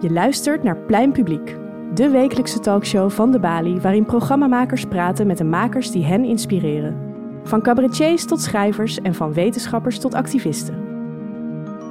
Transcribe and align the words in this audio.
Je 0.00 0.10
luistert 0.10 0.62
naar 0.62 0.76
Plein 0.76 1.12
Publiek, 1.12 1.56
de 1.94 2.08
wekelijkse 2.08 2.58
talkshow 2.58 3.10
van 3.10 3.30
de 3.30 3.38
Bali 3.38 3.80
waarin 3.80 4.04
programmamakers 4.04 4.84
praten 4.84 5.26
met 5.26 5.38
de 5.38 5.44
makers 5.44 5.90
die 5.90 6.04
hen 6.04 6.24
inspireren. 6.24 6.96
Van 7.44 7.62
cabaretiers 7.62 8.26
tot 8.26 8.40
schrijvers 8.40 9.00
en 9.00 9.14
van 9.14 9.32
wetenschappers 9.32 9.98
tot 9.98 10.14
activisten. 10.14 10.74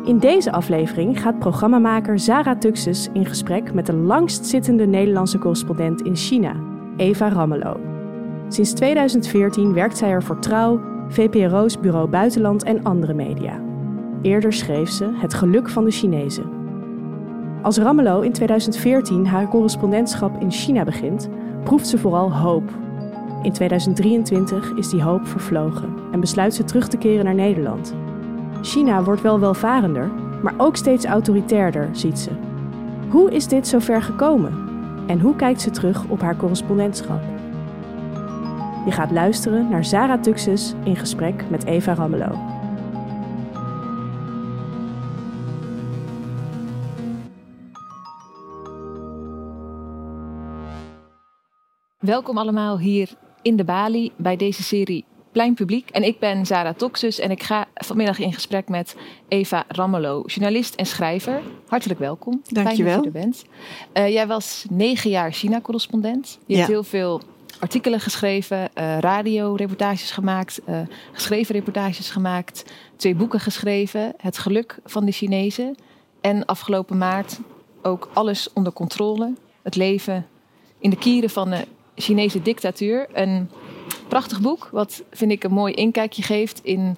In 0.06 0.20
deze 0.20 0.52
aflevering 0.52 1.22
gaat 1.22 1.40
programmamaker 1.40 2.20
Zara 2.20 2.56
Tuxes 2.56 3.10
in 3.14 3.26
gesprek 3.26 3.74
met 3.74 3.86
de 3.86 3.96
langstzittende 3.96 4.86
Nederlandse 4.86 5.38
correspondent 5.38 6.02
in 6.02 6.16
China, 6.16 6.56
Eva 6.98 7.30
Rammelo. 7.30 7.80
Sinds 8.48 8.74
2014 8.74 9.74
werkt 9.74 9.98
zij 9.98 10.10
er 10.10 10.24
voor 10.24 10.40
Trouw, 10.40 10.82
VPRO's 11.10 11.80
Bureau 11.80 12.10
Buitenland 12.10 12.64
en 12.64 12.84
andere 12.84 13.14
media. 13.14 13.62
Eerder 14.22 14.54
schreef 14.54 14.90
ze 14.90 15.10
Het 15.14 15.34
geluk 15.34 15.70
van 15.70 15.84
de 15.84 15.92
Chinezen. 15.92 16.57
Als 17.62 17.78
Ramelow 17.78 18.24
in 18.24 18.32
2014 18.32 19.28
haar 19.28 19.48
correspondentschap 19.48 20.42
in 20.42 20.52
China 20.52 20.84
begint, 20.84 21.30
proeft 21.64 21.88
ze 21.88 21.98
vooral 21.98 22.34
hoop. 22.34 22.72
In 23.42 23.52
2023 23.52 24.72
is 24.76 24.90
die 24.90 25.02
hoop 25.02 25.28
vervlogen 25.28 25.94
en 26.12 26.20
besluit 26.20 26.54
ze 26.54 26.64
terug 26.64 26.88
te 26.88 26.98
keren 26.98 27.26
naar 27.26 27.36
Nederland. 27.36 27.94
China 28.62 29.04
wordt 29.04 29.22
wel 29.22 29.40
welvarender, 29.40 30.12
maar 30.44 30.54
ook 30.58 30.76
steeds 30.76 31.06
autoritairder, 31.06 31.90
ziet 31.92 32.20
ze. 32.20 32.30
Hoe 33.10 33.32
is 33.32 33.48
dit 33.48 33.68
zo 33.68 33.80
ver 33.80 34.02
gekomen? 34.02 34.54
En 35.08 35.20
hoe 35.20 35.36
kijkt 35.36 35.62
ze 35.62 35.70
terug 35.70 36.06
op 36.08 36.22
haar 36.22 36.36
correspondentschap? 36.36 37.22
Je 38.86 38.92
gaat 38.92 39.12
luisteren 39.12 39.70
naar 39.70 39.86
Zara 39.86 40.18
Tuxes 40.18 40.74
in 40.84 40.96
gesprek 40.96 41.44
met 41.50 41.66
Eva 41.66 41.94
Ramelow. 41.94 42.57
Welkom 52.08 52.38
allemaal 52.38 52.80
hier 52.80 53.10
in 53.42 53.56
de 53.56 53.64
Bali 53.64 54.12
bij 54.16 54.36
deze 54.36 54.64
serie 54.64 55.06
Plein 55.32 55.54
Publiek. 55.54 55.90
En 55.90 56.04
ik 56.04 56.20
ben 56.20 56.46
Zara 56.46 56.74
Toxus 56.74 57.20
en 57.20 57.32
ik 57.32 57.44
ga 57.44 57.68
vanmiddag 57.74 58.20
in 58.20 58.34
gesprek 58.34 58.70
met 58.70 58.96
Eva 59.28 59.64
Rammelo, 59.68 60.24
journalist 60.26 60.76
en 60.76 60.86
schrijver. 60.86 61.42
Hartelijk 61.68 62.00
welkom. 62.00 62.42
Dank 62.48 62.72
je 62.72 62.84
wel. 62.84 62.96
dat 62.96 63.04
je 63.04 63.10
er 63.10 63.20
bent. 63.20 63.46
Uh, 63.94 64.10
jij 64.10 64.28
was 64.28 64.66
negen 64.70 65.10
jaar 65.10 65.32
China-correspondent. 65.32 66.38
Je 66.46 66.54
Ja. 66.54 66.58
hebt 66.60 66.72
heel 66.72 66.84
veel 66.84 67.22
artikelen 67.60 68.00
geschreven, 68.00 68.58
uh, 68.60 69.00
radioreportages 69.00 70.12
gemaakt, 70.12 70.62
uh, 70.70 70.80
geschreven 71.12 71.56
reportages 71.56 72.10
gemaakt, 72.10 72.64
twee 72.96 73.16
boeken 73.16 73.40
geschreven, 73.40 74.14
Het 74.18 74.38
geluk 74.38 74.80
van 74.86 75.06
de 75.06 75.12
Chinezen. 75.12 75.76
En 76.22 76.46
afgelopen 76.46 76.98
maart 76.98 77.40
ook 77.82 78.10
Alles 78.14 78.54
onder 78.54 78.74
controle, 78.74 79.34
het 79.62 79.76
leven 79.76 80.28
in 80.80 80.90
de 80.90 80.98
kieren 80.98 81.30
van 81.30 81.50
de 81.50 81.68
Chinese 81.98 82.42
dictatuur. 82.42 83.08
Een 83.14 83.50
prachtig 84.08 84.42
boek, 84.42 84.70
wat 84.72 85.04
vind 85.12 85.32
ik 85.32 85.44
een 85.44 85.52
mooi 85.52 85.74
inkijkje 85.74 86.22
geeft 86.22 86.60
in 86.64 86.98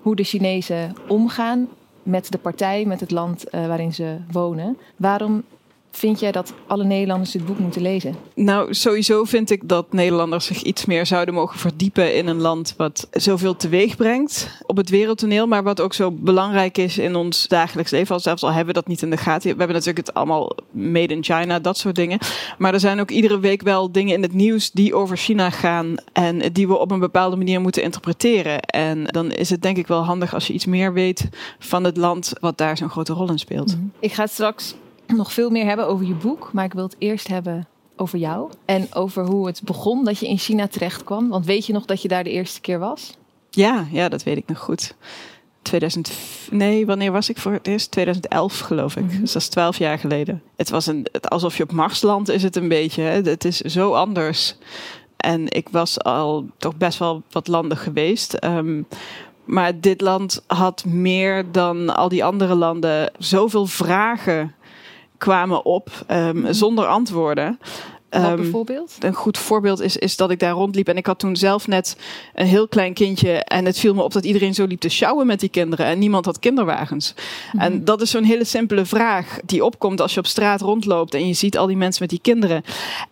hoe 0.00 0.16
de 0.16 0.24
Chinezen 0.24 0.94
omgaan 1.08 1.68
met 2.02 2.32
de 2.32 2.38
partij, 2.38 2.84
met 2.84 3.00
het 3.00 3.10
land 3.10 3.44
uh, 3.54 3.66
waarin 3.66 3.94
ze 3.94 4.16
wonen. 4.30 4.78
Waarom 4.96 5.44
vind 5.98 6.20
jij 6.20 6.32
dat 6.32 6.52
alle 6.66 6.84
Nederlanders 6.84 7.30
dit 7.30 7.46
boek 7.46 7.58
moeten 7.58 7.82
lezen? 7.82 8.16
Nou, 8.34 8.74
sowieso 8.74 9.24
vind 9.24 9.50
ik 9.50 9.68
dat 9.68 9.92
Nederlanders 9.92 10.46
zich 10.46 10.62
iets 10.62 10.84
meer 10.84 11.06
zouden 11.06 11.34
mogen 11.34 11.58
verdiepen 11.58 12.14
in 12.14 12.26
een 12.26 12.40
land 12.40 12.74
wat 12.76 13.08
zoveel 13.10 13.56
teweeg 13.56 13.96
brengt 13.96 14.48
op 14.66 14.76
het 14.76 14.90
wereldtoneel, 14.90 15.46
maar 15.46 15.62
wat 15.62 15.80
ook 15.80 15.94
zo 15.94 16.10
belangrijk 16.10 16.78
is 16.78 16.98
in 16.98 17.14
ons 17.14 17.48
dagelijks 17.48 17.90
leven. 17.90 18.14
Al 18.14 18.20
zelfs 18.20 18.42
al 18.42 18.48
hebben 18.48 18.66
we 18.66 18.72
dat 18.72 18.86
niet 18.86 19.02
in 19.02 19.10
de 19.10 19.16
gaten. 19.16 19.50
We 19.50 19.58
hebben 19.58 19.76
natuurlijk 19.76 20.06
het 20.06 20.16
allemaal 20.16 20.56
made 20.70 21.14
in 21.14 21.24
China, 21.24 21.58
dat 21.58 21.78
soort 21.78 21.94
dingen. 21.94 22.18
Maar 22.58 22.74
er 22.74 22.80
zijn 22.80 23.00
ook 23.00 23.10
iedere 23.10 23.40
week 23.40 23.62
wel 23.62 23.92
dingen 23.92 24.14
in 24.14 24.22
het 24.22 24.32
nieuws 24.32 24.70
die 24.70 24.94
over 24.94 25.16
China 25.16 25.50
gaan 25.50 25.94
en 26.12 26.52
die 26.52 26.68
we 26.68 26.78
op 26.78 26.90
een 26.90 26.98
bepaalde 26.98 27.36
manier 27.36 27.60
moeten 27.60 27.82
interpreteren. 27.82 28.60
En 28.60 29.04
dan 29.04 29.32
is 29.32 29.50
het 29.50 29.62
denk 29.62 29.76
ik 29.76 29.86
wel 29.86 30.04
handig 30.04 30.34
als 30.34 30.46
je 30.46 30.52
iets 30.52 30.66
meer 30.66 30.92
weet 30.92 31.28
van 31.58 31.84
het 31.84 31.96
land 31.96 32.32
wat 32.40 32.58
daar 32.58 32.76
zo'n 32.76 32.90
grote 32.90 33.12
rol 33.12 33.28
in 33.28 33.38
speelt. 33.38 33.76
Ik 33.98 34.12
ga 34.12 34.26
straks 34.26 34.74
nog 35.16 35.32
veel 35.32 35.50
meer 35.50 35.64
hebben 35.64 35.86
over 35.86 36.06
je 36.06 36.14
boek, 36.14 36.50
maar 36.52 36.64
ik 36.64 36.72
wil 36.72 36.84
het 36.84 36.96
eerst 36.98 37.28
hebben 37.28 37.68
over 37.96 38.18
jou 38.18 38.50
en 38.64 38.94
over 38.94 39.26
hoe 39.26 39.46
het 39.46 39.60
begon 39.64 40.04
dat 40.04 40.18
je 40.18 40.28
in 40.28 40.38
China 40.38 40.68
terecht 40.68 41.04
kwam. 41.04 41.28
Want 41.28 41.46
weet 41.46 41.66
je 41.66 41.72
nog 41.72 41.84
dat 41.84 42.02
je 42.02 42.08
daar 42.08 42.24
de 42.24 42.30
eerste 42.30 42.60
keer 42.60 42.78
was? 42.78 43.16
Ja, 43.50 43.86
ja, 43.90 44.08
dat 44.08 44.22
weet 44.22 44.36
ik 44.36 44.48
nog 44.48 44.58
goed. 44.58 44.94
2000, 45.62 46.12
nee, 46.50 46.86
wanneer 46.86 47.12
was 47.12 47.28
ik 47.28 47.38
voor 47.38 47.52
het 47.52 47.66
eerst? 47.66 47.90
2011 47.90 48.58
geloof 48.58 48.96
ik. 48.96 49.02
Mm-hmm. 49.02 49.20
Dus 49.20 49.32
dat 49.32 49.42
is 49.42 49.48
12 49.48 49.78
jaar 49.78 49.98
geleden. 49.98 50.42
Het 50.56 50.70
was 50.70 50.86
een, 50.86 51.06
het, 51.12 51.28
alsof 51.30 51.56
je 51.56 51.62
op 51.62 51.72
Mars 51.72 52.02
landt, 52.02 52.28
is 52.28 52.42
het 52.42 52.56
een 52.56 52.68
beetje. 52.68 53.02
Hè? 53.02 53.20
Het 53.20 53.44
is 53.44 53.60
zo 53.60 53.92
anders. 53.92 54.56
En 55.16 55.52
ik 55.52 55.68
was 55.68 56.02
al 56.02 56.46
toch 56.56 56.76
best 56.76 56.98
wel 56.98 57.22
wat 57.30 57.48
landen 57.48 57.76
geweest. 57.76 58.44
Um, 58.44 58.86
maar 59.48 59.80
dit 59.80 60.00
land 60.00 60.42
had 60.46 60.84
meer 60.84 61.52
dan 61.52 61.96
al 61.96 62.08
die 62.08 62.24
andere 62.24 62.54
landen 62.54 63.12
zoveel 63.18 63.66
vragen 63.66 64.54
kwamen 65.18 65.64
op 65.64 65.90
um, 66.10 66.52
zonder 66.52 66.86
antwoorden. 66.86 67.58
Wat 68.10 68.36
bijvoorbeeld? 68.36 68.96
Um, 69.02 69.08
een 69.08 69.14
goed 69.14 69.38
voorbeeld 69.38 69.80
is, 69.80 69.96
is 69.96 70.16
dat 70.16 70.30
ik 70.30 70.38
daar 70.38 70.52
rondliep 70.52 70.88
en 70.88 70.96
ik 70.96 71.06
had 71.06 71.18
toen 71.18 71.36
zelf 71.36 71.66
net 71.66 71.96
een 72.34 72.46
heel 72.46 72.68
klein 72.68 72.94
kindje 72.94 73.32
en 73.32 73.64
het 73.64 73.78
viel 73.78 73.94
me 73.94 74.02
op 74.02 74.12
dat 74.12 74.24
iedereen 74.24 74.54
zo 74.54 74.64
liep 74.64 74.80
te 74.80 74.88
sjouwen 74.88 75.26
met 75.26 75.40
die 75.40 75.48
kinderen 75.48 75.86
en 75.86 75.98
niemand 75.98 76.24
had 76.24 76.38
kinderwagens. 76.38 77.14
Mm-hmm. 77.52 77.60
En 77.60 77.84
dat 77.84 78.00
is 78.00 78.10
zo'n 78.10 78.24
hele 78.24 78.44
simpele 78.44 78.84
vraag 78.84 79.38
die 79.44 79.64
opkomt 79.64 80.00
als 80.00 80.14
je 80.14 80.20
op 80.20 80.26
straat 80.26 80.60
rondloopt 80.60 81.14
en 81.14 81.26
je 81.26 81.34
ziet 81.34 81.58
al 81.58 81.66
die 81.66 81.76
mensen 81.76 82.02
met 82.02 82.10
die 82.10 82.20
kinderen 82.22 82.62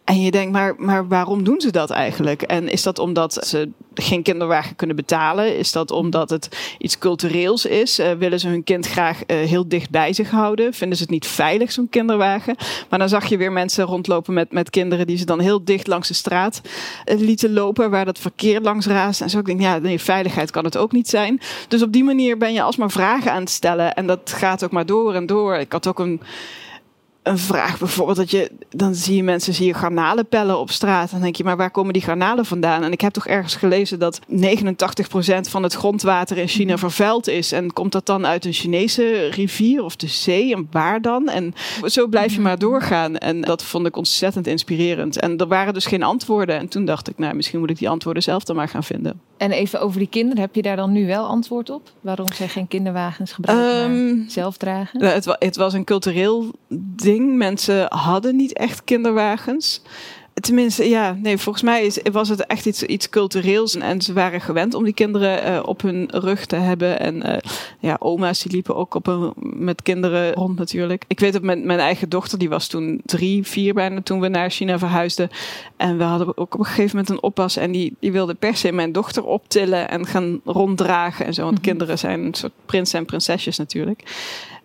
en 0.04 0.20
je 0.20 0.30
denkt, 0.30 0.52
maar, 0.52 0.74
maar 0.78 1.08
waarom 1.08 1.44
doen 1.44 1.60
ze 1.60 1.70
dat 1.70 1.90
eigenlijk? 1.90 2.42
En 2.42 2.68
is 2.68 2.82
dat 2.82 2.98
omdat 2.98 3.32
ze 3.46 3.68
geen 3.94 4.22
kinderwagen 4.22 4.76
kunnen 4.76 4.96
betalen? 4.96 5.56
Is 5.58 5.72
dat 5.72 5.90
omdat 5.90 6.30
het 6.30 6.74
iets 6.78 6.98
cultureels 6.98 7.66
is? 7.66 8.00
Uh, 8.00 8.12
willen 8.12 8.40
ze 8.40 8.48
hun 8.48 8.64
kind 8.64 8.86
graag 8.86 9.20
uh, 9.26 9.36
heel 9.36 9.68
dicht 9.68 9.90
bij 9.90 10.12
zich 10.12 10.30
houden? 10.30 10.74
Vinden 10.74 10.96
ze 10.96 11.02
het 11.02 11.12
niet 11.12 11.26
veilig, 11.26 11.72
zo'n 11.72 11.88
kinderwagen? 11.88 12.56
Maar 12.90 12.98
dan 12.98 13.08
zag 13.08 13.26
je 13.26 13.36
weer 13.36 13.52
mensen 13.52 13.84
rondlopen 13.84 14.34
met, 14.34 14.52
met 14.52 14.70
kinderen 14.70 14.85
die 14.88 15.18
ze 15.18 15.24
dan 15.24 15.40
heel 15.40 15.64
dicht 15.64 15.86
langs 15.86 16.08
de 16.08 16.14
straat 16.14 16.60
uh, 17.06 17.18
lieten 17.18 17.52
lopen, 17.52 17.90
waar 17.90 18.04
dat 18.04 18.18
verkeer 18.18 18.60
langs 18.60 18.86
raast. 18.86 19.20
En 19.20 19.30
zo 19.30 19.38
ik 19.38 19.44
denk, 19.44 19.60
ja, 19.60 19.78
nee, 19.78 20.00
veiligheid 20.00 20.50
kan 20.50 20.64
het 20.64 20.76
ook 20.76 20.92
niet 20.92 21.08
zijn. 21.08 21.40
Dus 21.68 21.82
op 21.82 21.92
die 21.92 22.04
manier 22.04 22.36
ben 22.38 22.52
je 22.52 22.62
alsmaar 22.62 22.90
vragen 22.90 23.32
aan 23.32 23.40
het 23.40 23.50
stellen. 23.50 23.94
En 23.94 24.06
dat 24.06 24.32
gaat 24.32 24.64
ook 24.64 24.70
maar 24.70 24.86
door 24.86 25.14
en 25.14 25.26
door. 25.26 25.56
Ik 25.56 25.72
had 25.72 25.86
ook 25.86 25.98
een 25.98 26.20
een 27.26 27.38
vraag 27.38 27.78
bijvoorbeeld 27.78 28.16
dat 28.16 28.30
je 28.30 28.50
dan 28.70 28.94
zie 28.94 29.16
je 29.16 29.22
mensen 29.22 29.54
zie 29.54 29.66
je 29.66 29.74
garnalen 29.74 30.26
pellen 30.26 30.58
op 30.58 30.70
straat. 30.70 31.10
Dan 31.10 31.20
denk 31.20 31.36
je 31.36 31.44
maar 31.44 31.56
waar 31.56 31.70
komen 31.70 31.92
die 31.92 32.02
garnalen 32.02 32.44
vandaan? 32.44 32.82
En 32.82 32.92
ik 32.92 33.00
heb 33.00 33.12
toch 33.12 33.26
ergens 33.26 33.54
gelezen 33.54 33.98
dat 33.98 34.20
89% 34.20 34.24
van 35.40 35.62
het 35.62 35.74
grondwater 35.74 36.38
in 36.38 36.48
China 36.48 36.78
vervuild 36.78 37.28
is. 37.28 37.52
En 37.52 37.72
komt 37.72 37.92
dat 37.92 38.06
dan 38.06 38.26
uit 38.26 38.44
een 38.44 38.52
Chinese 38.52 39.28
rivier 39.30 39.84
of 39.84 39.96
de 39.96 40.06
zee? 40.06 40.54
En 40.54 40.68
waar 40.70 41.00
dan? 41.02 41.28
En 41.28 41.54
zo 41.84 42.06
blijf 42.06 42.34
je 42.34 42.40
maar 42.40 42.58
doorgaan. 42.58 43.16
En 43.16 43.40
dat 43.40 43.62
vond 43.62 43.86
ik 43.86 43.96
ontzettend 43.96 44.46
inspirerend. 44.46 45.20
En 45.20 45.36
er 45.36 45.48
waren 45.48 45.74
dus 45.74 45.86
geen 45.86 46.02
antwoorden. 46.02 46.58
En 46.58 46.68
toen 46.68 46.84
dacht 46.84 47.08
ik 47.08 47.18
nou 47.18 47.34
misschien 47.34 47.58
moet 47.58 47.70
ik 47.70 47.78
die 47.78 47.88
antwoorden 47.88 48.22
zelf 48.22 48.44
dan 48.44 48.56
maar 48.56 48.68
gaan 48.68 48.84
vinden. 48.84 49.20
En 49.36 49.50
even 49.50 49.80
over 49.80 49.98
die 49.98 50.08
kinderen 50.08 50.40
heb 50.40 50.54
je 50.54 50.62
daar 50.62 50.76
dan 50.76 50.92
nu 50.92 51.06
wel 51.06 51.26
antwoord 51.26 51.70
op? 51.70 51.90
Waarom 52.00 52.32
zij 52.32 52.48
geen 52.48 52.68
kinderwagens 52.68 53.32
gebruiken 53.32 53.90
um, 53.90 54.24
zelf 54.28 54.56
dragen? 54.56 55.04
het, 55.04 55.36
het 55.38 55.56
was 55.56 55.72
een 55.72 55.84
cultureel 55.84 56.50
ding 56.96 57.15
Mensen 57.22 57.86
hadden 57.88 58.36
niet 58.36 58.52
echt 58.52 58.84
kinderwagens. 58.84 59.82
Tenminste, 60.40 60.88
ja, 60.88 61.18
nee, 61.22 61.38
volgens 61.38 61.64
mij 61.64 61.84
is, 61.84 61.98
was 62.12 62.28
het 62.28 62.46
echt 62.46 62.66
iets, 62.66 62.82
iets 62.82 63.08
cultureels. 63.08 63.76
En 63.76 64.00
ze 64.02 64.12
waren 64.12 64.40
gewend 64.40 64.74
om 64.74 64.84
die 64.84 64.92
kinderen 64.92 65.52
uh, 65.52 65.62
op 65.64 65.82
hun 65.82 66.08
rug 66.10 66.46
te 66.46 66.56
hebben. 66.56 67.00
En 67.00 67.26
uh, 67.26 67.36
ja, 67.78 67.96
oma's 67.98 68.42
die 68.42 68.52
liepen 68.52 68.76
ook 68.76 68.94
op 68.94 69.06
een, 69.06 69.32
met 69.36 69.82
kinderen 69.82 70.32
rond 70.32 70.58
natuurlijk. 70.58 71.04
Ik 71.06 71.20
weet 71.20 71.32
dat 71.32 71.42
mijn, 71.42 71.66
mijn 71.66 71.78
eigen 71.78 72.08
dochter, 72.08 72.38
die 72.38 72.48
was 72.48 72.66
toen 72.66 73.00
drie, 73.04 73.46
vier 73.46 73.74
bijna 73.74 74.02
toen 74.02 74.20
we 74.20 74.28
naar 74.28 74.50
China 74.50 74.78
verhuisden. 74.78 75.30
En 75.76 75.98
we 75.98 76.04
hadden 76.04 76.38
ook 76.38 76.54
op 76.54 76.60
een 76.60 76.66
gegeven 76.66 76.96
moment 76.96 77.08
een 77.08 77.22
oppas. 77.22 77.56
En 77.56 77.72
die, 77.72 77.96
die 78.00 78.12
wilde 78.12 78.34
per 78.34 78.56
se 78.56 78.72
mijn 78.72 78.92
dochter 78.92 79.24
optillen 79.24 79.88
en 79.88 80.06
gaan 80.06 80.40
ronddragen 80.44 81.26
en 81.26 81.34
zo. 81.34 81.42
Want 81.42 81.58
mm-hmm. 81.58 81.70
kinderen 81.70 81.98
zijn 81.98 82.24
een 82.24 82.34
soort 82.34 82.52
prins 82.66 82.92
en 82.92 83.04
prinsesjes 83.04 83.58
natuurlijk. 83.58 84.02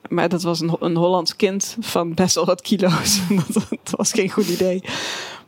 Maar 0.09 0.29
dat 0.29 0.41
was 0.41 0.59
een, 0.59 0.75
een 0.79 0.95
Hollands 0.95 1.35
kind 1.35 1.77
van 1.79 2.13
best 2.13 2.35
wel 2.35 2.45
wat 2.45 2.61
kilo's. 2.61 3.21
dat, 3.53 3.67
dat 3.69 3.93
was 3.97 4.11
geen 4.11 4.29
goed 4.29 4.47
idee. 4.47 4.83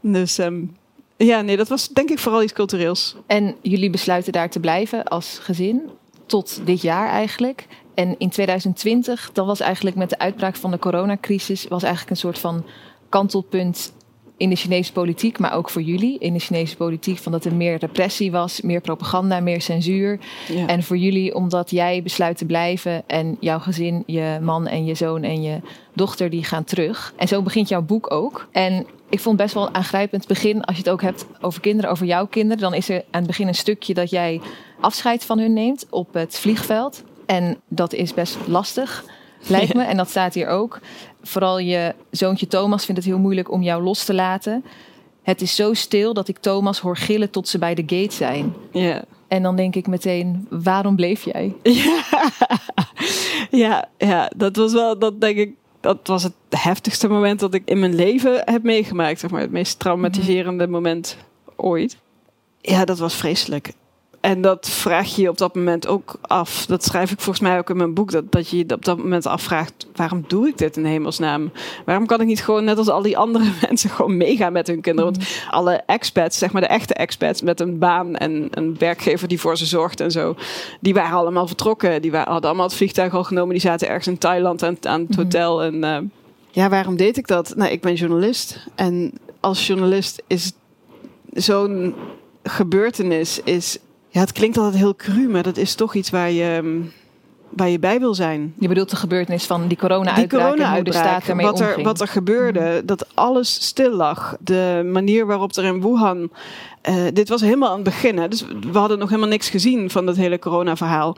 Dus 0.01 0.37
um, 0.37 0.75
ja, 1.17 1.41
nee, 1.41 1.57
dat 1.57 1.67
was 1.67 1.87
denk 1.87 2.09
ik 2.09 2.19
vooral 2.19 2.43
iets 2.43 2.53
cultureels. 2.53 3.15
En 3.25 3.55
jullie 3.61 3.89
besluiten 3.89 4.31
daar 4.31 4.49
te 4.49 4.59
blijven 4.59 5.03
als 5.03 5.37
gezin 5.41 5.89
tot 6.25 6.61
dit 6.65 6.81
jaar 6.81 7.09
eigenlijk. 7.09 7.67
En 7.93 8.15
in 8.17 8.29
2020, 8.29 9.29
dan 9.33 9.45
was 9.45 9.59
eigenlijk 9.59 9.95
met 9.95 10.09
de 10.09 10.19
uitbraak 10.19 10.55
van 10.55 10.71
de 10.71 10.79
coronacrisis, 10.79 11.67
was 11.67 11.83
eigenlijk 11.83 12.11
een 12.11 12.21
soort 12.21 12.39
van 12.39 12.65
kantelpunt 13.09 13.93
in 14.43 14.49
de 14.49 14.55
Chinese 14.55 14.91
politiek, 14.91 15.39
maar 15.39 15.53
ook 15.53 15.69
voor 15.69 15.81
jullie 15.81 16.19
in 16.19 16.33
de 16.33 16.39
Chinese 16.39 16.75
politiek, 16.75 17.17
van 17.17 17.31
dat 17.31 17.45
er 17.45 17.53
meer 17.53 17.77
repressie 17.77 18.31
was, 18.31 18.61
meer 18.61 18.81
propaganda, 18.81 19.39
meer 19.39 19.61
censuur. 19.61 20.19
Ja. 20.47 20.67
En 20.67 20.83
voor 20.83 20.97
jullie 20.97 21.35
omdat 21.35 21.71
jij 21.71 22.03
besluit 22.03 22.37
te 22.37 22.45
blijven 22.45 23.03
en 23.07 23.37
jouw 23.39 23.59
gezin, 23.59 24.03
je 24.05 24.39
man 24.41 24.67
en 24.67 24.85
je 24.85 24.95
zoon 24.95 25.23
en 25.23 25.41
je 25.41 25.59
dochter, 25.93 26.29
die 26.29 26.43
gaan 26.43 26.63
terug. 26.63 27.13
En 27.15 27.27
zo 27.27 27.41
begint 27.41 27.69
jouw 27.69 27.81
boek 27.81 28.11
ook. 28.11 28.47
En 28.51 28.85
ik 29.09 29.19
vond 29.19 29.37
best 29.37 29.53
wel 29.53 29.73
aangrijpend 29.73 30.27
begin, 30.27 30.63
als 30.63 30.75
je 30.75 30.81
het 30.81 30.91
ook 30.91 31.01
hebt 31.01 31.25
over 31.41 31.61
kinderen, 31.61 31.91
over 31.91 32.05
jouw 32.05 32.27
kinderen, 32.27 32.61
dan 32.61 32.73
is 32.73 32.89
er 32.89 32.95
aan 32.97 33.03
het 33.21 33.27
begin 33.27 33.47
een 33.47 33.55
stukje 33.55 33.93
dat 33.93 34.09
jij 34.09 34.41
afscheid 34.79 35.25
van 35.25 35.39
hun 35.39 35.53
neemt 35.53 35.85
op 35.89 36.13
het 36.13 36.39
vliegveld. 36.39 37.03
En 37.25 37.57
dat 37.67 37.93
is 37.93 38.13
best 38.13 38.37
lastig, 38.47 39.05
lijkt 39.49 39.73
me. 39.79 39.83
En 39.83 39.97
dat 39.97 40.09
staat 40.09 40.33
hier 40.33 40.47
ook. 40.47 40.79
Vooral 41.21 41.59
je 41.59 41.95
zoontje 42.11 42.47
Thomas 42.47 42.85
vindt 42.85 43.01
het 43.01 43.09
heel 43.09 43.19
moeilijk 43.19 43.51
om 43.51 43.61
jou 43.61 43.83
los 43.83 44.03
te 44.03 44.13
laten. 44.13 44.63
Het 45.23 45.41
is 45.41 45.55
zo 45.55 45.73
stil 45.73 46.13
dat 46.13 46.27
ik 46.27 46.37
Thomas 46.37 46.79
hoor 46.79 46.97
gillen 46.97 47.29
tot 47.29 47.47
ze 47.47 47.57
bij 47.57 47.75
de 47.75 47.83
gate 47.85 48.15
zijn. 48.15 48.53
Ja. 48.71 49.03
En 49.27 49.43
dan 49.43 49.55
denk 49.55 49.75
ik 49.75 49.87
meteen, 49.87 50.47
waarom 50.49 50.95
bleef 50.95 51.23
jij? 51.23 51.53
Ja. 51.63 52.03
ja, 53.51 53.89
ja, 53.97 54.31
dat 54.35 54.55
was 54.55 54.73
wel, 54.73 54.99
dat 54.99 55.21
denk 55.21 55.37
ik, 55.37 55.53
dat 55.79 55.99
was 56.03 56.23
het 56.23 56.33
heftigste 56.49 57.07
moment 57.07 57.39
dat 57.39 57.53
ik 57.53 57.61
in 57.65 57.79
mijn 57.79 57.95
leven 57.95 58.41
heb 58.45 58.63
meegemaakt. 58.63 59.19
Zeg 59.19 59.29
maar, 59.29 59.41
het 59.41 59.51
meest 59.51 59.79
traumatiserende 59.79 60.67
moment 60.67 61.17
ooit. 61.55 61.97
Ja, 62.61 62.85
dat 62.85 62.99
was 62.99 63.15
vreselijk. 63.15 63.73
En 64.23 64.41
dat 64.41 64.69
vraag 64.69 65.15
je 65.15 65.21
je 65.21 65.29
op 65.29 65.37
dat 65.37 65.55
moment 65.55 65.87
ook 65.87 66.15
af. 66.21 66.65
Dat 66.65 66.83
schrijf 66.83 67.11
ik 67.11 67.19
volgens 67.19 67.47
mij 67.47 67.57
ook 67.57 67.69
in 67.69 67.77
mijn 67.77 67.93
boek. 67.93 68.11
Dat, 68.11 68.31
dat 68.31 68.49
je 68.49 68.57
je 68.57 68.73
op 68.73 68.85
dat 68.85 68.97
moment 68.97 69.25
afvraagt: 69.25 69.87
waarom 69.95 70.23
doe 70.27 70.47
ik 70.47 70.57
dit 70.57 70.77
in 70.77 70.85
hemelsnaam? 70.85 71.51
Waarom 71.85 72.05
kan 72.05 72.21
ik 72.21 72.27
niet 72.27 72.43
gewoon 72.43 72.63
net 72.63 72.77
als 72.77 72.89
al 72.89 73.01
die 73.01 73.17
andere 73.17 73.45
mensen 73.67 73.89
gewoon 73.89 74.17
meegaan 74.17 74.53
met 74.53 74.67
hun 74.67 74.81
kinderen? 74.81 75.11
Want 75.13 75.25
alle 75.49 75.83
expats, 75.85 76.37
zeg 76.37 76.51
maar 76.51 76.61
de 76.61 76.67
echte 76.67 76.93
expats 76.93 77.41
met 77.41 77.59
een 77.59 77.77
baan 77.77 78.15
en 78.15 78.47
een 78.51 78.75
werkgever 78.77 79.27
die 79.27 79.39
voor 79.39 79.57
ze 79.57 79.65
zorgt 79.65 79.99
en 79.99 80.11
zo, 80.11 80.35
die 80.79 80.93
waren 80.93 81.17
allemaal 81.17 81.47
vertrokken. 81.47 82.01
Die 82.01 82.11
waren, 82.11 82.31
hadden 82.31 82.49
allemaal 82.49 82.67
het 82.67 82.77
vliegtuig 82.77 83.13
al 83.13 83.23
genomen. 83.23 83.51
Die 83.53 83.61
zaten 83.61 83.87
ergens 83.87 84.07
in 84.07 84.17
Thailand 84.17 84.63
aan, 84.63 84.77
aan 84.81 85.05
het 85.07 85.15
hotel. 85.15 85.63
En 85.63 85.75
uh, 85.75 85.97
ja, 86.51 86.69
waarom 86.69 86.95
deed 86.95 87.17
ik 87.17 87.27
dat? 87.27 87.53
Nou, 87.55 87.71
ik 87.71 87.81
ben 87.81 87.93
journalist. 87.93 88.67
En 88.75 89.13
als 89.39 89.67
journalist 89.67 90.23
is 90.27 90.51
zo'n 91.33 91.95
gebeurtenis 92.43 93.39
is 93.43 93.79
ja, 94.13 94.19
het 94.19 94.31
klinkt 94.31 94.57
altijd 94.57 94.75
heel 94.75 94.95
cru, 94.95 95.27
maar 95.27 95.43
dat 95.43 95.57
is 95.57 95.75
toch 95.75 95.95
iets 95.95 96.09
waar 96.09 96.31
je, 96.31 96.81
waar 97.55 97.69
je 97.69 97.79
bij 97.79 97.99
wil 97.99 98.13
zijn. 98.13 98.53
Je 98.59 98.67
bedoelt 98.67 98.89
de 98.89 98.95
gebeurtenis 98.95 99.45
van 99.45 99.67
die 99.67 99.77
corona-uitbraak 99.77 100.41
corona 100.41 100.69
en 100.69 100.75
hoe 100.75 100.83
de 100.83 100.93
staat 100.93 101.27
ermee 101.27 101.45
wat 101.45 101.59
er, 101.59 101.67
omging. 101.67 101.85
wat 101.85 102.01
er 102.01 102.07
gebeurde, 102.07 102.81
dat 102.85 103.15
alles 103.15 103.53
stil 103.65 103.91
lag. 103.91 104.35
De 104.39 104.89
manier 104.91 105.25
waarop 105.25 105.55
er 105.55 105.63
in 105.63 105.81
Wuhan... 105.81 106.31
Uh, 106.89 107.03
dit 107.13 107.29
was 107.29 107.41
helemaal 107.41 107.69
aan 107.69 107.75
het 107.75 107.83
begin, 107.83 108.17
hè, 108.17 108.27
dus 108.27 108.45
we 108.71 108.77
hadden 108.77 108.99
nog 108.99 109.09
helemaal 109.09 109.29
niks 109.29 109.49
gezien 109.49 109.89
van 109.89 110.05
dat 110.05 110.15
hele 110.15 110.39
corona-verhaal. 110.39 111.17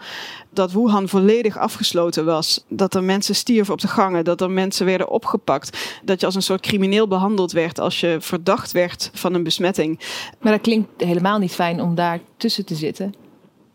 Dat 0.49 0.71
Wuhan 0.71 1.09
volledig 1.09 1.57
afgesloten 1.57 2.25
was. 2.25 2.63
Dat 2.67 2.95
er 2.95 3.03
mensen 3.03 3.35
stierven 3.35 3.73
op 3.73 3.81
de 3.81 3.87
gangen. 3.87 4.23
Dat 4.23 4.41
er 4.41 4.51
mensen 4.51 4.85
werden 4.85 5.09
opgepakt. 5.09 5.99
Dat 6.03 6.19
je 6.19 6.25
als 6.25 6.35
een 6.35 6.41
soort 6.41 6.61
crimineel 6.61 7.07
behandeld 7.07 7.51
werd 7.51 7.79
als 7.79 7.99
je 7.99 8.17
verdacht 8.19 8.71
werd 8.71 9.09
van 9.13 9.33
een 9.33 9.43
besmetting. 9.43 9.99
Maar 10.39 10.51
dat 10.51 10.61
klinkt 10.61 10.89
helemaal 10.97 11.39
niet 11.39 11.53
fijn 11.53 11.81
om 11.81 11.95
daar 11.95 12.19
tussen 12.37 12.65
te 12.65 12.75
zitten. 12.75 13.24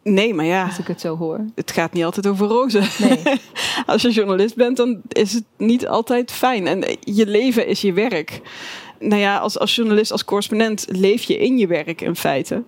Nee, 0.02 0.34
maar 0.34 0.44
ja. 0.44 0.64
Als 0.64 0.78
ik 0.78 0.86
het 0.86 1.00
zo 1.00 1.16
hoor. 1.16 1.44
Het 1.54 1.70
gaat 1.70 1.92
niet 1.92 2.04
altijd 2.04 2.26
over 2.26 2.46
rozen. 2.46 2.84
Nee. 2.98 3.22
Als 3.86 4.02
je 4.02 4.10
journalist 4.10 4.54
bent, 4.54 4.76
dan 4.76 5.00
is 5.08 5.32
het 5.32 5.44
niet 5.56 5.88
altijd 5.88 6.32
fijn. 6.32 6.66
En 6.66 6.96
je 7.00 7.26
leven 7.26 7.66
is 7.66 7.80
je 7.80 7.92
werk. 7.92 8.40
Nou 8.98 9.20
ja, 9.20 9.38
als, 9.38 9.58
als 9.58 9.74
journalist, 9.74 10.12
als 10.12 10.24
correspondent, 10.24 10.86
leef 10.88 11.22
je 11.22 11.38
in 11.38 11.58
je 11.58 11.66
werk 11.66 12.00
in 12.00 12.16
feite. 12.16 12.62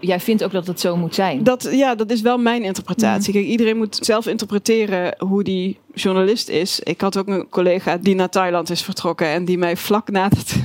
Jij 0.00 0.20
vindt 0.20 0.44
ook 0.44 0.52
dat 0.52 0.66
het 0.66 0.80
zo 0.80 0.96
moet 0.96 1.14
zijn. 1.14 1.44
Dat, 1.44 1.68
ja, 1.72 1.94
dat 1.94 2.10
is 2.10 2.20
wel 2.20 2.38
mijn 2.38 2.62
interpretatie. 2.62 3.32
Kijk, 3.32 3.44
iedereen 3.44 3.76
moet 3.76 3.98
zelf 4.00 4.26
interpreteren 4.26 5.14
hoe 5.18 5.42
die 5.42 5.78
journalist 5.94 6.48
is. 6.48 6.80
Ik 6.80 7.00
had 7.00 7.16
ook 7.16 7.28
een 7.28 7.48
collega 7.48 7.96
die 7.96 8.14
naar 8.14 8.28
Thailand 8.28 8.70
is 8.70 8.82
vertrokken 8.82 9.26
en 9.26 9.44
die 9.44 9.58
mij 9.58 9.76
vlak 9.76 10.10
na 10.10 10.28
het, 10.28 10.56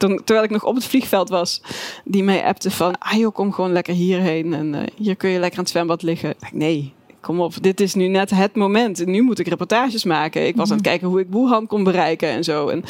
terwijl 0.00 0.42
ik 0.42 0.50
nog 0.50 0.64
op 0.64 0.74
het 0.74 0.84
vliegveld 0.84 1.28
was, 1.28 1.62
die 2.04 2.24
mij 2.24 2.44
appte 2.44 2.70
van, 2.70 2.98
ah 2.98 3.18
joh, 3.18 3.34
kom 3.34 3.52
gewoon 3.52 3.72
lekker 3.72 3.94
hierheen 3.94 4.54
en 4.54 4.74
uh, 4.74 4.80
hier 4.96 5.16
kun 5.16 5.30
je 5.30 5.38
lekker 5.38 5.58
aan 5.58 5.64
het 5.64 5.72
zwembad 5.72 6.02
liggen. 6.02 6.34
Nee, 6.52 6.92
kom 7.20 7.40
op, 7.40 7.62
dit 7.62 7.80
is 7.80 7.94
nu 7.94 8.08
net 8.08 8.30
het 8.30 8.54
moment. 8.54 9.06
Nu 9.06 9.22
moet 9.22 9.38
ik 9.38 9.48
reportages 9.48 10.04
maken. 10.04 10.46
Ik 10.46 10.56
was 10.56 10.70
aan 10.70 10.76
het 10.76 10.86
kijken 10.86 11.08
hoe 11.08 11.20
ik 11.20 11.26
Wuhan 11.30 11.66
kon 11.66 11.84
bereiken 11.84 12.28
en 12.28 12.44
zo. 12.44 12.68
En 12.68 12.84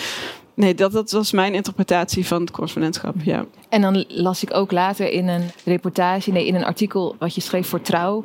nee, 0.55 0.75
dat, 0.75 0.93
dat 0.93 1.11
was 1.11 1.33
mijn 1.33 1.55
interpretatie 1.55 2.27
van 2.27 2.41
het 2.41 2.51
correspondentschap, 2.51 3.15
ja. 3.23 3.45
En 3.69 3.81
dan 3.81 4.05
las 4.09 4.43
ik 4.43 4.55
ook 4.55 4.73
later 4.73 5.11
in 5.11 5.29
een 5.29 5.51
reportage, 5.65 6.31
nee, 6.31 6.47
in 6.47 6.55
een 6.55 6.65
artikel 6.65 7.17
wat 7.19 7.35
je 7.35 7.41
schreef 7.41 7.69
voor 7.69 7.81
Trouw. 7.81 8.25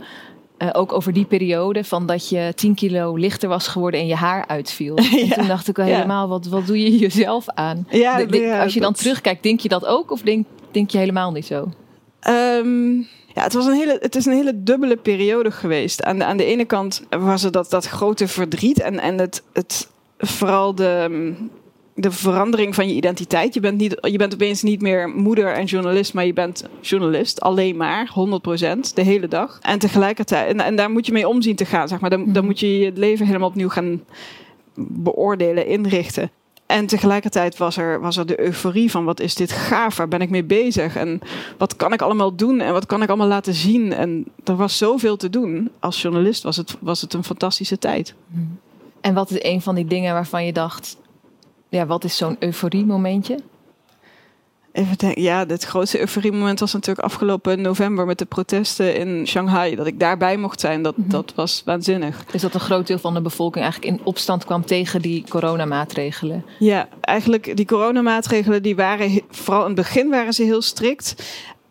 Uh, 0.57 0.69
ook 0.71 0.93
over 0.93 1.13
die 1.13 1.25
periode 1.25 1.83
van 1.83 2.05
dat 2.05 2.29
je 2.29 2.51
10 2.55 2.75
kilo 2.75 3.15
lichter 3.15 3.49
was 3.49 3.67
geworden 3.67 3.99
en 3.99 4.07
je 4.07 4.15
haar 4.15 4.47
uitviel. 4.47 4.99
ja, 5.01 5.17
en 5.17 5.29
toen 5.29 5.47
dacht 5.47 5.67
ik 5.67 5.75
wel 5.75 5.85
helemaal, 5.85 6.27
wat, 6.27 6.45
wat 6.45 6.67
doe 6.67 6.79
je 6.79 6.97
jezelf 6.97 7.49
aan? 7.49 7.87
Ja, 7.89 8.17
de, 8.17 8.25
de, 8.25 8.37
ja, 8.37 8.63
als 8.63 8.73
je 8.73 8.79
dan 8.79 8.93
terugkijkt, 8.93 9.43
denk 9.43 9.59
je 9.59 9.69
dat 9.69 9.85
ook 9.85 10.11
of 10.11 10.21
denk, 10.21 10.45
denk 10.71 10.89
je 10.89 10.97
helemaal 10.97 11.31
niet 11.31 11.45
zo? 11.45 11.69
Um, 12.29 13.07
ja, 13.33 13.43
het, 13.43 13.53
was 13.53 13.65
een 13.65 13.73
hele, 13.73 13.97
het 14.01 14.15
is 14.15 14.25
een 14.25 14.33
hele 14.33 14.63
dubbele 14.63 14.97
periode 14.97 15.51
geweest. 15.51 16.03
Aan 16.03 16.17
de, 16.17 16.25
aan 16.25 16.37
de 16.37 16.45
ene 16.45 16.65
kant 16.65 17.03
was 17.09 17.43
er 17.43 17.51
dat, 17.51 17.69
dat 17.69 17.85
grote 17.85 18.27
verdriet 18.27 18.81
en, 18.81 18.99
en 18.99 19.19
het, 19.19 19.43
het, 19.53 19.89
vooral 20.17 20.75
de, 20.75 21.33
de 21.97 22.11
verandering 22.11 22.75
van 22.75 22.87
je 22.87 22.93
identiteit. 22.93 23.53
Je 23.53 23.59
bent, 23.59 23.77
niet, 23.77 23.97
je 24.01 24.17
bent 24.17 24.33
opeens 24.33 24.61
niet 24.61 24.81
meer 24.81 25.09
moeder 25.09 25.53
en 25.53 25.65
journalist, 25.65 26.13
maar 26.13 26.25
je 26.25 26.33
bent 26.33 26.65
journalist. 26.81 27.41
Alleen 27.41 27.77
maar, 27.77 28.09
100% 28.09 28.93
de 28.93 29.01
hele 29.01 29.27
dag. 29.27 29.59
En 29.61 29.79
tegelijkertijd, 29.79 30.47
en, 30.47 30.59
en 30.59 30.75
daar 30.75 30.91
moet 30.91 31.05
je 31.05 31.11
mee 31.11 31.27
omzien 31.27 31.55
te 31.55 31.65
gaan, 31.65 31.87
zeg 31.87 31.99
maar. 31.99 32.09
Dan, 32.09 32.19
mm 32.19 32.25
-hmm. 32.25 32.33
dan 32.33 32.45
moet 32.45 32.59
je 32.59 32.79
je 32.79 32.91
leven 32.95 33.25
helemaal 33.25 33.47
opnieuw 33.47 33.69
gaan 33.69 34.03
beoordelen, 34.75 35.67
inrichten. 35.67 36.31
En 36.65 36.85
tegelijkertijd 36.85 37.57
was 37.57 37.77
er, 37.77 37.99
was 37.99 38.17
er 38.17 38.25
de 38.25 38.39
euforie 38.39 38.91
van 38.91 39.05
wat 39.05 39.19
is 39.19 39.35
dit 39.35 39.51
gaaf, 39.51 39.97
waar 39.97 40.07
ben 40.07 40.21
ik 40.21 40.29
mee 40.29 40.43
bezig 40.43 40.95
en 40.95 41.19
wat 41.57 41.75
kan 41.75 41.93
ik 41.93 42.01
allemaal 42.01 42.35
doen 42.35 42.59
en 42.61 42.73
wat 42.73 42.85
kan 42.85 43.01
ik 43.01 43.07
allemaal 43.07 43.27
laten 43.27 43.53
zien. 43.53 43.93
En 43.93 44.25
er 44.43 44.55
was 44.55 44.77
zoveel 44.77 45.17
te 45.17 45.29
doen. 45.29 45.69
Als 45.79 46.01
journalist 46.01 46.43
was 46.43 46.57
het, 46.57 46.77
was 46.79 47.01
het 47.01 47.13
een 47.13 47.23
fantastische 47.23 47.77
tijd. 47.77 48.13
En 49.01 49.13
wat 49.13 49.31
is 49.31 49.43
een 49.43 49.61
van 49.61 49.75
die 49.75 49.85
dingen 49.85 50.13
waarvan 50.13 50.45
je 50.45 50.53
dacht, 50.53 50.97
ja, 51.75 51.85
wat 51.85 52.03
is 52.03 52.17
zo'n 52.17 52.35
euforie-momentje? 52.39 53.39
Even 54.71 54.97
denken, 54.97 55.21
ja, 55.21 55.45
het 55.45 55.63
grootste 55.63 55.99
euforie-moment 55.99 56.59
was 56.59 56.73
natuurlijk 56.73 57.05
afgelopen 57.05 57.61
november 57.61 58.05
met 58.05 58.17
de 58.17 58.25
protesten 58.25 58.95
in 58.95 59.27
Shanghai. 59.27 59.75
Dat 59.75 59.87
ik 59.87 59.99
daarbij 59.99 60.37
mocht 60.37 60.59
zijn, 60.59 60.81
dat, 60.81 60.97
mm 60.97 61.03
-hmm. 61.03 61.11
dat 61.11 61.33
was 61.35 61.61
waanzinnig. 61.65 62.25
Dus 62.31 62.41
dat 62.41 62.53
een 62.53 62.59
groot 62.59 62.87
deel 62.87 62.99
van 62.99 63.13
de 63.13 63.21
bevolking 63.21 63.63
eigenlijk 63.63 63.93
in 63.97 64.05
opstand 64.05 64.45
kwam 64.45 64.65
tegen 64.65 65.01
die 65.01 65.23
coronamaatregelen? 65.29 66.45
Ja, 66.59 66.87
eigenlijk 67.01 67.57
die 67.57 67.65
coronamaatregelen, 67.65 68.63
die 68.63 68.75
waren, 68.75 69.21
vooral 69.29 69.61
in 69.61 69.67
het 69.67 69.75
begin 69.75 70.09
waren 70.09 70.33
ze 70.33 70.43
heel 70.43 70.61
strikt. 70.61 71.15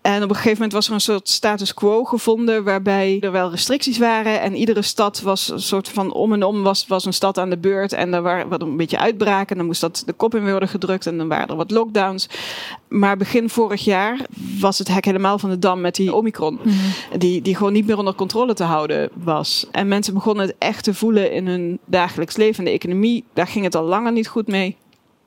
En 0.04 0.22
op 0.22 0.28
een 0.28 0.34
gegeven 0.34 0.52
moment 0.52 0.72
was 0.72 0.86
er 0.86 0.92
een 0.92 1.00
soort 1.00 1.28
status 1.28 1.74
quo 1.74 2.04
gevonden 2.04 2.64
waarbij 2.64 3.16
er 3.20 3.32
wel 3.32 3.50
restricties 3.50 3.98
waren. 3.98 4.40
En 4.40 4.56
iedere 4.56 4.82
stad 4.82 5.20
was 5.20 5.50
een 5.50 5.60
soort 5.60 5.88
van 5.88 6.12
om 6.12 6.32
en 6.32 6.42
om 6.42 6.62
was, 6.62 6.86
was 6.86 7.04
een 7.04 7.12
stad 7.12 7.38
aan 7.38 7.50
de 7.50 7.58
beurt. 7.58 7.92
En 7.92 8.14
er 8.14 8.22
waren 8.22 8.48
wat 8.48 8.62
een 8.62 8.76
beetje 8.76 8.98
uitbraken. 8.98 9.48
En 9.48 9.56
dan 9.56 9.66
moest 9.66 9.80
dat 9.80 10.02
de 10.06 10.12
kop 10.12 10.34
in 10.34 10.50
worden 10.50 10.68
gedrukt. 10.68 11.06
En 11.06 11.18
dan 11.18 11.28
waren 11.28 11.48
er 11.48 11.56
wat 11.56 11.70
lockdowns. 11.70 12.28
Maar 12.88 13.16
begin 13.16 13.48
vorig 13.48 13.84
jaar 13.84 14.26
was 14.60 14.78
het 14.78 14.88
hek 14.88 15.04
helemaal 15.04 15.38
van 15.38 15.50
de 15.50 15.58
dam 15.58 15.80
met 15.80 15.94
die 15.94 16.14
Omicron. 16.14 16.58
Mm 16.62 16.72
-hmm. 16.72 17.18
die, 17.18 17.42
die 17.42 17.56
gewoon 17.56 17.72
niet 17.72 17.86
meer 17.86 17.98
onder 17.98 18.14
controle 18.14 18.54
te 18.54 18.64
houden 18.64 19.10
was. 19.12 19.66
En 19.70 19.88
mensen 19.88 20.14
begonnen 20.14 20.46
het 20.46 20.56
echt 20.58 20.84
te 20.84 20.94
voelen 20.94 21.32
in 21.32 21.46
hun 21.46 21.78
dagelijks 21.84 22.36
leven. 22.36 22.58
En 22.58 22.64
de 22.64 22.70
economie, 22.70 23.24
daar 23.32 23.46
ging 23.46 23.64
het 23.64 23.74
al 23.74 23.84
langer 23.84 24.12
niet 24.12 24.28
goed 24.28 24.46
mee. 24.46 24.76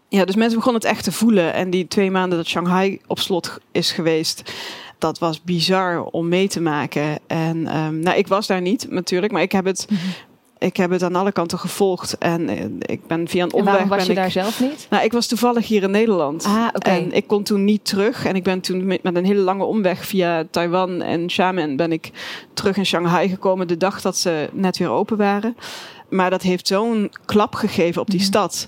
Ja, 0.09 0.25
dus 0.25 0.35
mensen 0.35 0.57
begonnen 0.57 0.81
het 0.81 0.91
echt 0.91 1.03
te 1.03 1.11
voelen. 1.11 1.53
En 1.53 1.69
die 1.69 1.87
twee 1.87 2.11
maanden 2.11 2.37
dat 2.37 2.47
Shanghai 2.47 2.99
op 3.07 3.19
slot 3.19 3.57
is 3.71 3.91
geweest, 3.91 4.53
dat 4.97 5.19
was 5.19 5.41
bizar 5.41 6.03
om 6.03 6.27
mee 6.27 6.47
te 6.47 6.61
maken. 6.61 7.19
En 7.27 7.77
um, 7.77 7.99
nou, 7.99 8.17
ik 8.17 8.27
was 8.27 8.47
daar 8.47 8.61
niet 8.61 8.87
natuurlijk, 8.89 9.33
maar 9.33 9.41
ik 9.41 9.51
heb 9.51 9.65
het. 9.65 9.85
Mm 9.89 9.97
-hmm. 9.97 10.11
Ik 10.59 10.77
heb 10.77 10.91
het 10.91 11.03
aan 11.03 11.15
alle 11.15 11.31
kanten 11.31 11.59
gevolgd 11.59 12.17
en 12.17 12.49
uh, 12.49 12.63
ik 12.79 13.07
ben 13.07 13.27
via 13.27 13.43
een 13.43 13.53
omweg. 13.53 13.77
En 13.77 13.87
was 13.87 14.03
je 14.03 14.09
ik, 14.09 14.15
daar 14.15 14.31
zelf 14.31 14.59
niet? 14.59 14.87
Nou, 14.89 15.03
ik 15.03 15.11
was 15.11 15.27
toevallig 15.27 15.67
hier 15.67 15.83
in 15.83 15.91
Nederland. 15.91 16.45
Ah, 16.45 16.67
okay. 16.73 16.97
En 16.97 17.11
ik 17.11 17.27
kon 17.27 17.43
toen 17.43 17.63
niet 17.63 17.85
terug. 17.85 18.25
En 18.25 18.35
ik 18.35 18.43
ben 18.43 18.61
toen 18.61 18.85
met, 18.85 19.03
met 19.03 19.15
een 19.15 19.25
hele 19.25 19.41
lange 19.41 19.63
omweg 19.63 20.05
via 20.05 20.43
Taiwan 20.51 21.01
en 21.01 21.27
Xiamen 21.27 21.75
ben 21.75 21.91
ik 21.91 22.11
terug 22.53 22.77
in 22.77 22.85
Shanghai 22.85 23.29
gekomen 23.29 23.67
de 23.67 23.77
dag 23.77 24.01
dat 24.01 24.17
ze 24.17 24.49
net 24.53 24.77
weer 24.77 24.89
open 24.89 25.17
waren. 25.17 25.57
Maar 26.09 26.29
dat 26.29 26.41
heeft 26.41 26.67
zo'n 26.67 27.11
klap 27.25 27.55
gegeven 27.55 28.01
op 28.01 28.07
die 28.07 28.19
mm 28.19 28.21
-hmm. 28.21 28.33
stad 28.33 28.67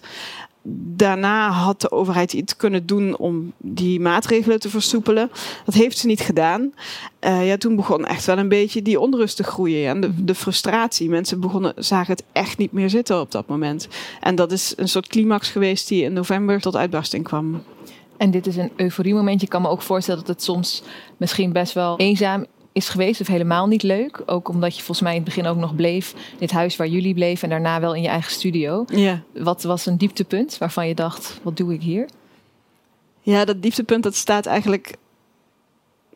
daarna 0.71 1.49
had 1.49 1.81
de 1.81 1.91
overheid 1.91 2.33
iets 2.33 2.55
kunnen 2.55 2.85
doen 2.85 3.17
om 3.17 3.53
die 3.57 3.99
maatregelen 3.99 4.59
te 4.59 4.69
versoepelen. 4.69 5.31
Dat 5.65 5.73
heeft 5.73 5.97
ze 5.97 6.07
niet 6.07 6.21
gedaan. 6.21 6.73
Uh, 7.25 7.47
ja, 7.47 7.57
toen 7.57 7.75
begon 7.75 8.05
echt 8.05 8.25
wel 8.25 8.37
een 8.37 8.49
beetje 8.49 8.81
die 8.81 8.99
onrust 8.99 9.35
te 9.35 9.43
groeien 9.43 9.89
en 9.89 10.01
de, 10.01 10.23
de, 10.23 10.35
frustratie. 10.35 11.09
Mensen 11.09 11.39
begonnen, 11.39 11.73
zagen 11.75 12.13
het 12.13 12.23
echt 12.31 12.57
niet 12.57 12.71
meer 12.71 12.89
zitten 12.89 13.19
op 13.19 13.31
dat 13.31 13.47
moment. 13.47 13.87
En 14.19 14.35
dat 14.35 14.51
is 14.51 14.73
een 14.77 14.89
soort 14.89 15.07
climax 15.07 15.49
geweest 15.49 15.87
die 15.87 16.03
in 16.03 16.13
november 16.13 16.61
tot 16.61 16.75
uitbarsting 16.75 17.23
kwam. 17.23 17.63
En 18.17 18.31
dit 18.31 18.47
is 18.47 18.55
een 18.55 18.71
euforiemoment. 18.75 19.41
Je 19.41 19.47
kan 19.47 19.61
me 19.61 19.67
ook 19.67 19.81
voorstellen 19.81 20.19
dat 20.19 20.35
het 20.35 20.43
soms 20.43 20.83
misschien 21.17 21.51
best 21.51 21.73
wel 21.73 21.97
eenzaam 21.97 22.45
is 22.71 22.89
geweest 22.89 23.21
of 23.21 23.27
helemaal 23.27 23.67
niet 23.67 23.83
leuk. 23.83 24.21
Ook 24.25 24.47
omdat 24.49 24.75
je 24.75 24.83
volgens 24.83 25.01
mij 25.01 25.15
in 25.15 25.21
het 25.21 25.35
begin 25.35 25.45
ook 25.45 25.57
nog 25.57 25.75
bleef. 25.75 26.13
Dit 26.37 26.51
huis 26.51 26.75
waar 26.75 26.87
jullie 26.87 27.13
bleven 27.13 27.43
en 27.43 27.49
daarna 27.49 27.79
wel 27.79 27.95
in 27.95 28.01
je 28.01 28.07
eigen 28.07 28.31
studio. 28.31 28.85
Ja. 28.87 29.21
Wat 29.33 29.63
was 29.63 29.85
een 29.85 29.97
dieptepunt 29.97 30.57
waarvan 30.57 30.87
je 30.87 30.95
dacht, 30.95 31.39
wat 31.43 31.57
doe 31.57 31.73
ik 31.73 31.81
hier? 31.81 32.07
Ja, 33.21 33.45
dat 33.45 33.61
dieptepunt 33.61 34.03
dat 34.03 34.15
staat 34.15 34.45
eigenlijk. 34.45 34.95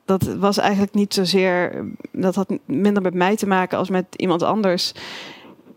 Dat 0.06 0.24
was 0.24 0.58
eigenlijk 0.58 0.94
niet 0.94 1.14
zozeer. 1.14 1.86
Dat 2.12 2.36
had 2.36 2.58
minder 2.66 3.02
met 3.02 3.14
mij 3.14 3.36
te 3.36 3.48
maken 3.48 3.78
als 3.78 3.90
met 3.90 4.06
iemand 4.16 4.44
anders. 4.44 4.92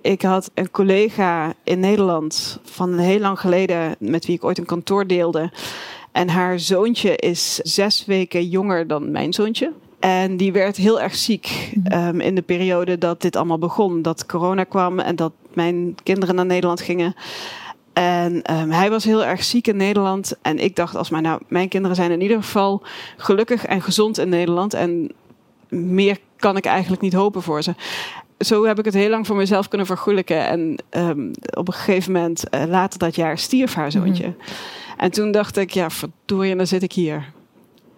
Ik 0.00 0.22
had 0.22 0.50
een 0.54 0.70
collega 0.70 1.54
in 1.64 1.80
Nederland 1.80 2.60
van 2.62 2.98
heel 2.98 3.18
lang 3.18 3.40
geleden, 3.40 3.96
met 3.98 4.26
wie 4.26 4.36
ik 4.36 4.44
ooit 4.44 4.58
een 4.58 4.64
kantoor 4.64 5.06
deelde. 5.06 5.52
En 6.12 6.28
haar 6.28 6.60
zoontje 6.60 7.16
is 7.16 7.54
zes 7.54 8.04
weken 8.04 8.48
jonger 8.48 8.86
dan 8.86 9.10
mijn 9.10 9.32
zoontje. 9.32 9.72
En 10.06 10.36
die 10.36 10.52
werd 10.52 10.76
heel 10.76 11.00
erg 11.00 11.14
ziek 11.14 11.72
um, 11.92 12.20
in 12.20 12.34
de 12.34 12.42
periode 12.42 12.98
dat 12.98 13.22
dit 13.22 13.36
allemaal 13.36 13.58
begon. 13.58 14.02
Dat 14.02 14.26
corona 14.26 14.64
kwam 14.64 14.98
en 14.98 15.16
dat 15.16 15.32
mijn 15.52 15.94
kinderen 16.02 16.34
naar 16.34 16.46
Nederland 16.46 16.80
gingen. 16.80 17.14
En 17.92 18.54
um, 18.54 18.70
hij 18.70 18.90
was 18.90 19.04
heel 19.04 19.24
erg 19.24 19.44
ziek 19.44 19.66
in 19.66 19.76
Nederland. 19.76 20.34
En 20.42 20.58
ik 20.58 20.76
dacht, 20.76 20.94
als 20.96 21.10
maar 21.10 21.20
nou, 21.20 21.40
mijn 21.48 21.68
kinderen 21.68 21.96
zijn 21.96 22.10
in 22.10 22.20
ieder 22.20 22.36
geval 22.36 22.82
gelukkig 23.16 23.64
en 23.64 23.82
gezond 23.82 24.18
in 24.18 24.28
Nederland. 24.28 24.74
En 24.74 25.12
meer 25.68 26.18
kan 26.36 26.56
ik 26.56 26.64
eigenlijk 26.64 27.02
niet 27.02 27.12
hopen 27.12 27.42
voor 27.42 27.62
ze. 27.62 27.74
Zo 28.38 28.64
heb 28.64 28.78
ik 28.78 28.84
het 28.84 28.94
heel 28.94 29.10
lang 29.10 29.26
voor 29.26 29.36
mezelf 29.36 29.68
kunnen 29.68 29.86
vergoelijken. 29.86 30.46
En 30.46 30.76
um, 30.90 31.30
op 31.50 31.68
een 31.68 31.74
gegeven 31.74 32.12
moment, 32.12 32.44
uh, 32.50 32.64
later 32.64 32.98
dat 32.98 33.14
jaar, 33.16 33.38
stierf 33.38 33.74
haar 33.74 33.90
zoontje. 33.90 34.26
Mm. 34.26 34.36
En 34.96 35.10
toen 35.10 35.30
dacht 35.30 35.56
ik, 35.56 35.70
ja, 35.70 35.90
verdorie, 35.90 36.56
dan 36.56 36.66
zit 36.66 36.82
ik 36.82 36.92
hier. 36.92 37.34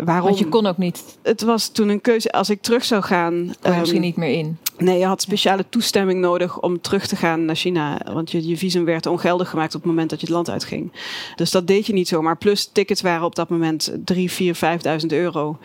Waarom? 0.04 0.24
Want 0.24 0.38
je 0.38 0.48
kon 0.48 0.66
ook 0.66 0.78
niet. 0.78 1.18
Het 1.22 1.42
was 1.42 1.68
toen 1.68 1.88
een 1.88 2.00
keuze. 2.00 2.32
Als 2.32 2.50
ik 2.50 2.62
terug 2.62 2.84
zou 2.84 3.02
gaan. 3.02 3.32
Kon 3.32 3.54
je 3.62 3.70
um, 3.70 3.78
misschien 3.78 4.00
niet 4.00 4.16
meer 4.16 4.38
in. 4.38 4.58
Nee, 4.78 4.98
je 4.98 5.04
had 5.04 5.22
speciale 5.22 5.64
toestemming 5.68 6.20
nodig 6.20 6.60
om 6.60 6.80
terug 6.80 7.06
te 7.06 7.16
gaan 7.16 7.44
naar 7.44 7.56
China. 7.56 8.00
Want 8.12 8.30
je, 8.30 8.48
je 8.48 8.56
visum 8.56 8.84
werd 8.84 9.06
ongeldig 9.06 9.50
gemaakt 9.50 9.74
op 9.74 9.80
het 9.80 9.90
moment 9.90 10.10
dat 10.10 10.20
je 10.20 10.26
het 10.26 10.34
land 10.34 10.50
uitging. 10.50 10.92
Dus 11.36 11.50
dat 11.50 11.66
deed 11.66 11.86
je 11.86 11.92
niet 11.92 12.08
zomaar. 12.08 12.36
Plus 12.36 12.70
tickets 12.72 13.00
waren 13.00 13.24
op 13.24 13.34
dat 13.34 13.48
moment 13.48 13.92
3, 14.04 14.30
4, 14.30 14.56
5.000 15.00 15.06
euro. 15.06 15.58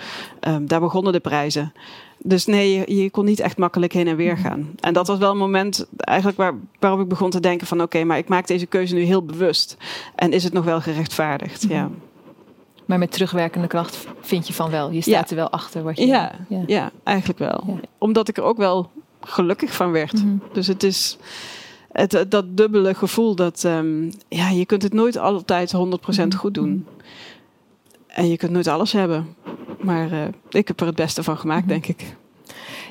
Um, 0.47 0.67
daar 0.67 0.79
begonnen 0.79 1.13
de 1.13 1.19
prijzen. 1.19 1.73
Dus 2.17 2.45
nee, 2.45 2.73
je, 2.73 2.95
je, 2.95 3.09
kon 3.09 3.25
niet 3.25 3.39
echt 3.39 3.57
makkelijk 3.57 3.93
heen 3.93 4.07
en 4.07 4.15
weer 4.15 4.37
gaan. 4.37 4.71
En 4.79 4.93
dat 4.93 5.07
was 5.07 5.17
wel 5.17 5.31
een 5.31 5.37
moment 5.37 5.87
eigenlijk 5.97 6.37
waar, 6.37 6.53
waarop 6.79 6.99
ik 6.99 7.07
begon 7.07 7.29
te 7.29 7.39
denken 7.39 7.67
van... 7.67 7.77
oké, 7.77 7.85
okay, 7.85 8.03
maar 8.03 8.17
ik 8.17 8.27
maak 8.27 8.47
deze 8.47 8.65
keuze 8.65 8.93
nu 8.93 9.01
heel 9.01 9.25
bewust. 9.25 9.77
En 10.15 10.31
is 10.31 10.43
het 10.43 10.53
nog 10.53 10.65
wel 10.65 10.81
gerechtvaardigd? 10.81 11.65
Ja. 11.69 11.89
Maar 12.85 12.97
met 12.99 13.11
terugwerkende 13.11 13.67
kracht 13.67 14.07
vind 14.21 14.47
je 14.47 14.53
van 14.53 14.69
wel. 14.69 14.91
Je 14.91 15.01
staat 15.01 15.29
ja. 15.29 15.29
er 15.29 15.35
wel 15.35 15.49
achter 15.49 15.83
wat 15.83 15.97
je. 15.97 16.05
Ja, 16.05 16.31
ja. 16.47 16.63
ja 16.67 16.91
eigenlijk 17.03 17.39
wel. 17.39 17.63
Ja. 17.67 17.79
Omdat 17.97 18.27
ik 18.27 18.37
er 18.37 18.43
ook 18.43 18.57
wel 18.57 18.91
gelukkig 19.21 19.73
van 19.73 19.91
werd. 19.91 20.13
Mm 20.13 20.21
-hmm. 20.21 20.41
Dus 20.53 20.67
het 20.67 20.83
is 20.83 21.17
het, 21.91 22.25
dat 22.29 22.57
dubbele 22.57 22.93
gevoel 22.93 23.35
dat 23.35 23.63
um, 23.63 24.11
ja, 24.27 24.49
je 24.49 24.65
kunt 24.65 24.83
het 24.83 24.93
nooit 24.93 25.17
altijd 25.17 25.73
100% 25.73 25.77
mm 25.77 25.89
-hmm. 25.89 26.33
goed 26.35 26.53
doen. 26.53 26.87
En 28.07 28.27
je 28.27 28.37
kunt 28.37 28.51
nooit 28.51 28.67
alles 28.67 28.91
hebben. 28.91 29.35
Maar 29.81 30.11
uh, 30.11 30.21
ik 30.49 30.67
heb 30.67 30.79
er 30.79 30.85
het 30.85 30.95
beste 30.95 31.23
van 31.23 31.37
gemaakt, 31.37 31.65
mm 31.65 31.71
-hmm. 31.71 31.81
denk 31.81 31.99
ik. 31.99 32.15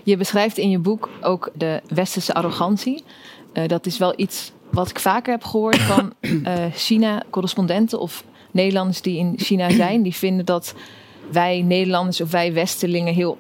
Je 0.03 0.17
beschrijft 0.17 0.59
in 0.59 0.71
je 0.71 0.79
boek 0.79 1.09
ook 1.21 1.51
de 1.55 1.81
westerse 1.89 2.35
arrogantie. 2.35 3.03
Uh, 3.53 3.69
dat 3.69 3.87
is 3.87 3.99
wel 3.99 4.13
iets 4.17 4.53
wat 4.71 4.91
ik 4.91 4.99
vaker 4.99 5.33
heb 5.33 5.45
gehoord 5.45 5.79
van 5.79 6.13
uh, 6.21 6.65
China-correspondenten 6.87 8.01
of 8.01 8.25
Nederlanders 8.53 9.01
die 9.03 9.19
in 9.19 9.35
China 9.37 9.71
zijn, 9.83 10.03
die 10.03 10.15
vinden 10.15 10.45
dat 10.45 10.75
wij 11.31 11.63
Nederlanders 11.63 12.21
of 12.21 12.31
wij 12.31 12.53
Westelingen 12.53 13.15
heel 13.15 13.39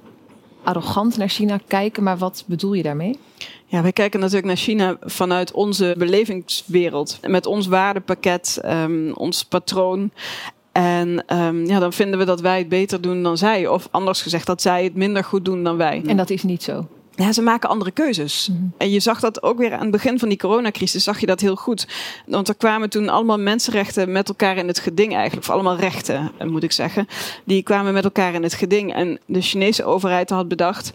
arrogant 0.63 1.17
naar 1.17 1.29
China 1.29 1.59
kijken. 1.67 2.03
Maar 2.03 2.19
wat 2.19 2.45
bedoel 2.47 2.73
je 2.73 2.83
daarmee? 2.83 3.19
Ja, 3.67 3.83
wij 3.83 3.93
kijken 3.93 4.21
natuurlijk 4.21 4.47
naar 4.47 4.57
China 4.57 4.97
vanuit 5.01 5.53
onze 5.53 5.95
belevingswereld. 5.99 7.19
Met 7.27 7.47
ons 7.47 7.67
waardepakket, 7.67 8.61
um, 8.65 9.13
ons 9.13 9.45
patroon. 9.45 10.11
En 10.73 11.25
um, 11.37 11.67
ja, 11.67 11.79
dan 11.79 11.93
vinden 11.93 12.19
we 12.19 12.25
dat 12.25 12.41
wij 12.41 12.59
het 12.59 12.69
beter 12.69 13.01
doen 13.01 13.23
dan 13.23 13.39
zij. 13.39 13.67
Of 13.67 13.89
anders 13.91 14.23
gezegd, 14.23 14.47
dat 14.47 14.63
zij 14.63 14.85
het 14.85 14.95
minder 14.95 15.25
goed 15.25 15.45
doen 15.45 15.65
dan 15.65 15.77
wij. 15.77 16.03
En 16.07 16.17
dat 16.17 16.31
is 16.31 16.43
niet 16.43 16.63
zo. 16.63 16.87
Ja, 17.15 17.33
ze 17.33 17.43
maken 17.43 17.69
andere 17.69 17.91
keuzes. 17.91 18.49
Mm 18.49 18.57
-hmm. 18.57 18.73
En 18.77 18.91
je 18.91 19.01
zag 19.01 19.21
dat 19.21 19.43
ook 19.43 19.59
weer 19.59 19.73
aan 19.73 19.81
het 19.81 19.91
begin 19.91 20.19
van 20.19 20.29
die 20.29 20.39
coronacrisis, 20.39 21.05
zag 21.05 21.21
je 21.21 21.27
dat 21.27 21.41
heel 21.41 21.57
goed. 21.57 21.87
Want 22.27 22.49
er 22.49 22.55
kwamen 22.55 22.91
toen 22.91 23.09
allemaal 23.09 23.39
mensenrechten 23.39 24.13
met 24.13 24.29
elkaar 24.29 24.57
in 24.57 24.67
het 24.67 24.79
geding 24.79 25.15
eigenlijk. 25.15 25.49
Of 25.49 25.55
allemaal 25.55 25.77
rechten, 25.77 26.33
moet 26.45 26.63
ik 26.63 26.73
zeggen. 26.73 27.09
Die 27.45 27.63
kwamen 27.63 27.93
met 27.93 28.05
elkaar 28.05 28.35
in 28.35 28.43
het 28.43 28.55
geding. 28.55 28.95
En 28.95 29.19
de 29.27 29.41
Chinese 29.41 29.85
overheid 29.85 30.31
had 30.31 30.49
bedacht, 30.49 30.93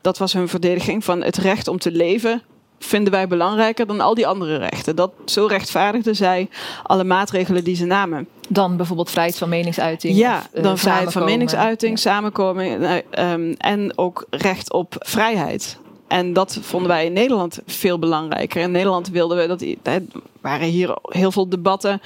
dat 0.00 0.18
was 0.18 0.32
hun 0.32 0.48
verdediging, 0.48 1.04
van 1.04 1.22
het 1.22 1.36
recht 1.36 1.68
om 1.68 1.78
te 1.78 1.90
leven 1.90 2.42
vinden 2.84 3.12
wij 3.12 3.28
belangrijker 3.28 3.86
dan 3.86 4.00
al 4.00 4.14
die 4.14 4.26
andere 4.26 4.56
rechten. 4.56 4.96
Dat, 4.96 5.12
zo 5.24 5.46
rechtvaardigden 5.46 6.16
zij 6.16 6.48
alle 6.82 7.04
maatregelen 7.04 7.64
die 7.64 7.76
ze 7.76 7.84
namen. 7.84 8.28
Dan 8.48 8.76
bijvoorbeeld 8.76 9.10
vrijheid 9.10 9.38
van 9.38 9.48
meningsuiting? 9.48 10.16
Ja, 10.16 10.38
of, 10.38 10.48
uh, 10.54 10.62
dan 10.62 10.78
vrijheid 10.78 11.12
van 11.12 11.24
meningsuiting, 11.24 11.92
ja. 11.92 12.10
samenkomen 12.10 12.82
uh, 12.82 13.32
um, 13.32 13.54
en 13.58 13.98
ook 13.98 14.26
recht 14.30 14.72
op 14.72 14.94
vrijheid. 14.98 15.78
En 16.08 16.32
dat 16.32 16.58
vonden 16.60 16.88
wij 16.88 17.04
in 17.04 17.12
Nederland 17.12 17.58
veel 17.66 17.98
belangrijker. 17.98 18.62
In 18.62 18.70
Nederland 18.70 19.08
wilden 19.08 19.38
we 19.38 19.46
dat. 19.46 19.62
Er 19.82 20.02
waren 20.40 20.66
hier 20.66 20.96
heel 21.02 21.32
veel 21.32 21.48
debatten, 21.48 22.00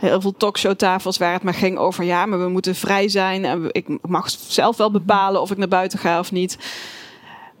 heel 0.00 0.20
veel 0.20 0.34
talkshowtafels 0.36 1.18
waar 1.18 1.32
het 1.32 1.42
maar 1.42 1.54
ging 1.54 1.78
over 1.78 2.04
ja, 2.04 2.26
maar 2.26 2.40
we 2.40 2.48
moeten 2.48 2.74
vrij 2.74 3.08
zijn. 3.08 3.44
En 3.44 3.68
ik 3.72 3.86
mag 4.02 4.30
zelf 4.30 4.76
wel 4.76 4.90
bepalen 4.90 5.40
of 5.40 5.50
ik 5.50 5.56
naar 5.56 5.68
buiten 5.68 5.98
ga 5.98 6.18
of 6.18 6.32
niet. 6.32 6.58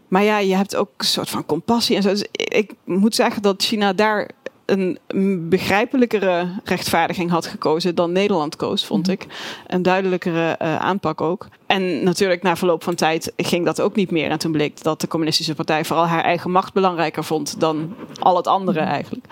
Maar 0.08 0.22
ja, 0.22 0.38
je 0.38 0.56
hebt 0.56 0.76
ook 0.76 0.90
een 0.96 1.04
soort 1.04 1.30
van 1.30 1.46
compassie 1.46 1.96
en 1.96 2.02
zo. 2.02 2.08
Dus 2.08 2.26
ik 2.32 2.72
moet 2.84 3.14
zeggen 3.14 3.42
dat 3.42 3.62
China 3.62 3.92
daar 3.92 4.30
een 4.68 4.98
begrijpelijkere 5.48 6.48
rechtvaardiging 6.64 7.30
had 7.30 7.46
gekozen 7.46 7.94
dan 7.94 8.12
Nederland 8.12 8.56
koos, 8.56 8.84
vond 8.84 9.06
-hmm. 9.06 9.14
ik. 9.14 9.26
Een 9.66 9.82
duidelijkere 9.82 10.58
uh, 10.62 10.76
aanpak 10.76 11.20
ook. 11.20 11.48
En 11.66 12.04
natuurlijk, 12.04 12.42
na 12.42 12.56
verloop 12.56 12.82
van 12.82 12.94
tijd 12.94 13.32
ging 13.36 13.64
dat 13.64 13.80
ook 13.80 13.94
niet 13.96 14.10
meer. 14.10 14.30
En 14.30 14.38
toen 14.38 14.52
bleek 14.52 14.82
dat 14.82 15.00
de 15.00 15.08
Communistische 15.08 15.54
Partij 15.54 15.84
vooral 15.84 16.06
haar 16.06 16.24
eigen 16.24 16.50
macht 16.50 16.72
belangrijker 16.72 17.24
vond 17.24 17.60
dan 17.60 17.94
al 18.18 18.36
het 18.36 18.46
andere 18.46 18.80
eigenlijk. 18.80 19.26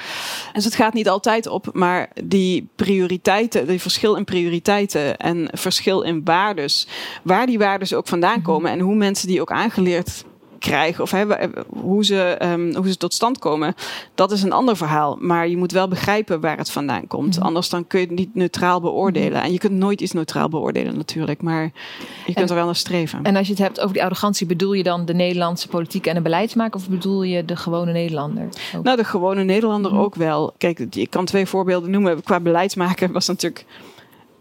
Dus 0.53 0.65
het 0.65 0.75
gaat 0.75 0.95
niet 0.95 1.09
altijd 1.09 1.47
op, 1.47 1.69
maar 1.73 2.11
die 2.25 2.69
prioriteiten, 2.75 3.67
die 3.67 3.81
verschil 3.81 4.15
in 4.15 4.25
prioriteiten 4.25 5.17
en 5.17 5.49
verschil 5.53 6.03
in 6.03 6.25
waardes, 6.25 6.87
waar 7.23 7.47
die 7.47 7.59
waardes 7.59 7.95
ook 7.95 8.07
vandaan 8.07 8.43
komen 8.43 8.71
en 8.71 8.81
hoe 8.81 8.95
mensen 8.95 9.29
die 9.29 9.41
ook 9.41 9.53
aangeleerd 9.53 10.25
krijgen 10.67 11.03
of 11.03 11.11
hebben, 11.11 11.53
hoe, 11.69 12.05
ze, 12.05 12.39
um, 12.43 12.75
hoe 12.75 12.89
ze 12.89 12.97
tot 12.97 13.15
stand 13.15 13.39
komen, 13.39 13.75
dat 14.15 14.33
is 14.33 14.43
een 14.43 14.53
ander 14.53 14.77
verhaal. 14.77 15.17
Maar 15.21 15.49
je 15.49 15.57
moet 15.57 15.73
wel 15.73 15.89
begrijpen 15.89 16.41
waar 16.41 16.57
het 16.57 16.71
vandaan 16.71 17.07
komt. 17.07 17.27
Mm 17.27 17.33
-hmm. 17.33 17.43
Anders 17.43 17.69
dan 17.69 17.87
kun 17.87 18.01
je 18.01 18.07
het 18.07 18.15
niet 18.15 18.35
neutraal 18.35 18.81
beoordelen. 18.81 19.43
En 19.43 19.53
je 19.53 19.59
kunt 19.59 19.73
nooit 19.73 20.01
iets 20.01 20.13
neutraal 20.13 20.49
beoordelen 20.49 20.97
natuurlijk, 20.97 21.43
maar 21.43 21.63
je 21.63 21.71
kunt 22.25 22.37
en, 22.37 22.49
er 22.49 22.55
wel 22.55 22.65
naar 22.65 22.77
streven. 22.77 23.23
En 23.23 23.37
als 23.37 23.47
je 23.47 23.53
het 23.53 23.63
hebt 23.63 23.81
over 23.81 23.93
die 23.93 24.05
arrogantie, 24.05 24.47
bedoel 24.47 24.73
je 24.73 24.83
dan 24.83 25.05
de 25.05 25.15
Nederlandse 25.15 25.69
politiek 25.69 26.07
en 26.07 26.15
de 26.15 26.21
beleidsmaker 26.21 26.81
of 26.81 26.89
bedoel 26.89 27.23
je 27.23 27.45
de 27.45 27.57
gewone 27.57 27.93
Nederlander? 27.93 28.49
Ook? 28.77 28.85
Nou, 28.85 28.97
de 28.97 29.05
gewone 29.05 29.45
Nederlander 29.45 29.91
mm 29.91 29.97
-hmm. 29.97 30.07
ook 30.07 30.15
wel. 30.15 30.55
Kijk, 30.59 30.79
ik 30.79 31.11
kan 31.11 31.25
twee 31.25 31.47
voorbeelden 31.47 31.91
noemen. 31.91 32.23
Qua 32.23 32.41
beleidsmaker 32.41 33.13
was 33.13 33.27
natuurlijk 33.27 33.65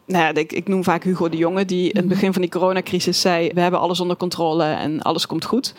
nou 0.05 0.23
ja, 0.23 0.41
ik, 0.41 0.53
ik, 0.53 0.67
noem 0.67 0.83
vaak 0.83 1.03
Hugo 1.03 1.29
de 1.29 1.37
Jonge, 1.37 1.65
die 1.65 1.89
in 1.89 1.97
het 1.97 2.07
begin 2.07 2.33
van 2.33 2.41
die 2.41 2.51
coronacrisis 2.51 3.21
zei: 3.21 3.51
We 3.53 3.61
hebben 3.61 3.79
alles 3.79 3.99
onder 3.99 4.17
controle 4.17 4.63
en 4.63 5.01
alles 5.01 5.27
komt 5.27 5.45
goed. 5.45 5.73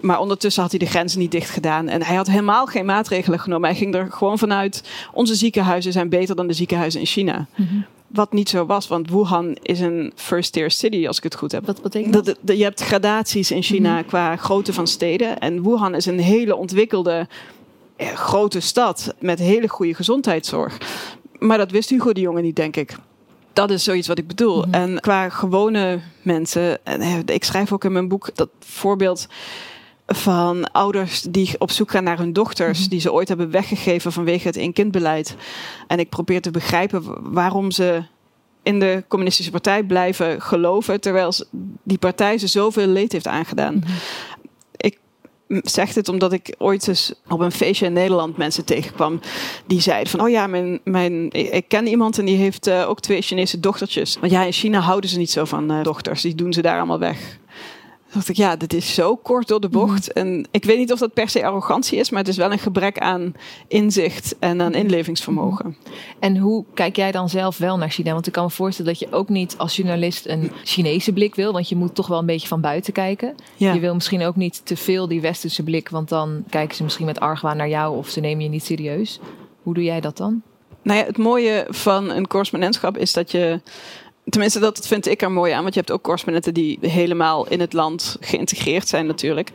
Maar 0.00 0.20
ondertussen 0.20 0.62
had 0.62 0.70
hij 0.70 0.80
de 0.80 0.86
grenzen 0.86 1.18
niet 1.18 1.30
dicht 1.30 1.50
gedaan. 1.50 1.88
En 1.88 2.02
hij 2.02 2.16
had 2.16 2.26
helemaal 2.26 2.66
geen 2.66 2.84
maatregelen 2.84 3.38
genomen. 3.38 3.68
Hij 3.68 3.78
ging 3.78 3.94
er 3.94 4.12
gewoon 4.12 4.38
vanuit: 4.38 4.82
onze 5.12 5.34
ziekenhuizen 5.34 5.92
zijn 5.92 6.08
beter 6.08 6.36
dan 6.36 6.46
de 6.46 6.52
ziekenhuizen 6.52 7.00
in 7.00 7.06
China. 7.06 7.46
Mm 7.54 7.66
-hmm. 7.66 7.84
Wat 8.06 8.32
niet 8.32 8.48
zo 8.48 8.66
was, 8.66 8.88
want 8.88 9.10
Wuhan 9.10 9.56
is 9.62 9.80
een 9.80 10.12
first-tier 10.14 10.70
city, 10.70 11.06
als 11.06 11.16
ik 11.16 11.22
het 11.22 11.34
goed 11.34 11.52
heb. 11.52 11.66
Wat 11.66 11.82
betekent 11.82 12.12
dat? 12.12 12.24
dat, 12.24 12.38
dat 12.40 12.56
je 12.56 12.62
hebt 12.62 12.80
gradaties 12.80 13.50
in 13.50 13.62
China 13.62 13.90
mm 13.90 13.96
-hmm. 13.96 14.06
qua 14.06 14.36
grootte 14.36 14.72
van 14.72 14.86
steden. 14.86 15.38
En 15.38 15.62
Wuhan 15.62 15.94
is 15.94 16.06
een 16.06 16.20
hele 16.20 16.56
ontwikkelde 16.56 17.28
eh, 17.96 18.08
grote 18.08 18.60
stad 18.60 19.14
met 19.18 19.38
hele 19.38 19.68
goede 19.68 19.94
gezondheidszorg. 19.94 20.78
Maar 21.38 21.58
dat 21.58 21.70
wist 21.70 21.90
Hugo 21.90 22.12
de 22.12 22.20
Jonge 22.20 22.40
niet, 22.40 22.56
denk 22.56 22.76
ik 22.76 22.96
dat 23.52 23.70
is 23.70 23.84
zoiets 23.84 24.08
wat 24.08 24.18
ik 24.18 24.26
bedoel. 24.26 24.56
Mm 24.56 24.62
-hmm. 24.62 24.72
En 24.72 25.00
qua 25.00 25.28
gewone 25.28 26.00
mensen, 26.22 26.84
en 26.84 27.26
ik 27.26 27.44
schrijf 27.44 27.72
ook 27.72 27.84
in 27.84 27.92
mijn 27.92 28.08
boek 28.08 28.30
dat 28.34 28.48
voorbeeld 28.60 29.26
van 30.06 30.72
ouders 30.72 31.22
die 31.22 31.54
op 31.58 31.70
zoek 31.70 31.90
gaan 31.90 32.04
naar 32.04 32.18
hun 32.18 32.32
dochters, 32.32 32.76
mm 32.76 32.80
-hmm. 32.80 32.90
die 32.90 33.00
ze 33.00 33.12
ooit 33.12 33.28
hebben 33.28 33.50
weggegeven 33.50 34.12
vanwege 34.12 34.46
het 34.46 34.56
één-kindbeleid. 34.56 35.36
En 35.86 35.98
ik 35.98 36.08
probeer 36.08 36.40
te 36.40 36.50
begrijpen 36.50 37.32
waarom 37.32 37.70
ze 37.70 38.02
in 38.62 38.80
de 38.80 39.04
communistische 39.08 39.50
partij 39.50 39.82
blijven 39.82 40.42
geloven, 40.42 41.00
terwijl 41.00 41.32
die 41.82 41.98
partij 41.98 42.38
ze 42.38 42.46
zoveel 42.46 42.86
leed 42.86 43.12
heeft 43.12 43.26
aangedaan. 43.26 43.74
Mm 43.74 43.82
-hmm. 43.82 43.94
Ik 45.48 45.68
zeg 45.68 45.92
dit 45.92 46.08
omdat 46.08 46.32
ik 46.32 46.54
ooit 46.58 46.88
eens 46.88 47.12
op 47.28 47.40
een 47.40 47.52
feestje 47.52 47.86
in 47.86 47.92
Nederland 47.92 48.36
mensen 48.36 48.64
tegenkwam 48.64 49.20
die 49.66 49.80
zeiden 49.80 50.10
van, 50.10 50.20
oh 50.20 50.28
ja, 50.28 50.46
mijn, 50.46 50.80
mijn, 50.84 51.30
ik 51.30 51.68
ken 51.68 51.86
iemand 51.86 52.18
en 52.18 52.24
die 52.24 52.36
heeft 52.36 52.66
uh, 52.66 52.88
ook 52.88 53.00
twee 53.00 53.22
Chinese 53.22 53.60
dochtertjes. 53.60 54.16
Want 54.20 54.32
ja, 54.32 54.42
in 54.42 54.52
China 54.52 54.80
houden 54.80 55.10
ze 55.10 55.18
niet 55.18 55.30
zo 55.30 55.44
van 55.44 55.72
uh, 55.72 55.82
dochters, 55.82 56.22
die 56.22 56.34
doen 56.34 56.52
ze 56.52 56.62
daar 56.62 56.76
allemaal 56.76 56.98
weg 56.98 57.38
dacht 58.12 58.28
ik, 58.28 58.36
ja, 58.36 58.56
dit 58.56 58.72
is 58.72 58.94
zo 58.94 59.16
kort 59.16 59.48
door 59.48 59.60
de 59.60 59.68
bocht. 59.68 60.08
Mhm. 60.08 60.26
En 60.26 60.48
ik 60.50 60.64
weet 60.64 60.78
niet 60.78 60.92
of 60.92 60.98
dat 60.98 61.12
per 61.12 61.28
se 61.28 61.44
arrogantie 61.44 61.98
is, 61.98 62.10
maar 62.10 62.20
het 62.20 62.28
is 62.28 62.36
wel 62.36 62.52
een 62.52 62.58
gebrek 62.58 62.98
aan 62.98 63.34
inzicht 63.68 64.36
en 64.38 64.60
aan 64.62 64.74
inlevingsvermogen. 64.74 65.66
Mhm. 65.66 65.92
En 66.18 66.36
hoe 66.36 66.64
kijk 66.74 66.96
jij 66.96 67.12
dan 67.12 67.28
zelf 67.28 67.58
wel 67.58 67.76
naar 67.76 67.90
China? 67.90 68.12
Want 68.12 68.26
ik 68.26 68.32
kan 68.32 68.44
me 68.44 68.50
voorstellen 68.50 68.92
dat 68.92 69.00
je 69.00 69.12
ook 69.12 69.28
niet 69.28 69.54
als 69.58 69.76
journalist 69.76 70.26
een 70.26 70.50
Chinese 70.64 71.12
blik 71.12 71.34
wil, 71.34 71.52
want 71.52 71.68
je 71.68 71.76
moet 71.76 71.94
toch 71.94 72.06
wel 72.06 72.18
een 72.18 72.26
beetje 72.26 72.48
van 72.48 72.60
buiten 72.60 72.92
kijken. 72.92 73.34
Je 73.56 73.80
wil 73.80 73.94
misschien 73.94 74.22
ook 74.22 74.36
niet 74.36 74.66
te 74.66 74.76
veel 74.76 75.08
die 75.08 75.20
westerse 75.20 75.62
blik, 75.62 75.88
want 75.88 76.08
dan 76.08 76.44
kijken 76.50 76.76
ze 76.76 76.82
misschien 76.82 77.06
met 77.06 77.20
argwaan 77.20 77.56
naar 77.56 77.68
jou 77.68 77.96
of 77.96 78.08
ze 78.08 78.20
nemen 78.20 78.44
je 78.44 78.50
niet 78.50 78.64
serieus. 78.64 79.20
Hoe 79.62 79.74
doe 79.74 79.84
jij 79.84 80.00
dat 80.00 80.16
dan? 80.16 80.42
Nou 80.82 80.98
ja, 80.98 81.06
het 81.06 81.18
mooie 81.18 81.66
van 81.68 82.10
een 82.10 82.26
correspondentschap 82.26 82.96
is 82.96 83.12
dat 83.12 83.30
je 83.30 83.60
Tenminste, 84.28 84.58
dat 84.58 84.86
vind 84.86 85.06
ik 85.06 85.22
er 85.22 85.32
mooi 85.32 85.52
aan. 85.52 85.62
Want 85.62 85.74
je 85.74 85.80
hebt 85.80 85.92
ook 85.92 86.02
correspondenten 86.02 86.54
die 86.54 86.78
helemaal 86.80 87.48
in 87.48 87.60
het 87.60 87.72
land 87.72 88.16
geïntegreerd 88.20 88.88
zijn 88.88 89.06
natuurlijk. 89.06 89.50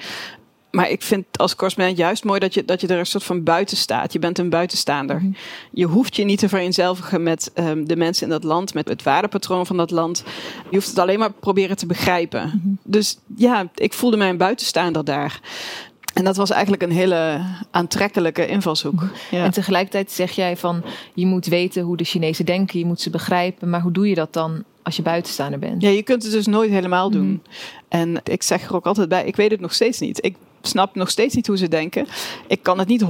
Maar 0.72 0.90
ik 0.90 1.02
vind 1.02 1.26
als 1.38 1.56
correspondent 1.56 1.98
juist 1.98 2.24
mooi 2.24 2.40
dat 2.40 2.54
je, 2.54 2.66
dat 2.66 2.82
je 2.82 2.88
er 2.88 3.00
een 3.00 3.06
soort 3.06 3.24
van 3.24 3.44
buiten 3.44 3.78
staat. 3.78 4.14
Je 4.14 4.20
bent 4.20 4.38
een 4.38 4.50
buitenstaander. 4.50 5.16
Mhm. 5.16 5.32
Je 5.72 5.86
hoeft 5.86 6.16
je 6.16 6.24
niet 6.24 6.40
te 6.40 6.50
vereenzelvigen 6.50 7.24
met 7.24 7.52
um, 7.56 7.88
de 7.88 7.96
mensen 7.96 8.24
in 8.24 8.30
dat 8.30 8.44
land, 8.44 8.74
met 8.74 8.88
het 8.88 9.04
waardepatroon 9.04 9.66
van 9.66 9.78
dat 9.78 9.92
land. 9.92 10.24
Je 10.70 10.76
hoeft 10.76 10.88
het 10.88 11.00
alleen 11.00 11.20
maar 11.20 11.32
proberen 11.32 11.78
te 11.78 11.86
begrijpen. 11.86 12.48
Mhm. 12.48 12.76
Dus 12.84 13.18
ja, 13.36 13.70
ik 13.76 13.94
voelde 13.94 14.18
mij 14.18 14.30
een 14.30 14.38
buitenstaander 14.38 15.06
daar. 15.06 15.40
En 16.14 16.24
dat 16.24 16.38
was 16.38 16.50
eigenlijk 16.50 16.84
een 16.84 16.92
hele 16.92 17.42
aantrekkelijke 17.72 18.48
invalshoek. 18.48 19.04
Ja. 19.32 19.44
En 19.44 19.52
tegelijkertijd 19.52 20.12
zeg 20.12 20.32
jij 20.32 20.58
van 20.58 20.84
je 21.14 21.26
moet 21.26 21.46
weten 21.46 21.84
hoe 21.84 21.98
de 21.98 22.04
Chinezen 22.04 22.46
denken, 22.46 22.80
je 22.80 22.86
moet 22.86 23.02
ze 23.02 23.10
begrijpen. 23.10 23.70
Maar 23.70 23.82
hoe 23.82 23.92
doe 23.92 24.10
je 24.10 24.16
dat 24.16 24.34
dan 24.34 24.64
als 24.84 24.96
je 24.96 25.02
buitenstaander 25.02 25.60
bent? 25.60 25.82
Ja, 25.82 25.90
je 25.90 26.04
kunt 26.04 26.24
het 26.24 26.32
dus 26.32 26.46
nooit 26.46 26.70
helemaal 26.70 27.10
doen. 27.10 27.28
Mhm. 27.28 27.38
En 27.88 28.22
ik 28.24 28.44
zeg 28.44 28.64
er 28.70 28.76
ook 28.76 28.86
altijd 28.86 29.10
bij, 29.10 29.26
ik 29.26 29.36
weet 29.36 29.52
het 29.52 29.60
nog 29.60 29.74
steeds 29.74 30.00
niet. 30.00 30.26
Ik 30.26 30.36
snap 30.62 30.96
nog 30.96 31.10
steeds 31.10 31.36
niet 31.36 31.48
hoe 31.48 31.58
ze 31.58 31.68
denken. 31.68 32.08
Ik 32.48 32.64
kan 32.64 32.80
het 32.80 32.88
niet 32.88 33.04
100% 33.04 33.08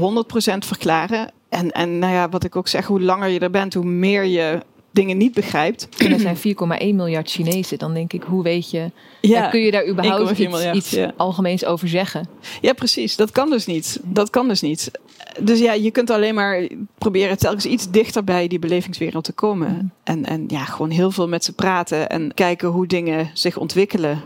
verklaren. 0.58 1.32
En, 1.50 1.72
en 1.72 2.00
nou 2.00 2.14
ja, 2.14 2.30
wat 2.30 2.44
ik 2.44 2.56
ook 2.56 2.68
zeg, 2.68 2.86
hoe 2.86 3.02
langer 3.02 3.30
je 3.30 3.40
er 3.40 3.50
bent, 3.50 3.74
hoe 3.74 3.86
meer 3.86 4.24
je 4.24 4.60
dingen 4.94 5.18
niet 5.18 5.34
begrijpt. 5.34 5.88
En 5.98 6.12
er 6.12 6.20
zijn 6.20 6.38
4,1 6.38 6.96
miljard 6.96 7.30
Chinezen. 7.30 7.78
Dan 7.78 7.94
denk 7.94 8.14
ik, 8.14 8.24
hoe 8.24 8.44
weet 8.44 8.72
je... 8.72 8.92
Ja, 9.22 9.50
kun 9.50 9.60
je 9.60 9.72
daar 9.72 9.88
überhaupt 9.88 10.40
iets, 10.40 10.72
iets 10.72 10.98
algemeens 11.18 11.66
over 11.66 11.88
zeggen? 11.88 12.28
Ja, 12.62 12.74
precies. 12.74 13.16
Dat 13.16 13.32
kan 13.32 13.50
dus 13.50 13.66
niet. 13.66 14.00
Dat 14.04 14.30
kan 14.30 14.48
dus 14.48 14.62
niet. 14.62 14.92
Dus 15.40 15.60
ja, 15.60 15.74
je 15.74 15.92
kunt 15.92 16.10
alleen 16.10 16.36
maar 16.36 16.68
proberen 16.98 17.38
telkens 17.38 17.66
iets 17.66 17.92
dichter 17.92 18.24
bij 18.24 18.48
die 18.48 18.60
belevingswereld 18.60 19.24
te 19.24 19.34
komen. 19.34 19.70
Mm. 19.70 19.92
En, 20.04 20.26
en 20.26 20.44
ja, 20.48 20.64
gewoon 20.64 20.90
heel 20.90 21.12
veel 21.12 21.28
met 21.28 21.44
ze 21.44 21.54
praten 21.54 22.10
en 22.10 22.34
kijken 22.34 22.70
hoe 22.70 22.88
dingen 22.88 23.30
zich 23.34 23.58
ontwikkelen. 23.58 24.22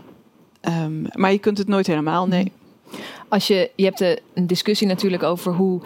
Um, 0.62 1.06
maar 1.12 1.32
je 1.32 1.38
kunt 1.38 1.58
het 1.58 1.68
nooit 1.68 1.86
helemaal, 1.86 2.26
nee. 2.26 2.52
Als 3.28 3.46
je, 3.46 3.70
je 3.74 3.84
hebt 3.84 4.00
een 4.34 4.46
discussie 4.46 4.86
natuurlijk 4.86 5.22
over 5.22 5.52
hoe 5.52 5.80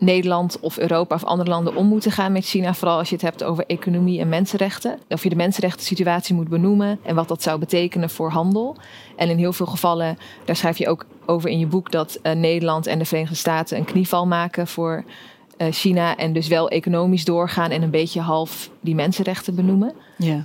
Nederland 0.00 0.60
of 0.60 0.78
Europa 0.78 1.14
of 1.14 1.24
andere 1.24 1.50
landen 1.50 1.74
om 1.74 1.86
moeten 1.86 2.10
gaan 2.10 2.32
met 2.32 2.44
China. 2.44 2.74
Vooral 2.74 2.98
als 2.98 3.08
je 3.08 3.14
het 3.14 3.24
hebt 3.24 3.44
over 3.44 3.64
economie 3.66 4.20
en 4.20 4.28
mensenrechten. 4.28 4.98
Of 5.08 5.22
je 5.22 5.28
de 5.28 5.36
mensenrechten 5.36 5.86
situatie 5.86 6.34
moet 6.34 6.48
benoemen 6.48 6.98
en 7.02 7.14
wat 7.14 7.28
dat 7.28 7.42
zou 7.42 7.58
betekenen 7.58 8.10
voor 8.10 8.30
handel. 8.30 8.76
En 9.16 9.28
in 9.28 9.38
heel 9.38 9.52
veel 9.52 9.66
gevallen, 9.66 10.18
daar 10.44 10.56
schrijf 10.56 10.78
je 10.78 10.88
ook 10.88 11.06
over 11.26 11.50
in 11.50 11.58
je 11.58 11.66
boek, 11.66 11.90
dat 11.90 12.18
uh, 12.22 12.32
Nederland 12.32 12.86
en 12.86 12.98
de 12.98 13.04
Verenigde 13.04 13.36
Staten 13.36 13.78
een 13.78 13.84
knieval 13.84 14.26
maken 14.26 14.66
voor 14.66 15.04
uh, 15.58 15.66
China. 15.70 16.16
En 16.16 16.32
dus 16.32 16.48
wel 16.48 16.68
economisch 16.68 17.24
doorgaan 17.24 17.70
en 17.70 17.82
een 17.82 17.90
beetje 17.90 18.20
half 18.20 18.70
die 18.80 18.94
mensenrechten 18.94 19.54
benoemen. 19.54 19.92
Ja. 20.16 20.44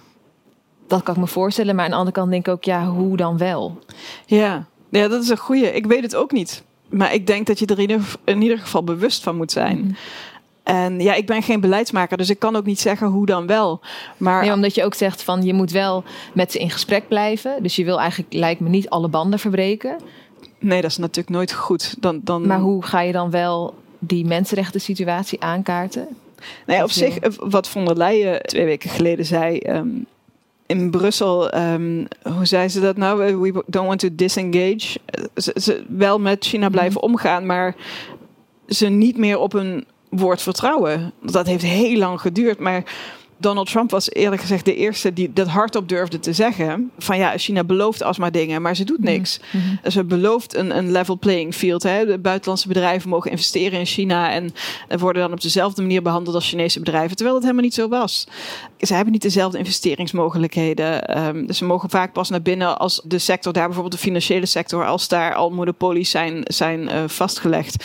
Dat 0.88 1.04
kan 1.04 1.14
ik 1.14 1.20
me 1.20 1.28
voorstellen. 1.28 1.76
Maar 1.76 1.86
aan 1.86 1.92
de 1.92 1.98
andere 1.98 2.16
kant 2.16 2.32
denk 2.32 2.48
ik 2.48 2.54
ook, 2.54 2.64
ja, 2.64 2.88
hoe 2.88 3.18
dan 3.18 3.38
wel? 3.38 3.80
Ja, 4.26 4.68
ja 4.90 5.08
dat 5.08 5.24
is 5.24 5.30
een 5.30 5.38
goede. 5.38 5.74
Ik 5.74 5.86
weet 5.86 6.04
het 6.04 6.16
ook 6.16 6.32
niet 6.32 6.64
maar 6.98 7.14
ik 7.14 7.28
denk 7.28 7.48
dat 7.48 7.60
je 7.60 7.66
er 7.66 7.80
in 7.80 7.90
ieder, 7.90 8.16
in 8.24 8.42
ieder 8.42 8.58
geval 8.58 8.84
bewust 8.84 9.24
van 9.24 9.36
moet 9.36 9.52
zijn. 9.52 9.78
Mhm. 9.78 9.94
En 10.64 11.00
ja, 11.00 11.14
ik 11.14 11.25
ben 11.25 11.44
geen 11.44 11.60
beleidsmaker, 11.60 12.18
dus 12.18 12.30
ik 12.30 12.40
kan 12.40 12.56
ook 12.56 12.66
niet 12.66 12.80
zeggen 12.80 13.08
hoe 13.08 13.25
dan 13.25 13.48
wel. 13.48 13.80
Maar 14.18 14.42
nee, 14.42 14.53
omdat 14.53 14.75
je 14.75 14.84
ook 14.84 14.94
zegt 14.94 15.24
van 15.24 15.44
je 15.44 15.53
moet 15.53 15.72
wel 15.72 16.03
met 16.34 16.51
ze 16.51 16.60
in 16.60 16.70
gesprek 16.70 17.08
blijven. 17.08 17.64
Dus 17.64 17.75
je 17.75 17.86
wil 17.86 18.00
eigenlijk, 18.00 18.34
lijkt 18.34 18.60
me, 18.60 18.70
niet 18.70 18.90
alle 18.90 19.08
banden 19.08 19.40
verbreken. 19.40 19.98
Nee, 20.60 20.81
dat 20.81 20.92
is 20.92 20.98
natuurlijk 20.98 21.36
nooit 21.36 21.53
goed. 21.53 21.96
Dan, 22.00 22.20
dan... 22.24 22.48
Maar 22.48 22.60
hoe 22.60 22.84
ga 22.84 23.01
je 23.01 23.12
dan 23.12 23.29
wel 23.29 23.74
die 24.00 24.25
mensenrechten 24.25 24.81
situatie 24.81 25.42
aankaarten? 25.42 26.08
Nou 26.66 26.77
ja, 26.77 26.84
op 26.84 26.92
zich, 26.92 27.18
wat 27.40 27.68
von 27.68 27.86
der 27.86 27.98
Leyen 27.98 28.42
twee 28.42 28.66
weken 28.66 28.90
geleden 28.90 29.25
zei. 29.25 29.58
Ehm, 29.58 29.88
in 30.66 30.92
Brussel, 30.92 31.56
um, 31.58 32.08
hoe 32.24 32.46
zei 32.46 32.70
ze 32.70 32.80
dat 32.80 32.98
nou? 32.98 33.40
We 33.40 33.64
don't 33.68 33.88
want 33.88 34.00
to 34.00 34.10
disengage. 34.12 35.00
Ze, 35.36 35.51
ze 35.56 35.86
wel 35.88 36.20
met 36.20 36.46
China 36.46 36.70
blijven 36.70 37.00
mhm. 37.01 37.12
omgaan, 37.12 37.46
maar 37.46 37.75
ze 38.68 38.88
niet 38.88 39.18
meer 39.18 39.38
op 39.38 39.54
een 39.54 39.86
woord 40.10 40.42
vertrouwen. 40.42 41.14
Dat 41.22 41.46
heeft 41.46 41.64
heel 41.64 41.98
lang 41.98 42.22
geduurd, 42.22 42.60
maar 42.60 42.84
Donald 43.38 43.70
Trump 43.70 43.92
was 43.92 44.12
eerlijk 44.12 44.42
gezegd 44.42 44.66
de 44.66 44.76
eerste 44.76 45.14
die 45.14 45.34
dat 45.34 45.48
hardop 45.48 45.90
durfde 45.90 46.20
te 46.20 46.34
zeggen. 46.34 46.92
Van 46.98 47.18
ja, 47.18 47.38
China 47.38 47.64
belooft 47.64 48.04
alsmaar 48.04 48.32
dingen, 48.32 48.62
maar 48.62 48.76
ze 48.76 48.84
doet 48.84 49.00
mhm. 49.00 49.08
niks. 49.08 49.40
Mm 49.52 49.80
Ze 49.92 50.04
belooft 50.04 50.56
een, 50.56 50.78
een 50.78 50.92
level 50.92 51.18
playing 51.18 51.56
field. 51.56 51.84
Hè. 51.84 52.06
De 52.06 52.18
buitenlandse 52.18 52.68
bedrijven 52.68 53.10
mogen 53.10 53.32
investeren 53.32 53.80
in 53.80 53.86
China 53.86 54.32
en 54.32 54.54
worden 55.00 55.22
dan 55.22 55.32
op 55.32 55.42
dezelfde 55.42 55.82
manier 55.82 56.02
behandeld 56.02 56.36
als 56.36 56.50
Chinese 56.50 56.80
bedrijven. 56.80 57.16
Terwijl 57.16 57.36
dat 57.36 57.44
helemaal 57.44 57.66
niet 57.66 57.74
zo 57.74 57.88
was. 57.88 58.28
Ze 58.80 58.94
hebben 58.94 59.14
niet 59.14 59.22
dezelfde 59.22 59.58
investeringsmogelijkheden. 59.58 61.18
Um, 61.28 61.48
dus 61.48 61.58
ze 61.58 61.66
mogen 61.66 61.90
vaak 61.90 62.14
pas 62.14 62.30
naar 62.30 62.42
binnen 62.42 62.78
als 62.78 63.02
de 63.04 63.18
sector, 63.18 63.54
daar 63.54 63.66
bijvoorbeeld 63.66 63.96
de 63.96 64.08
financiële 64.08 64.46
sector, 64.46 64.86
als 64.86 65.08
daar 65.08 65.36
al 65.36 65.50
monopolies 65.50 66.10
zijn, 66.10 66.42
zijn 66.44 66.82
uh, 66.82 67.04
vastgelegd. 67.08 67.84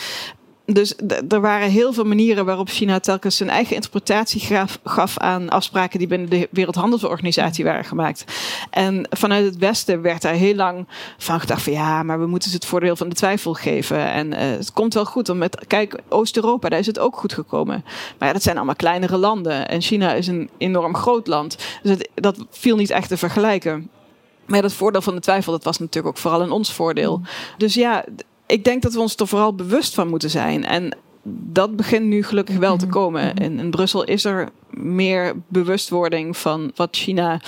Dus 0.73 0.93
er 1.29 1.41
waren 1.41 1.69
heel 1.69 1.93
veel 1.93 2.03
manieren 2.03 2.45
waarop 2.45 2.69
China 2.69 2.99
telkens 2.99 3.37
zijn 3.37 3.49
eigen 3.49 3.75
interpretatie 3.75 4.41
gaf, 4.83 5.17
aan 5.17 5.49
afspraken 5.49 5.99
die 5.99 6.07
binnen 6.07 6.29
de 6.29 6.47
Wereldhandelsorganisatie 6.51 7.63
waren 7.63 7.85
gemaakt. 7.85 8.25
En 8.69 9.07
vanuit 9.09 9.45
het 9.45 9.57
Westen 9.57 10.01
werd 10.01 10.21
daar 10.21 10.33
heel 10.33 10.55
lang 10.55 10.87
van 11.17 11.39
gedacht 11.39 11.61
van 11.61 11.73
ja, 11.73 12.03
maar 12.03 12.19
we 12.19 12.25
moeten 12.25 12.49
ze 12.49 12.55
het 12.55 12.65
voordeel 12.65 12.95
van 12.95 13.09
de 13.09 13.15
twijfel 13.15 13.53
geven. 13.53 14.11
En 14.11 14.27
uh, 14.27 14.39
het 14.39 14.73
komt 14.73 14.93
wel 14.93 15.05
goed. 15.05 15.33
Met, 15.33 15.67
kijk, 15.67 15.99
Oost-Europa, 16.09 16.69
daar 16.69 16.79
is 16.79 16.85
het 16.85 16.99
ook 16.99 17.17
goed 17.17 17.33
gekomen. 17.33 17.83
Maar 18.17 18.27
ja, 18.27 18.33
dat 18.33 18.43
zijn 18.43 18.55
allemaal 18.55 18.75
kleinere 18.75 19.17
landen. 19.17 19.67
En 19.67 19.81
China 19.81 20.13
is 20.13 20.27
een 20.27 20.49
enorm 20.57 20.95
groot 20.95 21.27
land. 21.27 21.57
Dus 21.83 21.97
dat 22.15 22.45
viel 22.49 22.75
niet 22.75 22.89
echt 22.89 23.07
te 23.07 23.17
vergelijken. 23.17 23.89
Maar 24.45 24.61
dat 24.61 24.73
voordeel 24.73 25.01
van 25.01 25.15
de 25.15 25.21
twijfel, 25.21 25.51
dat 25.51 25.63
was 25.63 25.79
natuurlijk 25.79 26.15
ook 26.15 26.21
vooral 26.21 26.41
in 26.41 26.51
ons 26.51 26.73
voordeel. 26.73 27.17
Mm. 27.17 27.25
Dus 27.57 27.73
ja, 27.73 28.03
ik 28.51 28.63
denk 28.63 28.81
dat 28.81 28.93
we 28.93 28.99
ons 28.99 29.15
er 29.15 29.27
vooral 29.27 29.55
bewust 29.55 29.93
van 29.93 30.07
moeten 30.07 30.29
zijn. 30.29 30.65
En 30.65 30.97
dat 31.23 31.75
begint 31.75 32.05
nu 32.05 32.23
gelukkig 32.23 32.57
wel 32.57 32.77
te 32.77 32.85
mhm. 32.85 32.93
komen. 32.93 33.33
In, 33.33 33.59
in 33.59 33.69
Brussel 33.69 34.03
is 34.03 34.25
er 34.25 34.49
meer 34.69 35.33
bewustwording 35.47 36.37
van 36.37 36.71
wat 36.75 36.89
China 36.91 37.41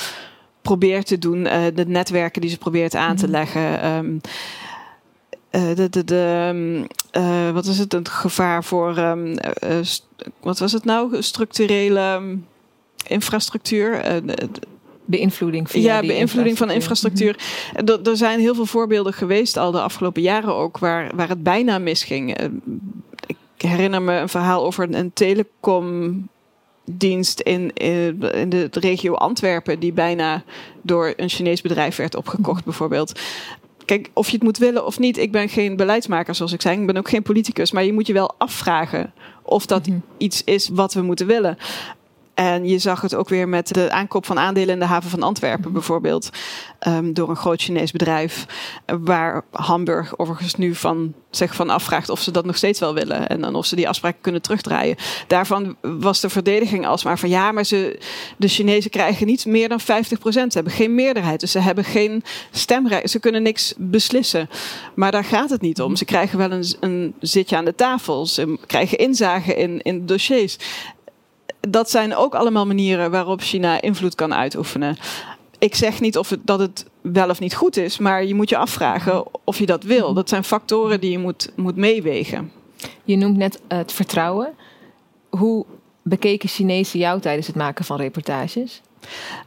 probeert 0.61 1.05
te 1.05 1.17
doen, 1.17 1.45
uh, 1.45 1.63
de 1.73 1.85
netwerken 1.87 2.41
die 2.41 2.49
ze 2.49 2.57
probeert 2.57 2.95
aan 2.95 3.15
te 3.15 3.23
mhm. 3.23 3.31
leggen. 3.31 3.87
Um, 3.87 4.21
uh, 5.51 5.75
de, 5.75 5.89
de, 5.89 6.03
de, 6.03 6.85
uh, 7.17 7.51
wat 7.51 7.65
is 7.65 7.79
het? 7.79 7.91
Het 7.91 8.09
gevaar 8.09 8.63
voor, 8.63 8.97
um, 8.97 9.35
wat 10.41 10.59
was 10.59 10.71
het 10.71 10.85
nou? 10.85 11.21
Structurele 11.21 12.37
infrastructuur 13.07 14.21
beïnvloeding 15.05 15.71
Ja, 15.71 15.99
beïnvloeding 15.99 16.57
van 16.57 16.71
infrastructuur. 16.71 17.35
Er, 17.73 18.07
er 18.07 18.17
zijn 18.17 18.39
heel 18.39 18.55
veel 18.55 18.65
voorbeelden 18.65 19.13
geweest 19.13 19.57
al 19.57 19.71
de 19.71 19.81
afgelopen 19.81 20.21
jaren 20.21 20.55
ook 20.55 20.77
waar, 20.77 21.11
waar 21.15 21.29
het 21.29 21.43
bijna 21.43 21.77
misging. 21.77 22.37
Eh, 22.37 22.47
ik 23.25 23.37
herinner 23.57 24.01
me 24.01 24.13
een 24.13 24.29
verhaal 24.29 24.65
over 24.65 24.95
een 24.95 25.13
telecomdienst 25.13 27.39
in, 27.39 27.73
in, 27.73 28.19
de 28.49 28.69
regio 28.71 29.13
Antwerpen, 29.13 29.79
die 29.79 29.93
bijna 29.93 30.43
door 30.81 31.13
een 31.17 31.29
Chinees 31.29 31.61
bedrijf 31.61 31.95
werd 31.95 32.15
opgekocht, 32.15 32.65
bijvoorbeeld. 32.65 33.19
Kijk, 33.85 34.09
of 34.13 34.27
je 34.27 34.33
het 34.33 34.43
moet 34.43 34.57
willen 34.57 34.85
of 34.85 34.99
niet, 34.99 35.17
ik 35.17 35.31
ben 35.31 35.49
geen 35.49 35.75
beleidsmaker, 35.75 36.35
zoals 36.35 36.53
ik 36.53 36.61
zei. 36.61 36.79
Ik 36.79 36.85
ben 36.85 36.97
ook 36.97 37.09
geen 37.09 37.23
politicus, 37.23 37.71
maar 37.71 37.83
je 37.83 37.93
moet 37.93 38.07
je 38.07 38.13
wel 38.13 38.35
afvragen 38.37 39.13
of 39.43 39.65
dat 39.65 39.87
mhm. 39.87 39.97
iets 40.17 40.43
is 40.43 40.69
wat 40.69 40.93
we 40.93 41.01
moeten 41.01 41.27
willen. 41.27 41.57
En 42.33 42.67
je 42.67 42.77
zag 42.77 43.01
het 43.01 43.15
ook 43.15 43.29
weer 43.29 43.49
met 43.49 43.67
de 43.67 43.91
aankoop 43.91 44.25
van 44.25 44.39
aandelen 44.39 44.73
in 44.73 44.79
de 44.79 44.85
haven 44.85 45.09
van 45.09 45.23
Antwerpen 45.23 45.63
mhm. 45.63 45.73
bijvoorbeeld. 45.73 46.29
Um, 46.87 47.13
door 47.13 47.29
een 47.29 47.35
groot 47.35 47.61
Chinees 47.61 47.91
bedrijf. 47.91 48.45
Waar 48.85 49.43
Hamburg 49.51 50.17
overigens 50.17 50.55
nu 50.55 50.75
van 50.75 51.13
zich 51.29 51.55
van 51.55 51.69
afvraagt 51.69 52.09
of 52.09 52.21
ze 52.21 52.31
dat 52.31 52.45
nog 52.45 52.57
steeds 52.57 52.79
wel 52.79 52.93
willen. 52.93 53.27
En 53.27 53.41
dan 53.41 53.55
of 53.55 53.65
ze 53.65 53.75
die 53.75 53.87
afspraken 53.87 54.21
kunnen 54.21 54.41
terugdraaien. 54.41 54.95
Daarvan 55.27 55.75
was 55.81 56.19
de 56.19 56.29
verdediging 56.29 56.87
alsmaar 56.87 57.19
van 57.19 57.29
ja, 57.29 57.51
maar 57.51 57.63
ze, 57.63 57.99
de 58.37 58.47
Chinezen 58.47 58.91
krijgen 58.91 59.27
niet 59.27 59.45
meer 59.45 59.69
dan 59.69 59.81
50%. 59.81 59.83
Ze 60.23 60.47
hebben 60.47 60.73
geen 60.73 60.95
meerderheid. 60.95 61.39
Dus 61.39 61.51
ze 61.51 61.59
hebben 61.59 61.83
geen 61.83 62.23
stemrecht. 62.51 63.09
Ze 63.09 63.19
kunnen 63.19 63.43
niks 63.43 63.73
beslissen. 63.77 64.49
Maar 64.95 65.11
daar 65.11 65.25
gaat 65.25 65.49
het 65.49 65.61
niet 65.61 65.81
om. 65.81 65.95
Ze 65.95 66.05
krijgen 66.05 66.37
wel 66.37 66.51
een, 66.51 66.65
een 66.79 67.13
zitje 67.19 67.57
aan 67.57 67.65
de 67.65 67.75
tafel. 67.75 68.25
Ze 68.25 68.57
krijgen 68.67 68.97
inzage 68.97 69.55
in, 69.55 69.81
in 69.81 70.05
dossiers 70.05 70.57
dat 71.69 71.89
zijn 71.89 72.15
ook 72.15 72.35
allemaal 72.35 72.65
manieren 72.65 73.11
waarop 73.11 73.41
China 73.41 73.81
invloed 73.81 74.15
kan 74.15 74.33
uitoefenen. 74.33 74.97
Ik 75.59 75.75
zeg 75.75 75.99
niet 75.99 76.17
of 76.17 76.29
het, 76.29 76.39
dat 76.45 76.59
het 76.59 76.85
wel 77.01 77.29
of 77.29 77.39
niet 77.39 77.55
goed 77.55 77.77
is, 77.77 77.97
maar 77.97 78.25
je 78.25 78.35
moet 78.35 78.49
je 78.49 78.57
afvragen 78.57 79.23
of 79.43 79.57
je 79.57 79.65
dat 79.65 79.83
wil. 79.83 80.13
Dat 80.13 80.29
zijn 80.29 80.43
factoren 80.43 80.99
die 80.99 81.11
je 81.11 81.19
moet, 81.19 81.51
moet 81.55 81.75
meewegen. 81.75 82.51
Je 83.03 83.17
noemt 83.17 83.37
net 83.37 83.61
het 83.67 83.91
vertrouwen. 83.91 84.53
Hoe 85.29 85.65
bekeken 86.01 86.49
Chinezen 86.49 86.99
jou 86.99 87.19
tijdens 87.19 87.47
het 87.47 87.55
maken 87.55 87.85
van 87.85 87.97
reportages? 87.97 88.81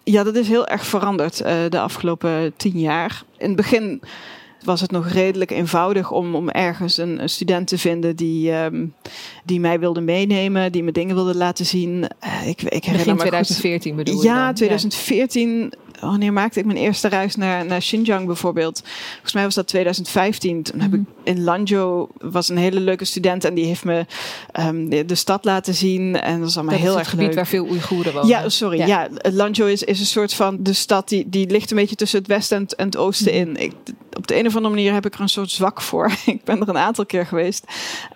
Ja, 0.05 0.22
dat 0.22 0.35
is 0.35 0.48
heel 0.48 0.66
erg 0.66 0.87
veranderd 0.87 1.40
uh, 1.40 1.48
de 1.68 1.81
afgelopen 1.81 2.52
tien 2.57 2.79
jaar. 2.79 3.22
In 3.38 3.46
het 3.46 3.57
begin 3.57 4.02
was 4.66 4.81
het 4.81 4.90
nog 4.90 5.09
redelijk 5.09 5.50
eenvoudig 5.50 6.11
om, 6.11 6.35
om 6.35 6.48
ergens 6.48 6.96
een, 6.96 7.22
een 7.22 7.29
student 7.29 7.68
te 7.68 7.79
vinden 7.79 8.16
die, 8.16 8.52
um, 8.52 8.94
die 9.44 9.61
mij 9.61 9.79
wilde 9.79 10.00
meenemen, 10.00 10.72
die 10.72 10.83
me 10.83 10.92
dingen 10.92 11.14
wilde 11.14 11.37
laten 11.37 11.66
zien. 11.66 12.05
Uh, 12.24 12.48
ik, 12.48 12.62
ik 12.62 12.85
herinner 12.85 13.14
Begin 13.14 13.16
2014 13.16 13.94
goed. 13.94 14.05
bedoel 14.05 14.22
je? 14.22 14.29
Ja, 14.29 14.52
2014 14.52 15.72
wanneer 16.00 16.32
maakte 16.32 16.59
ik 16.59 16.64
mijn 16.64 16.78
eerste 16.78 17.09
reis 17.09 17.37
naar, 17.37 17.66
naar 17.66 17.78
Xinjiang 17.78 18.26
bijvoorbeeld? 18.26 18.82
Volgens 19.12 19.32
mij 19.32 19.44
was 19.44 19.54
dat 19.54 19.68
2015. 19.68 20.62
Toen 20.62 20.80
heb 20.80 20.94
ik 20.94 21.00
mhm. 21.00 21.11
in 21.22 21.44
Lanzhou 21.44 22.09
was 22.18 22.48
een 22.48 22.56
hele 22.56 22.80
leuke 22.80 23.04
student 23.04 23.44
en 23.44 23.54
die 23.54 23.64
heeft 23.64 23.85
me 23.85 24.06
um, 24.61 24.88
de, 24.88 25.04
de, 25.04 25.14
stad 25.14 25.44
laten 25.44 25.74
zien 25.74 26.20
en 26.20 26.32
dat 26.32 26.40
was 26.40 26.56
allemaal 26.56 26.78
heel 26.78 26.98
erg 26.98 27.11
het 27.11 27.18
gebied 27.18 27.35
waar 27.35 27.46
veel 27.46 27.66
Oeigoeren 27.66 28.12
wonen. 28.12 28.28
Ja, 28.28 28.48
sorry. 28.48 28.78
Ja, 28.78 28.87
ja 28.87 29.09
Lanzhou 29.30 29.70
is, 29.70 29.82
is 29.82 30.00
een 30.00 30.06
soort 30.06 30.35
van 30.35 30.56
de 30.61 30.72
stad 30.72 31.09
die, 31.09 31.28
die 31.28 31.50
ligt 31.50 31.70
een 31.70 31.76
beetje 31.76 31.96
tussen 31.96 32.18
het 32.18 32.28
westen 32.28 32.66
en, 32.76 32.87
het 32.87 32.96
oosten 32.96 33.32
mhm. 33.32 33.40
in. 33.40 33.56
Ik, 33.56 33.72
op 34.16 34.26
de 34.26 34.38
een 34.38 34.46
of 34.46 34.56
andere 34.56 34.74
manier 34.74 34.92
heb 34.92 35.06
ik 35.06 35.14
er 35.14 35.20
een 35.20 35.28
soort 35.28 35.50
zwak 35.50 35.80
voor. 35.80 36.12
ik 36.26 36.44
ben 36.44 36.61
er 36.61 36.68
een 36.68 36.78
aantal 36.78 37.06
keer 37.06 37.26
geweest. 37.26 37.64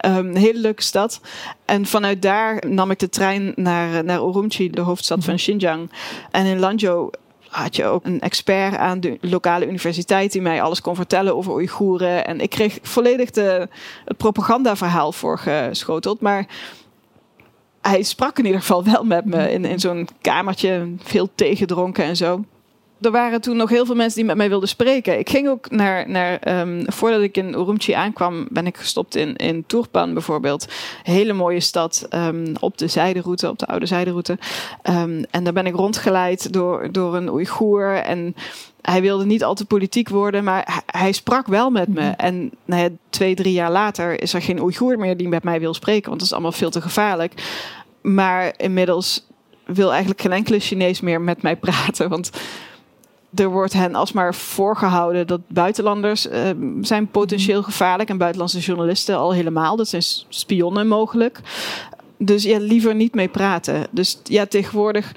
Um, 0.07 0.29
een 0.29 0.37
hele 0.37 0.59
leuke 0.59 0.83
stad. 0.83 1.21
En 1.65 1.87
vanuit 1.87 2.23
daar 2.23 2.65
nam 2.69 2.91
ik 2.91 2.99
de 2.99 3.09
trein 3.09 3.53
naar, 3.57 4.05
naar 4.05 4.23
Urumqi, 4.23 4.71
de 4.71 4.81
hoofdstad 4.81 5.25
van 5.25 5.35
mhm. 5.35 5.43
Xinjiang. 5.43 5.91
En 6.31 6.47
in 6.47 6.59
Lanzhou 6.59 7.11
had 7.51 7.77
je 7.77 7.85
ook 7.85 8.05
een 8.05 8.21
expert 8.21 8.77
aan 8.77 9.01
de 9.01 9.19
lokale 9.21 9.67
universiteit 9.67 10.33
die 10.33 10.43
mij 10.43 10.63
alles 10.63 10.81
kon 10.81 10.95
vertellen 10.95 11.37
over 11.37 11.53
Oeigoeren. 11.53 12.27
En 12.27 12.41
ik 12.41 12.51
kreeg 12.51 12.79
volledig 12.83 13.31
de, 13.31 13.69
het 14.05 14.17
propagandaverhaal 14.17 15.13
voorgeschoteld. 15.13 16.21
Maar 16.21 16.47
hij 17.81 18.03
sprak 18.03 18.39
in 18.39 18.45
ieder 18.45 18.61
geval 18.61 18.85
wel 18.85 19.05
met 19.05 19.25
me 19.25 19.51
in, 19.53 19.65
in 19.65 19.81
zo'n 19.81 20.09
kamertje, 20.21 20.95
veel 21.03 21.29
tegendronken 21.35 22.05
en 22.05 22.17
zo 22.17 22.45
er 23.01 23.11
waren 23.11 23.41
toen 23.41 23.57
nog 23.57 23.71
heel 23.71 23.87
veel 23.87 23.95
mensen 23.95 24.17
die 24.17 24.25
met 24.25 24.37
mij 24.37 24.49
wilden 24.49 24.69
spreken. 24.69 25.19
Ik 25.19 25.31
ging 25.31 25.49
ook 25.49 25.71
naar, 25.71 26.11
naar 26.11 26.61
um, 26.61 26.83
voordat 26.87 27.21
ik 27.21 27.37
in 27.37 27.49
Urumqi 27.49 27.93
aankwam, 27.93 28.47
ben 28.51 28.67
ik 28.67 28.77
gestopt 28.77 29.17
in, 29.17 29.37
in 29.37 29.65
Turpan 29.67 30.13
bijvoorbeeld. 30.13 30.67
Hele 31.03 31.33
mooie 31.33 31.61
stad 31.61 32.07
um, 32.15 32.53
op 32.61 32.79
de 32.79 32.87
zijderoute, 32.87 33.49
op 33.49 33.59
de 33.59 33.67
oude 33.67 33.87
zijderoute. 33.87 34.39
Um, 34.83 35.25
en 35.31 35.45
daar 35.45 35.53
ben 35.53 35.67
ik 35.67 35.75
rondgeleid 35.75 36.53
door, 36.53 36.93
door 36.93 37.17
een 37.17 37.31
Oeigoer. 37.31 37.95
En 37.95 38.35
hij 38.83 39.01
wilde 39.01 39.25
niet 39.25 39.45
al 39.45 39.55
te 39.55 39.65
politiek 39.65 40.09
worden, 40.09 40.45
maar 40.45 40.83
hij, 40.87 41.13
sprak 41.13 41.47
wel 41.47 41.71
met 41.71 41.89
me. 41.89 42.01
Mhm. 42.01 42.13
En 42.17 42.51
nou 42.65 42.83
ja, 42.83 42.89
twee, 43.11 43.35
drie 43.35 43.53
jaar 43.53 43.71
later 43.71 44.23
is 44.23 44.35
er 44.35 44.43
geen 44.43 44.61
Oeigoer 44.61 44.99
meer 44.99 45.17
die 45.17 45.29
met 45.29 45.45
mij 45.45 45.61
wil 45.61 45.75
spreken, 45.75 46.09
want 46.09 46.19
dat 46.19 46.29
is 46.29 46.33
allemaal 46.33 46.53
veel 46.53 46.71
te 46.71 46.81
gevaarlijk. 46.81 47.33
Maar 48.01 48.53
inmiddels 48.57 49.27
wil 49.65 49.91
eigenlijk 49.91 50.21
geen 50.21 50.33
enkele 50.33 50.59
Chinees 50.59 51.01
meer 51.01 51.21
met 51.21 51.43
mij 51.43 51.57
praten, 51.57 52.09
want 52.09 52.31
er 53.35 53.51
wordt 53.51 53.73
hen 53.73 53.95
alsmaar 53.95 54.35
voorgehouden 54.35 55.27
dat 55.27 55.41
buitenlanders 55.49 56.27
uh, 56.27 56.51
zijn 56.81 57.09
potentieel 57.09 57.63
gevaarlijk 57.63 58.09
en 58.09 58.19
buitenlandse 58.19 58.59
journalisten 58.59 59.17
al 59.17 59.33
helemaal. 59.33 59.77
Dat 59.77 59.89
zijn 59.89 60.03
spionnen 60.29 60.89
mogelijk. 60.89 61.41
Dus 62.19 62.43
ja, 62.43 62.59
liever 62.59 62.95
niet 62.95 63.15
mee 63.15 63.29
praten. 63.29 63.87
Dus 63.91 64.21
ja, 64.25 64.47
tegenwoordig. 64.47 65.13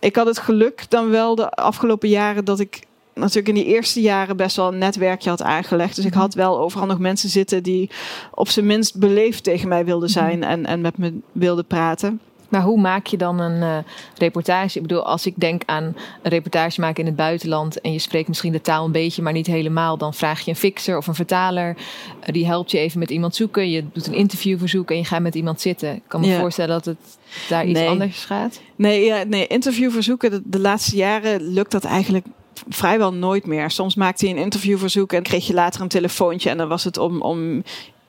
Ik 0.00 0.16
had 0.16 0.26
het 0.26 0.38
geluk 0.38 0.84
dan 0.88 1.10
wel 1.10 1.34
de 1.34 1.50
afgelopen 1.50 2.08
jaren 2.08 2.44
dat 2.44 2.60
ik 2.60 2.86
natuurlijk 3.14 3.48
in 3.48 3.54
die 3.54 3.74
eerste 3.74 4.00
jaren 4.00 4.36
best 4.36 4.56
wel 4.56 4.72
een 4.72 4.78
netwerkje 4.78 5.30
had 5.30 5.42
aangelegd. 5.42 5.96
Dus 5.96 6.04
ik 6.04 6.14
had 6.14 6.34
wel 6.34 6.58
overal 6.58 6.86
nog 6.86 6.98
mensen 6.98 7.28
zitten 7.28 7.62
die 7.62 7.90
op 8.34 8.48
zijn 8.48 8.66
minst 8.66 8.98
beleefd 8.98 9.44
tegen 9.44 9.68
mij 9.68 9.84
wilden 9.84 10.08
zijn 10.08 10.38
mhm. 10.38 10.48
en, 10.48 10.66
en 10.66 10.80
met 10.80 10.98
me 10.98 11.18
wilden 11.32 11.66
praten. 11.66 12.20
Maar 12.50 12.62
hoe 12.62 12.80
maak 12.80 13.06
je 13.06 13.16
dan 13.16 13.38
een 13.38 13.62
uh, 13.62 13.76
reportage? 14.16 14.76
Ik 14.76 14.82
bedoel, 14.82 15.04
als 15.04 15.26
ik 15.26 15.34
denk 15.36 15.62
aan 15.66 15.84
een 16.22 16.30
reportage 16.30 16.80
maken 16.80 17.00
in 17.00 17.06
het 17.06 17.16
buitenland 17.16 17.80
en 17.80 17.92
je 17.92 17.98
spreekt 17.98 18.28
misschien 18.28 18.52
de 18.52 18.60
taal 18.60 18.84
een 18.84 18.92
beetje, 18.92 19.22
maar 19.22 19.32
niet 19.32 19.46
helemaal, 19.46 19.96
dan 19.96 20.14
vraag 20.14 20.40
je 20.40 20.50
een 20.50 20.56
fixer 20.56 20.96
of 20.96 21.06
een 21.06 21.14
vertaler. 21.14 21.76
Uh, 21.76 22.26
die 22.26 22.46
helpt 22.46 22.70
je 22.70 22.78
even 22.78 22.98
met 22.98 23.10
iemand 23.10 23.34
zoeken. 23.34 23.70
Je 23.70 23.84
doet 23.92 24.06
een 24.06 24.14
interviewverzoek 24.14 24.90
en 24.90 24.96
je 24.96 25.04
gaat 25.04 25.20
met 25.20 25.34
iemand 25.34 25.60
zitten. 25.60 25.94
Ik 25.94 26.02
kan 26.06 26.20
me 26.20 26.38
voorstellen 26.38 26.74
dat 26.74 26.84
het 26.84 27.18
daar 27.48 27.66
iets 27.66 27.80
anders 27.80 28.24
gaat. 28.24 28.60
Nee, 28.76 29.04
ja, 29.04 29.22
nee 29.22 29.46
interviewverzoeken, 29.46 30.30
de, 30.30 30.42
de 30.44 30.60
laatste 30.60 30.96
jaren 30.96 31.42
lukt 31.42 31.70
dat 31.70 31.84
eigenlijk 31.84 32.26
vrijwel 32.68 33.14
nooit 33.14 33.46
meer. 33.46 33.70
Soms 33.70 33.94
maakte 33.94 34.26
hij 34.26 34.34
een 34.34 34.42
interviewverzoek 34.42 35.12
en 35.12 35.22
kreeg 35.22 35.46
je 35.46 35.54
later 35.54 35.80
een 35.80 35.88
telefoontje. 35.88 36.50
En 36.50 36.56
dan 36.56 36.68
was 36.68 36.84
het 36.84 36.98
om, 36.98 37.22
om 37.22 37.62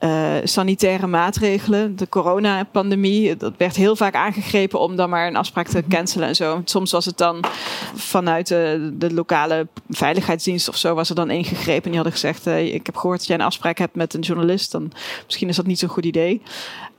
uh, 0.04 0.34
sanitaire 0.44 1.06
maatregelen, 1.06 1.96
de 1.96 2.08
coronapandemie. 2.08 3.36
Dat 3.36 3.52
werd 3.56 3.76
heel 3.76 3.96
vaak 3.96 4.14
aangegrepen 4.14 4.80
om 4.80 4.96
dan 4.96 5.10
maar 5.10 5.26
een 5.26 5.36
afspraak 5.36 5.68
te 5.68 5.78
mhm. 5.78 5.90
cancelen 5.90 6.28
en 6.28 6.34
zo. 6.34 6.62
Soms 6.64 6.90
was 6.90 7.04
het 7.04 7.18
dan 7.18 7.44
vanuit 7.94 8.48
de, 8.48 8.90
de 8.92 9.14
lokale 9.14 9.66
veiligheidsdienst 9.88 10.68
of 10.68 10.76
zo 10.76 10.94
was 10.94 11.08
er 11.08 11.14
dan 11.14 11.30
ingegrepen. 11.30 11.84
En 11.84 11.90
die 11.90 11.94
hadden 11.94 12.12
gezegd, 12.12 12.46
uh, 12.46 12.74
ik 12.74 12.86
heb 12.86 12.96
gehoord 12.96 13.18
dat 13.18 13.26
jij 13.26 13.36
een 13.36 13.44
afspraak 13.44 13.78
hebt 13.78 13.94
met 13.94 14.14
een 14.14 14.20
journalist. 14.20 14.72
Dan 14.72 14.92
misschien 15.24 15.48
is 15.48 15.56
dat 15.56 15.66
niet 15.66 15.78
zo'n 15.78 15.88
goed 15.88 16.04
idee. 16.04 16.42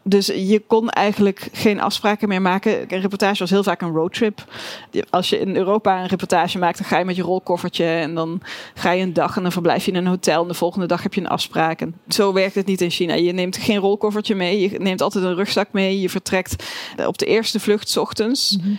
Dus 0.04 0.28
je 0.28 0.63
kon 0.68 0.89
eigenlijk 0.89 1.50
geen 1.52 1.82
afspraken 1.82 2.28
meer 2.28 2.42
maken. 2.42 2.94
Een 2.94 3.02
reportage 3.02 3.39
was 3.39 3.50
heel 3.50 3.63
vaak 3.63 3.82
een 3.82 3.92
roadtrip. 3.92 4.46
Als 5.10 5.30
je 5.30 5.39
in 5.39 5.56
Europa 5.56 6.02
een 6.02 6.08
reportage 6.08 6.58
maakt, 6.58 6.78
dan 6.78 6.88
ga 6.88 6.98
je 6.98 7.06
met 7.06 7.16
je 7.16 7.22
rolkoffertje 7.22 7.86
en 7.86 8.16
dan 8.16 8.42
ga 8.74 8.92
je 8.92 9.04
een 9.04 9.13
dag 9.13 9.36
en 9.36 9.42
dan 9.42 9.52
verblijf 9.52 9.86
je 9.86 9.92
in 9.92 9.98
een 9.98 10.08
hotel. 10.08 10.42
En 10.42 10.48
de 10.48 10.54
volgende 10.54 10.86
dag 10.88 11.04
heb 11.04 11.13
je 11.13 11.22
een 11.22 11.28
afspraak. 11.28 11.82
En 11.82 11.96
zo 12.08 12.34
werkt 12.34 12.56
het 12.56 12.66
niet 12.66 12.82
in 12.82 12.89
China. 12.89 13.13
Je 13.13 13.32
neemt 13.32 13.58
geen 13.58 13.78
rolkoffertje 13.78 14.36
mee, 14.36 14.72
je 14.72 14.80
neemt 14.80 15.02
altijd 15.02 15.24
een 15.24 15.36
rugzak 15.36 15.68
mee. 15.72 16.00
Je 16.00 16.10
vertrekt 16.10 16.63
op 17.06 17.18
de 17.18 17.26
eerste 17.26 17.60
vlucht 17.60 17.89
s 17.89 17.98
ochtends. 17.98 18.58
Mhm. 18.58 18.76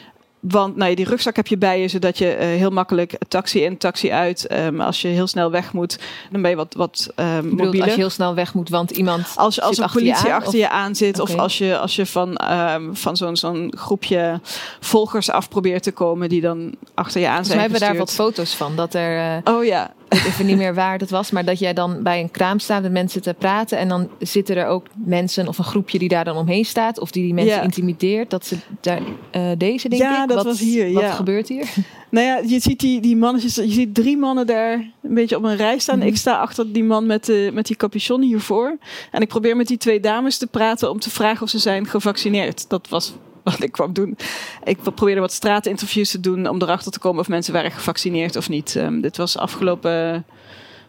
Want 0.49 0.77
nou, 0.77 0.95
die 0.95 1.05
rugzak 1.05 1.37
heb 1.37 1.47
je 1.47 1.59
bij 1.59 1.81
je, 1.81 1.89
zodat 1.89 2.19
je 2.19 2.33
uh, 2.35 2.39
heel 2.39 2.71
makkelijk 2.71 3.19
taxi 3.29 3.63
in, 3.63 3.79
taxi 3.79 4.11
uit. 4.11 4.53
Um, 4.53 4.81
als 4.81 5.03
je 5.03 5.09
heel 5.09 5.27
snel 5.27 5.51
weg 5.51 5.73
moet, 5.73 5.99
dan 6.31 6.43
ben 6.43 6.51
je 6.51 6.57
wat, 6.57 6.75
wat 6.75 7.13
um, 7.17 7.49
mobieler. 7.49 7.83
Als 7.83 7.95
je 7.95 8.01
heel 8.01 8.11
snel 8.11 8.35
weg 8.35 8.55
moet, 8.55 8.69
want 8.69 8.91
iemand. 8.91 9.33
Als, 9.37 9.61
als 9.61 9.79
een 9.79 9.91
politie 9.93 10.33
achter 10.33 10.59
je 10.59 10.69
aan 10.69 10.95
zit, 10.95 11.21
of 11.21 11.37
als 11.37 11.59
je, 11.59 11.79
als 11.79 11.97
je 11.97 12.07
van, 12.07 12.41
um, 12.51 12.97
van 12.97 13.17
zo'n 13.17 13.37
zo'n 13.37 13.75
groepje 13.77 14.41
volgers 14.81 15.31
af 15.31 15.49
probeert 15.49 15.83
te 15.83 15.93
komen, 15.93 16.29
die 16.29 16.41
dan 16.41 16.75
achter 16.95 17.21
je 17.21 17.29
aan 17.29 17.45
zijn. 17.45 17.57
We 17.57 17.63
hebben 17.63 17.81
daar 17.81 17.97
wat 17.97 18.13
foto's 18.13 18.55
van. 18.55 18.77
Dat 18.77 18.95
er, 18.95 19.43
uh, 19.47 19.55
oh 19.55 19.65
ja 19.65 19.93
weet 20.15 20.27
even 20.33 20.47
niet 20.47 20.57
meer 20.57 20.75
waar 20.75 20.99
dat 20.99 21.11
was, 21.11 21.31
maar 21.31 21.45
dat 21.45 21.59
jij 21.59 21.73
dan 21.73 22.03
bij 22.03 22.21
een 22.21 22.31
kraam 22.31 22.59
staat 22.59 22.83
met 22.83 22.93
mensen 22.93 23.23
te 23.23 23.35
praten 23.39 23.79
en 23.79 23.89
dan 23.89 24.09
zitten 24.19 24.57
er 24.57 24.67
ook 24.67 24.87
mensen 25.05 25.49
of 25.49 25.59
een 25.59 25.65
groepje 25.65 25.99
die 25.99 26.09
daar 26.09 26.25
dan 26.25 26.37
omheen 26.37 26.65
staat 26.65 26.99
of 26.99 27.11
die 27.11 27.23
die 27.23 27.35
mensen 27.35 27.63
intimideert. 27.63 28.31
Dat 28.31 28.47
ze 28.47 28.57
daar, 28.81 29.01
uh, 29.33 29.51
deze 29.59 29.89
denk 29.89 30.03
ja, 30.03 30.23
ik. 30.23 30.29
dat 30.29 30.45
was 30.45 30.61
hier. 30.61 30.93
Wat 30.93 31.03
ja. 31.03 31.11
gebeurt 31.11 31.49
hier? 31.49 31.67
Nou 32.11 32.27
ja, 32.27 32.41
je 32.47 32.61
ziet 32.61 32.81
die, 32.81 33.01
die 33.01 33.17
mannetjes, 33.17 33.55
je 33.55 33.71
ziet 33.71 33.95
drie 33.95 34.17
mannen 34.17 34.47
daar 34.47 34.73
een 35.03 35.15
beetje 35.15 35.37
op 35.37 35.45
een 35.45 35.57
rij 35.57 35.79
staan. 35.79 35.99
Mhm. 35.99 36.07
Ik 36.07 36.17
sta 36.17 36.37
achter 36.37 36.73
die 36.73 36.85
man 36.85 37.07
met, 37.07 37.25
de, 37.25 37.51
met 37.53 37.67
die 37.67 37.77
capuchon 37.77 38.23
hiervoor. 38.23 38.77
En 39.11 39.21
ik 39.21 39.29
probeer 39.29 39.57
met 39.57 39.67
die 39.67 39.77
twee 39.77 40.01
dames 40.01 40.39
te 40.39 40.47
praten 40.47 40.91
om 40.91 40.99
te 40.99 41.11
vragen 41.11 41.43
of 41.43 41.49
ze 41.49 41.59
zijn 41.59 41.87
gevaccineerd. 41.87 42.69
Dat 42.69 42.89
was 42.89 43.15
wat 43.51 43.63
ik 43.63 43.73
kwam 43.73 43.93
doen. 43.93 44.17
Ik 44.65 44.79
probeerde 44.83 45.21
wat 45.21 45.33
straatinterviews 45.33 46.11
te 46.11 46.21
doen 46.21 46.49
om 46.49 46.63
erachter 46.63 46.93
te 46.93 46.99
komen 46.99 47.21
of 47.21 47.29
mensen 47.29 47.53
waren 47.53 47.71
gevaccineerd 47.71 48.37
of 48.37 48.49
niet. 48.49 48.75
Um, 48.75 49.01
dit 49.01 49.17
was 49.17 49.39
afgelopen 49.39 50.25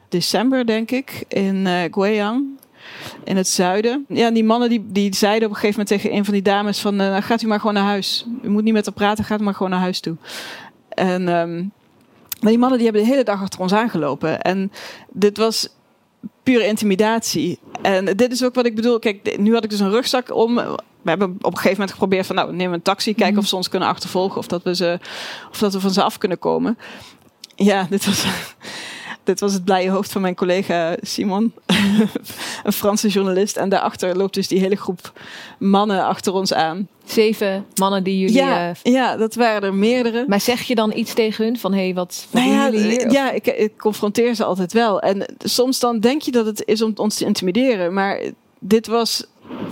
december, 0.09 0.65
denk 0.65 0.91
ik, 0.91 1.23
in 1.27 1.55
uh, 1.65 1.83
Guiyang. 1.91 2.43
In 3.23 3.37
het 3.37 3.47
zuiden. 3.47 4.05
Ja, 4.07 4.31
die 4.31 4.43
mannen 4.43 4.69
die, 4.69 4.85
die 4.87 5.15
zeiden 5.15 5.47
op 5.47 5.53
een 5.53 5.59
gegeven 5.59 5.79
moment 5.79 6.01
tegen 6.01 6.17
een 6.17 6.25
van 6.25 6.33
die 6.33 6.43
dames 6.43 6.79
van... 6.79 7.01
Uh, 7.01 7.17
gaat 7.21 7.41
u 7.41 7.47
maar 7.47 7.59
gewoon 7.59 7.73
naar 7.73 7.83
huis. 7.83 8.25
U 8.41 8.49
moet 8.49 8.63
niet 8.63 8.73
met 8.73 8.85
haar 8.85 8.93
praten, 8.93 9.23
gaat 9.23 9.39
maar 9.39 9.53
gewoon 9.53 9.71
naar 9.71 9.79
huis 9.79 9.99
toe. 9.99 10.15
En 10.89 11.27
um, 11.27 11.71
maar 12.45 12.51
die 12.51 12.59
mannen 12.59 12.77
die 12.79 12.87
hebben 12.87 13.05
de 13.05 13.11
hele 13.11 13.23
dag 13.23 13.41
achter 13.41 13.59
ons 13.59 13.73
aangelopen. 13.73 14.41
En 14.41 14.71
dit 15.11 15.37
was 15.37 15.69
pure 16.43 16.67
intimidatie. 16.67 17.59
En 17.81 18.05
dit 18.05 18.31
is 18.31 18.43
ook 18.43 18.55
wat 18.55 18.65
ik 18.65 18.75
bedoel. 18.75 18.99
Kijk, 18.99 19.37
nu 19.37 19.53
had 19.53 19.63
ik 19.63 19.69
dus 19.69 19.79
een 19.79 19.89
rugzak 19.89 20.35
om. 20.35 20.55
We 20.55 21.11
hebben 21.11 21.29
op 21.29 21.45
een 21.45 21.51
gegeven 21.57 21.71
moment 21.71 21.91
geprobeerd 21.91 22.25
van, 22.25 22.35
nou, 22.35 22.53
neem 22.55 22.73
een 22.73 22.81
taxi, 22.81 23.13
kijken 23.13 23.33
Mhm. 23.33 23.41
of 23.41 23.47
ze 23.47 23.55
ons 23.55 23.69
kunnen 23.69 23.89
achtervolgen 23.89 24.37
of 24.37 24.47
dat 24.47 24.63
we 24.63 24.75
ze, 24.75 24.99
of 25.51 25.57
dat 25.57 25.73
we 25.73 25.79
van 25.79 25.91
ze 25.91 26.03
af 26.03 26.17
kunnen 26.17 26.39
komen. 26.39 26.77
Ja, 27.55 27.87
dit 27.89 28.05
was, 28.05 28.25
dit 29.25 29.39
was 29.39 29.53
het 29.53 29.63
blije 29.63 29.89
hoofd 29.89 30.11
van 30.11 30.21
mijn 30.21 30.35
collega 30.35 30.95
Simon, 31.01 31.53
een 32.63 32.73
Franse 32.73 33.07
journalist. 33.07 33.57
En 33.57 33.69
daarachter 33.69 34.17
loopt 34.17 34.33
dus 34.33 34.47
die 34.47 34.59
hele 34.59 34.75
groep 34.75 35.11
mannen 35.59 36.03
achter 36.03 36.33
ons 36.33 36.53
aan. 36.53 36.87
Zeven 37.05 37.65
mannen 37.75 38.03
die 38.03 38.19
jullie... 38.19 38.35
Ja, 38.35 38.69
eh, 38.69 38.93
ja, 38.93 39.17
dat 39.17 39.35
waren 39.35 39.63
er 39.63 39.73
meerdere. 39.73 40.25
maar 40.27 40.41
zeg 40.41 40.61
je 40.61 40.75
dan 40.75 40.91
iets 40.95 41.13
tegen 41.13 41.45
hun 41.45 41.59
van, 41.59 41.73
hé, 41.73 41.83
hey, 41.83 41.93
wat, 41.93 42.27
Nou 42.31 42.49
ja, 42.49 42.71
hier? 42.71 43.11
Ja 43.11 43.31
ik, 43.31 43.47
ik 43.47 43.77
confronteer 43.77 44.35
ze 44.35 44.43
altijd 44.43 44.73
wel. 44.73 45.01
En 45.01 45.35
soms 45.43 45.79
dan 45.79 45.99
denk 45.99 46.21
je 46.21 46.31
dat 46.31 46.45
het 46.45 46.63
is 46.65 46.81
om 46.81 46.91
ons 46.95 47.15
te 47.15 47.25
intimideren. 47.25 47.93
Maar 47.93 48.19
dit 48.59 48.87
was 48.87 49.25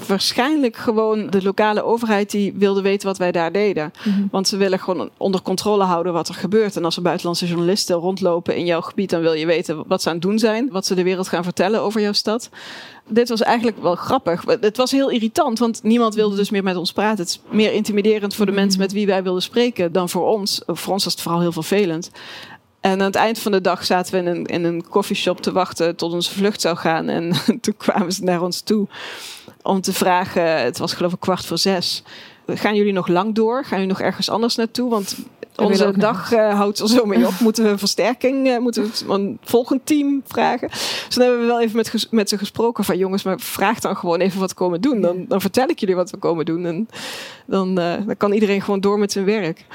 waarschijnlijk 0.07 0.75
gewoon 0.75 1.29
de 1.29 1.43
lokale 1.43 1.83
overheid 1.83 2.31
die 2.31 2.53
wilde 2.55 2.81
weten 2.81 3.07
wat 3.07 3.17
wij 3.17 3.31
daar 3.31 3.51
deden. 3.51 3.91
Mhm. 4.03 4.25
Want 4.31 4.47
ze 4.47 4.57
willen 4.57 4.79
gewoon 4.79 5.09
onder 5.17 5.41
controle 5.41 5.83
houden 5.83 6.13
wat 6.13 6.27
er 6.27 6.33
gebeurt. 6.33 6.75
En 6.75 6.85
als 6.85 6.95
er 6.95 7.01
buitenlandse 7.01 7.47
journalisten 7.47 7.95
rondlopen 7.95 8.55
in 8.55 8.65
jouw 8.65 8.81
gebied, 8.81 9.09
dan 9.09 9.21
wil 9.21 9.33
je 9.33 9.45
weten 9.45 9.83
wat 9.87 10.01
ze 10.01 10.07
aan 10.07 10.13
het 10.13 10.23
doen 10.23 10.39
zijn. 10.39 10.69
Wat 10.71 10.85
ze 10.85 10.95
de 10.95 11.03
wereld 11.03 11.27
gaan 11.27 11.43
vertellen 11.43 11.81
over 11.81 12.01
jouw 12.01 12.13
stad. 12.13 12.49
Dit 13.07 13.29
was 13.29 13.41
eigenlijk 13.41 13.81
wel 13.81 13.95
grappig. 13.95 14.43
Het 14.59 14.77
was 14.77 14.91
heel 14.91 15.09
irritant, 15.09 15.59
want 15.59 15.83
niemand 15.83 16.15
wilde 16.15 16.35
dus 16.35 16.49
meer 16.49 16.63
met 16.63 16.75
ons 16.75 16.93
praten. 16.93 17.17
Het 17.17 17.29
is 17.29 17.41
meer 17.49 17.73
intimiderend 17.73 18.35
voor 18.35 18.45
de 18.45 18.51
mensen 18.51 18.79
met 18.79 18.91
wie 18.91 19.05
wij 19.05 19.23
wilden 19.23 19.41
spreken 19.41 19.91
dan 19.91 20.09
voor 20.09 20.27
ons. 20.27 20.61
Voor 20.65 20.93
ons 20.93 21.03
was 21.03 21.13
het 21.13 21.21
vooral 21.21 21.41
heel 21.41 21.51
vervelend. 21.51 22.11
En 22.83 22.91
aan 22.91 22.99
het 22.99 23.15
eind 23.15 23.39
van 23.39 23.51
de 23.51 23.61
dag 23.61 23.85
zaten 23.85 24.13
we 24.13 24.19
in 24.19 24.25
een, 24.35 24.45
in 24.45 24.63
een 24.63 24.87
koffieshop 24.89 25.41
te 25.41 25.51
wachten 25.51 25.95
tot 25.95 26.13
onze 26.13 26.33
vlucht 26.33 26.61
zou 26.61 26.77
gaan. 26.77 27.09
En 27.09 27.31
toen 27.61 27.77
kwamen 27.77 28.11
ze 28.11 28.23
naar 28.23 28.41
ons 28.41 28.61
toe 28.61 28.87
om 29.63 29.81
te 29.81 29.93
vragen, 29.93 30.63
het 30.63 30.77
was 30.77 30.93
geloof 30.93 31.13
ik 31.13 31.19
kwart 31.19 31.45
voor 31.45 31.57
zes. 31.57 32.03
Gaan 32.47 32.75
jullie 32.75 32.93
nog 32.93 33.07
lang 33.07 33.35
door? 33.35 33.65
Gaan 33.65 33.79
jullie 33.79 33.93
nog 33.93 34.01
ergens 34.01 34.29
anders 34.29 34.55
naartoe? 34.55 34.89
Want 34.89 35.15
onze 35.55 35.93
dag 35.97 36.31
eh, 36.31 36.53
houdt 36.53 36.79
er 36.79 36.87
zo 36.87 37.05
mee 37.05 37.27
op. 37.27 37.39
Moeten 37.47 37.65
we 37.65 37.77
versterking, 37.77 38.47
eh, 38.47 38.57
moeten 38.57 38.83
we 38.83 39.13
een 39.13 39.37
volgend 39.43 39.85
team 39.85 40.21
vragen? 40.25 40.67
Dus 40.69 41.15
dan 41.15 41.23
hebben 41.23 41.41
we 41.41 41.47
wel 41.47 41.61
even 41.61 41.75
met, 41.75 42.07
met 42.11 42.29
ze 42.29 42.37
gesproken 42.37 42.83
van 42.83 42.97
jongens, 42.97 43.23
maar 43.23 43.39
vraag 43.39 43.79
dan 43.79 43.97
gewoon 43.97 44.19
even 44.19 44.39
wat 44.39 44.49
we 44.49 44.55
komen 44.55 44.81
doen. 44.81 45.01
Dan, 45.01 45.25
dan 45.27 45.41
vertel 45.41 45.67
ik 45.67 45.79
jullie 45.79 45.95
wat 45.95 46.11
we 46.11 46.17
komen 46.17 46.45
doen. 46.45 46.65
En 46.65 46.87
dan, 47.45 47.79
eh, 47.79 47.93
dan 48.05 48.17
kan 48.17 48.31
iedereen 48.31 48.61
gewoon 48.61 48.79
door 48.79 48.99
met 48.99 49.11
zijn 49.11 49.25
werk. 49.25 49.65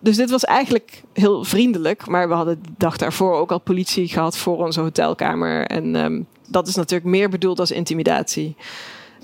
Dus 0.00 0.16
dit 0.16 0.30
was 0.30 0.44
eigenlijk 0.44 1.02
heel 1.12 1.44
vriendelijk. 1.44 2.06
Maar 2.06 2.28
we 2.28 2.34
hadden 2.34 2.62
de 2.62 2.72
dag 2.78 2.96
daarvoor 2.96 3.34
ook 3.34 3.52
al 3.52 3.60
politie 3.60 4.08
gehad 4.08 4.36
voor 4.36 4.64
onze 4.64 4.80
hotelkamer. 4.80 5.66
En 5.66 5.96
ehm, 5.96 6.22
dat 6.48 6.68
is 6.68 6.74
natuurlijk 6.74 7.10
meer 7.10 7.28
bedoeld 7.28 7.60
als 7.60 7.70
intimidatie. 7.70 8.56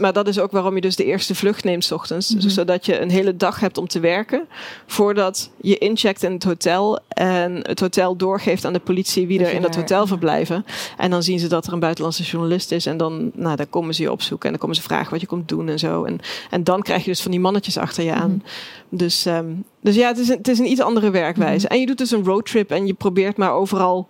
Maar 0.00 0.12
dat 0.12 0.28
is 0.28 0.38
ook 0.38 0.50
waarom 0.50 0.74
je 0.74 0.80
dus 0.80 0.96
de 0.96 1.04
eerste 1.04 1.34
vlucht 1.34 1.64
neemt 1.64 1.84
's 1.84 1.90
ochtends. 1.90 2.34
Mhm. 2.34 2.48
Zodat 2.48 2.86
je 2.86 3.00
een 3.00 3.10
hele 3.10 3.36
dag 3.36 3.60
hebt 3.60 3.78
om 3.78 3.88
te 3.88 4.00
werken. 4.00 4.48
Voordat 4.86 5.50
je 5.60 5.78
incheckt 5.78 6.22
in 6.22 6.32
het 6.32 6.44
hotel. 6.44 6.98
En 7.08 7.60
het 7.62 7.80
hotel 7.80 8.16
doorgeeft 8.16 8.64
aan 8.64 8.72
de 8.72 8.78
politie 8.78 9.26
wie 9.26 9.38
Dat 9.38 9.48
er 9.48 9.54
in 9.54 9.62
dat 9.62 9.74
hotel 9.74 10.00
ja. 10.00 10.06
verblijven. 10.06 10.64
En 10.96 11.10
dan 11.10 11.22
zien 11.22 11.38
ze 11.38 11.48
dat 11.48 11.66
er 11.66 11.72
een 11.72 11.80
buitenlandse 11.80 12.22
journalist 12.22 12.72
is. 12.72 12.86
En 12.86 12.96
dan, 12.96 13.30
nou, 13.34 13.56
dan 13.56 13.70
komen 13.70 13.94
ze 13.94 14.02
je 14.02 14.12
opzoeken. 14.12 14.44
En 14.44 14.50
dan 14.50 14.60
komen 14.60 14.76
ze 14.76 14.82
vragen 14.82 15.10
wat 15.10 15.20
je 15.20 15.26
komt 15.26 15.48
doen 15.48 15.68
en 15.68 15.78
zo. 15.78 16.04
En, 16.04 16.18
en 16.50 16.64
dan 16.64 16.82
krijg 16.82 17.04
je 17.04 17.10
dus 17.10 17.22
van 17.22 17.30
die 17.30 17.40
mannetjes 17.40 17.78
achter 17.78 18.04
je 18.04 18.12
aan. 18.12 18.30
Mhm. 18.30 18.96
Dus, 18.96 19.26
ehm, 19.26 19.46
dus 19.80 19.94
ja, 19.94 20.08
het 20.08 20.18
is, 20.18 20.28
een, 20.28 20.36
het 20.36 20.48
is 20.48 20.58
een 20.58 20.70
iets 20.70 20.80
andere 20.80 21.10
werkwijze. 21.10 21.64
Mhm. 21.64 21.74
En 21.74 21.80
je 21.80 21.86
doet 21.86 21.98
dus 21.98 22.10
een 22.10 22.24
roadtrip 22.24 22.70
en 22.70 22.86
je 22.86 22.94
probeert 22.94 23.36
maar 23.36 23.52
overal 23.52 24.08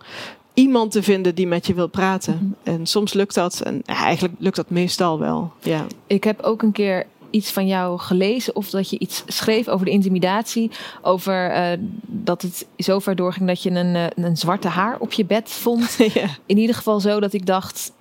iemand 0.60 0.90
te 0.92 1.02
vinden 1.02 1.34
die 1.34 1.46
met 1.46 1.66
je 1.66 1.74
wil 1.74 1.88
praten. 1.88 2.34
Mhm. 2.34 2.76
En 2.76 2.86
soms 2.86 3.12
lukt 3.12 3.34
dat. 3.34 3.60
En 3.60 3.82
eigenlijk 3.84 4.34
lukt 4.38 4.56
dat 4.56 4.70
meestal 4.70 5.18
wel. 5.18 5.52
Ja. 5.62 5.86
Ik 6.06 6.24
heb 6.24 6.42
ook 6.42 6.62
een 6.62 6.72
keer 6.72 7.06
iets 7.30 7.50
van 7.50 7.66
jou 7.66 7.98
gelezen 7.98 8.56
of 8.56 8.70
dat 8.70 8.90
je 8.90 8.98
iets 8.98 9.22
schreef 9.26 9.68
over 9.68 9.86
de 9.86 9.92
intimidatie. 9.92 10.70
Over 11.02 11.50
eh, 11.50 11.78
dat 12.06 12.42
het 12.42 12.66
zo 12.76 12.98
ver 12.98 13.16
doorging 13.16 13.46
dat 13.46 13.62
je 13.62 13.70
een, 13.70 13.94
eh, 13.96 14.24
een 14.24 14.36
zwarte 14.36 14.68
haar 14.68 14.96
op 14.98 15.12
je 15.12 15.24
bed 15.24 15.50
vond. 15.50 15.96
ja. 16.14 16.26
In 16.46 16.58
ieder 16.58 16.76
geval 16.76 17.00
zo 17.00 17.20
dat 17.20 17.32
ik 17.32 17.46
dacht, 17.46 17.92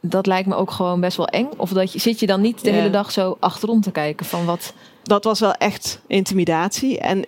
dat 0.00 0.26
lijkt 0.26 0.48
me 0.48 0.54
ook 0.54 0.70
gewoon 0.70 1.00
best 1.00 1.16
wel 1.16 1.26
eng. 1.26 1.48
Of 1.56 1.70
dat 1.70 1.92
je, 1.92 1.98
zit 1.98 2.20
je 2.20 2.26
dan 2.26 2.40
niet 2.40 2.64
de 2.64 2.70
hele 2.70 2.90
dag 2.90 3.10
zo 3.12 3.36
achterom 3.40 3.80
te 3.80 3.90
kijken 3.90 4.26
van 4.26 4.44
wat... 4.44 4.72
Dat 5.02 5.24
was 5.24 5.40
wel 5.40 5.52
echt 5.52 6.00
intimidatie. 6.06 6.98
En 6.98 7.24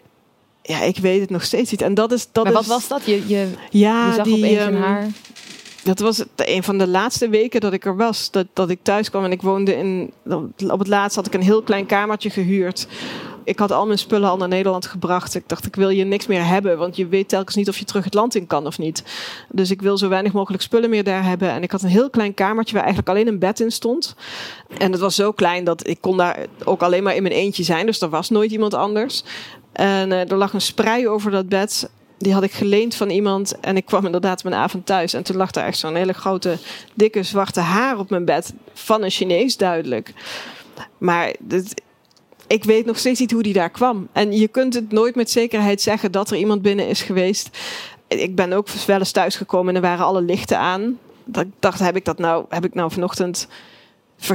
ja, 0.71 0.81
ik 0.81 0.97
weet 0.97 1.21
het 1.21 1.31
nog 1.31 1.45
steeds 1.45 1.71
niet. 1.71 1.83
En 1.83 1.95
dat 1.95 2.13
is. 2.13 2.29
Dat 2.33 2.45
maar 2.45 2.53
wat 2.53 2.63
is, 2.63 2.69
was 2.69 2.89
dat? 2.89 3.05
Je, 3.05 3.29
je, 3.29 3.49
Ja, 3.71 4.07
je 4.07 4.15
zag 4.15 4.25
die, 4.25 4.37
opeens 4.37 4.61
een 4.61 4.75
ehm, 4.75 4.83
haar. 4.83 5.07
Dat 5.83 5.99
was 5.99 6.19
het, 6.19 6.29
een 6.37 6.63
van 6.63 6.79
de 6.79 6.89
laatste 6.89 7.29
weken 7.29 7.61
dat 7.61 7.73
ik 7.73 7.85
er 7.85 7.97
was. 7.97 8.31
Dat, 8.31 8.47
dat 8.53 8.71
ik 8.71 8.79
thuis 8.83 9.11
kwam 9.11 9.25
en 9.25 9.33
ik 9.33 9.43
woonde 9.43 9.77
in. 9.77 10.13
Op 10.71 10.79
het 10.79 10.89
laatst 10.89 11.17
had 11.17 11.27
ik 11.27 11.35
een 11.35 11.43
heel 11.43 11.63
klein 11.63 11.87
kamertje 11.87 12.31
gehuurd. 12.31 12.87
Ik 13.45 13.59
had 13.59 13.73
al 13.73 13.87
mijn 13.87 13.99
spullen 13.99 14.31
al 14.31 14.37
naar 14.37 14.49
Nederland 14.49 14.87
gebracht. 14.87 15.35
Ik 15.35 15.43
dacht, 15.47 15.67
ik 15.67 15.77
wil 15.77 15.89
je 15.89 16.05
niks 16.05 16.27
meer 16.27 16.47
hebben. 16.47 16.79
Want 16.79 16.97
je 16.97 17.07
weet 17.07 17.29
telkens 17.29 17.57
niet 17.57 17.69
of 17.69 17.79
je 17.79 17.85
terug 17.85 18.05
het 18.05 18.15
land 18.15 18.35
in 18.35 18.47
kan 18.47 18.67
of 18.67 18.79
niet. 18.79 19.05
Dus 19.49 19.71
ik 19.71 19.83
wil 19.83 19.99
zo 19.99 20.09
weinig 20.09 20.33
mogelijk 20.33 20.63
spullen 20.63 20.91
meer 20.91 21.05
daar 21.05 21.25
hebben. 21.25 21.51
En 21.51 21.63
ik 21.63 21.71
had 21.71 21.83
een 21.83 21.89
heel 21.89 22.11
klein 22.11 22.35
kamertje 22.35 22.75
waar 22.75 22.85
eigenlijk 22.85 23.15
alleen 23.15 23.29
een 23.29 23.39
bed 23.39 23.61
in 23.61 23.71
stond. 23.71 24.15
En 24.79 24.93
het 24.93 25.01
was 25.01 25.15
zo 25.15 25.33
klein 25.33 25.65
dat 25.65 25.87
ik 25.87 26.01
kon 26.01 26.17
daar 26.17 26.47
ook 26.65 26.83
alleen 26.83 27.03
maar 27.03 27.17
in 27.17 27.23
mijn 27.23 27.35
eentje 27.35 27.63
zijn. 27.63 27.87
Dus 27.87 28.01
er 28.01 28.09
was 28.09 28.31
nooit 28.31 28.51
iemand 28.51 28.75
anders. 28.75 29.25
En 29.73 30.13
eh, 30.13 30.31
er 30.31 30.37
lag 30.37 30.53
een 30.53 30.61
sprei 30.61 31.09
over 31.09 31.31
dat 31.31 31.49
bed. 31.49 31.91
Die 32.19 32.33
had 32.33 32.43
ik 32.43 32.53
geleend 32.53 32.95
van 32.95 33.11
iemand. 33.11 33.61
En 33.61 33.77
ik 33.77 33.85
kwam 33.85 34.07
inderdaad 34.07 34.45
mijn 34.45 34.55
avond 34.55 34.87
thuis. 34.87 35.13
En 35.13 35.23
toen 35.23 35.37
lag 35.37 35.51
daar 35.51 35.67
echt 35.67 35.79
zo'n 35.79 35.95
hele 35.95 36.13
grote, 36.13 36.59
dikke, 36.95 37.23
zwarte 37.23 37.61
haar 37.61 37.99
op 37.99 38.11
mijn 38.11 38.25
bed. 38.25 38.53
Van 38.75 39.03
een 39.03 39.11
Chinees 39.11 39.57
duidelijk. 39.57 40.13
Maar 40.99 41.35
dit, 41.39 41.83
ik 42.47 42.65
weet 42.65 42.87
nog 42.87 42.99
steeds 42.99 43.21
niet 43.21 43.31
hoe 43.31 43.43
die 43.43 43.53
daar 43.53 43.71
kwam. 43.71 44.09
En 44.13 44.33
je 44.33 44.49
kunt 44.49 44.75
het 44.75 44.93
nooit 44.93 45.15
met 45.15 45.31
zekerheid 45.31 45.83
zeggen 45.83 46.13
dat 46.13 46.31
er 46.31 46.37
iemand 46.37 46.63
binnen 46.63 46.89
is 46.89 47.03
geweest. 47.03 47.59
Ik 48.09 48.35
ben 48.35 48.53
ook 48.53 48.69
wel 48.87 48.99
eens 48.99 49.11
thuisgekomen 49.11 49.69
en 49.69 49.83
er 49.83 49.89
waren 49.89 50.05
alle 50.05 50.23
lichten 50.23 50.59
aan. 50.59 50.99
Dat 51.25 51.45
ik 51.45 51.53
dacht, 51.59 51.79
heb 51.79 51.97
ik 51.97 52.05
dat 52.05 52.19
nou, 52.19 52.45
heb 52.49 52.65
ik 52.65 52.75
nou 52.75 52.91
vanochtend... 52.91 53.49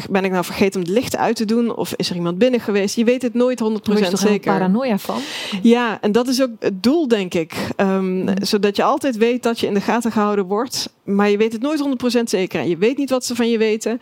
Ben 0.10 0.26
ik 0.26 0.32
nou 0.32 0.46
vergeten 0.46 0.80
om 0.80 0.86
de 0.86 0.92
lichten 0.94 1.20
uit 1.20 1.36
te 1.36 1.46
doen? 1.46 1.76
Of 1.76 1.94
is 1.96 2.10
er 2.10 2.16
iemand 2.16 2.38
binnen 2.38 2.60
geweest? 2.60 2.96
Je 2.96 3.04
weet 3.04 3.22
het 3.22 3.34
nooit 3.34 3.64
100% 3.64 3.64
Daar 3.82 3.98
je 3.98 4.10
toch 4.10 4.20
zeker. 4.20 4.52
paranoia 4.52 4.98
van? 4.98 5.20
Ja, 5.62 6.02
en 6.02 6.12
dat 6.12 6.28
is 6.28 6.42
ook 6.42 6.50
het 6.60 6.84
doel, 6.84 7.08
denk 7.08 7.34
ik. 7.34 7.54
Ehm. 7.76 8.36
Zodat 8.42 8.76
je 8.76 8.84
altijd 8.84 9.18
weet 9.18 9.44
dat 9.44 9.60
je 9.60 9.68
in 9.68 9.74
de 9.74 9.82
gaten 9.82 10.12
gehouden 10.12 10.46
wordt. 10.46 10.94
Maar 11.04 11.30
je 11.30 11.38
weet 11.38 11.54
het 11.54 11.62
nooit 11.62 11.80
100% 12.20 12.30
zeker. 12.30 12.60
En 12.60 12.70
je 12.70 12.78
weet 12.78 12.98
niet 12.98 13.10
wat 13.10 13.26
ze 13.26 13.36
van 13.36 13.50
je 13.50 13.58
weten. 13.58 14.00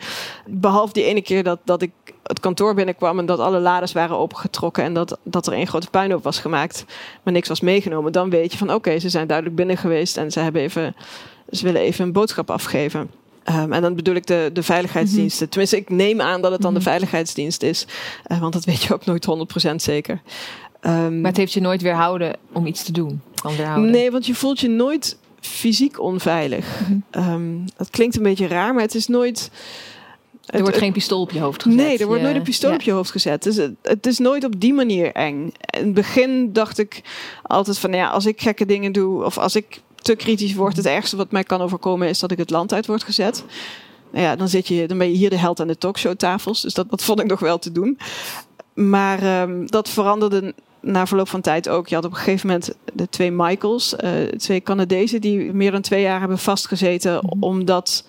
Behalve 0.48 0.94
die 0.94 1.04
ene 1.04 1.22
keer 1.22 1.44
dat, 1.44 1.60
dat 1.64 1.82
ik 1.82 1.92
het 2.24 2.40
kantoor 2.40 2.74
binnenkwam 2.74 3.20
en 3.20 3.26
dat 3.26 3.40
alle 3.40 3.60
lades 3.60 3.92
waren 3.92 4.18
opengetrokken. 4.18 4.84
En 4.84 4.94
dat, 4.94 5.18
dat 5.24 5.48
er 5.48 5.54
één 5.54 5.68
grote 5.68 5.90
puinhoop 5.90 6.24
was 6.24 6.40
gemaakt. 6.40 6.86
Maar 7.24 7.34
niks 7.34 7.48
was 7.48 7.62
meegenomen. 7.62 8.12
Dan 8.12 8.30
weet 8.30 8.52
je 8.52 8.58
van 8.58 8.74
oké, 8.74 9.00
ze 9.00 9.10
zijn 9.10 9.28
duidelijk 9.28 9.58
binnen 9.58 9.78
geweest. 9.78 10.18
En 10.18 10.32
ze, 10.32 10.40
hebben 10.40 10.62
even, 10.62 10.96
ze 11.50 11.64
willen 11.64 11.82
even 11.82 12.06
een 12.06 12.12
boodschap 12.12 12.52
afgeven. 12.52 13.10
Ehm, 13.44 13.74
en 13.74 13.82
dan 13.82 13.96
bedoel 13.96 14.16
ik 14.16 14.26
de, 14.28 14.50
de 14.54 14.64
veiligheidsdiensten. 14.64 15.50
Tenminste, 15.50 15.78
ik 15.78 15.90
neem 15.90 16.22
aan 16.22 16.42
dat 16.42 16.52
het 16.52 16.62
dan 16.62 16.72
Mhm. 16.72 16.80
de 16.84 16.90
veiligheidsdienst 16.90 17.64
is. 17.64 17.88
Eh, 18.24 18.40
want 18.40 18.54
dat 18.54 18.66
weet 18.66 18.82
je 18.84 18.94
ook 18.94 19.06
nooit 19.06 19.26
100% 19.26 19.82
zeker. 19.82 20.22
Ehm, 20.82 21.22
Maar 21.22 21.30
het 21.30 21.40
heeft 21.40 21.54
je 21.54 21.62
nooit 21.62 21.82
weerhouden 21.82 22.36
om 22.52 22.66
iets 22.66 22.84
te 22.84 22.92
doen. 22.92 23.22
Nee, 23.76 24.12
want 24.12 24.26
je 24.26 24.36
voelt 24.36 24.60
je 24.60 24.70
nooit 24.70 25.18
fysiek 25.40 26.00
onveilig. 26.02 26.80
Mhm. 26.82 26.98
Ehm, 27.12 27.42
dat 27.78 27.90
klinkt 27.90 28.16
een 28.16 28.24
beetje 28.24 28.48
raar, 28.48 28.74
maar 28.74 28.84
het 28.84 28.96
is 28.96 29.08
nooit. 29.08 29.52
Er 30.46 30.62
wordt 30.62 30.78
geen 30.78 30.92
pistool 30.94 31.22
op 31.22 31.32
je 31.32 31.40
hoofd 31.40 31.64
gezet. 31.64 31.80
Nee, 31.80 31.98
er 31.98 32.06
wordt 32.08 32.22
nooit 32.22 32.36
een 32.36 32.42
pistool 32.42 32.70
ja. 32.70 32.76
op 32.76 32.82
je 32.82 32.92
hoofd 32.92 33.12
gezet. 33.12 33.44
Dus 33.44 33.56
het, 33.56 33.74
het 33.82 34.06
is 34.06 34.18
nooit 34.20 34.44
op 34.44 34.60
die 34.60 34.74
manier 34.74 35.12
eng. 35.12 35.36
In 35.78 35.84
het 35.86 35.94
begin 35.94 36.54
dacht 36.54 36.78
ik 36.80 37.02
altijd 37.44 37.80
van, 37.80 37.94
ja, 37.94 38.10
als 38.10 38.26
ik 38.26 38.42
gekke 38.42 38.66
dingen 38.66 38.92
doe 38.92 39.24
of 39.24 39.38
als 39.38 39.56
ik 39.56 39.82
te 40.04 40.16
kritisch 40.16 40.54
word, 40.54 40.76
het 40.76 40.86
ergste 40.86 41.16
wat 41.16 41.32
mij 41.32 41.44
kan 41.44 41.62
overkomen 41.62 42.08
is 42.08 42.20
dat 42.20 42.32
ik 42.32 42.38
het 42.38 42.50
land 42.50 42.74
uit 42.74 42.88
word 42.88 43.04
gezet. 43.04 43.44
Nou 44.12 44.26
ja, 44.26 44.36
dan, 44.36 44.50
zit 44.50 44.68
je, 44.68 44.88
dan 44.88 44.98
ben 44.98 45.08
je 45.08 45.18
hier 45.18 45.30
de 45.30 45.38
held 45.38 45.60
aan 45.60 45.68
de 45.68 45.78
talkshowtafels. 45.78 46.62
Dus 46.62 46.74
dat, 46.74 46.90
dat 46.90 47.04
vond 47.04 47.20
ik 47.20 47.28
nog 47.28 47.40
wel 47.40 47.60
te 47.60 47.72
doen. 47.72 47.98
Maar 48.74 49.22
ehm, 49.22 49.66
dat 49.66 49.90
veranderde 49.90 50.54
na 50.82 51.08
verloop 51.08 51.30
van 51.30 51.42
tijd 51.42 51.70
ook. 51.70 51.88
Je 51.88 51.96
had 51.96 52.06
op 52.06 52.12
een 52.12 52.18
gegeven 52.18 52.48
moment 52.48 52.74
de 52.94 53.10
twee 53.10 53.32
Michaels, 53.32 53.96
eh, 53.96 54.12
twee 54.38 54.62
Canadezen, 54.62 55.22
die 55.22 55.54
meer 55.54 55.72
dan 55.72 55.82
twee 55.82 56.02
jaar 56.02 56.20
hebben 56.20 56.38
vastgezeten. 56.38 57.14
Mhm. 57.14 57.44
omdat 57.44 58.06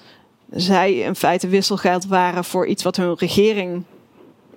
zij 0.51 0.95
in 0.95 1.15
feite 1.15 1.49
wisselgeld 1.49 2.07
waren 2.07 2.45
voor 2.45 2.67
iets 2.67 2.83
wat 2.83 2.97
hun 2.97 3.15
regering 3.15 3.83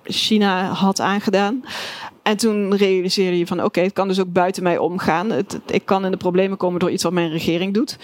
China 0.08 0.64
had 0.72 1.00
aangedaan. 1.00 1.64
En 2.22 2.36
toen 2.36 2.76
realiseerde 2.76 3.38
je 3.38 3.46
van 3.46 3.64
oké, 3.64 3.80
het 3.80 3.92
kan 3.92 4.08
dus 4.08 4.20
ook 4.20 4.32
buiten 4.32 4.62
mij 4.62 4.78
omgaan. 4.78 5.30
Het, 5.30 5.58
ik 5.66 5.84
kan 5.84 6.04
in 6.04 6.10
de 6.10 6.16
problemen 6.16 6.56
komen 6.56 6.80
door 6.80 6.90
iets 6.90 7.02
wat 7.02 7.12
mijn 7.12 7.30
regering 7.30 7.74
doet. 7.74 7.98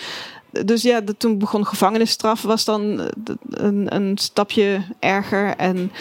Dus 0.64 0.82
ja, 0.82 1.00
de, 1.00 1.16
toen 1.16 1.38
begon 1.38 1.66
gevangenisstraf, 1.66 2.42
was 2.42 2.64
dan 2.64 3.00
eh, 3.00 3.06
een, 3.50 3.94
een 3.94 4.18
stapje 4.18 4.82
erger. 4.98 5.56
En 5.56 5.92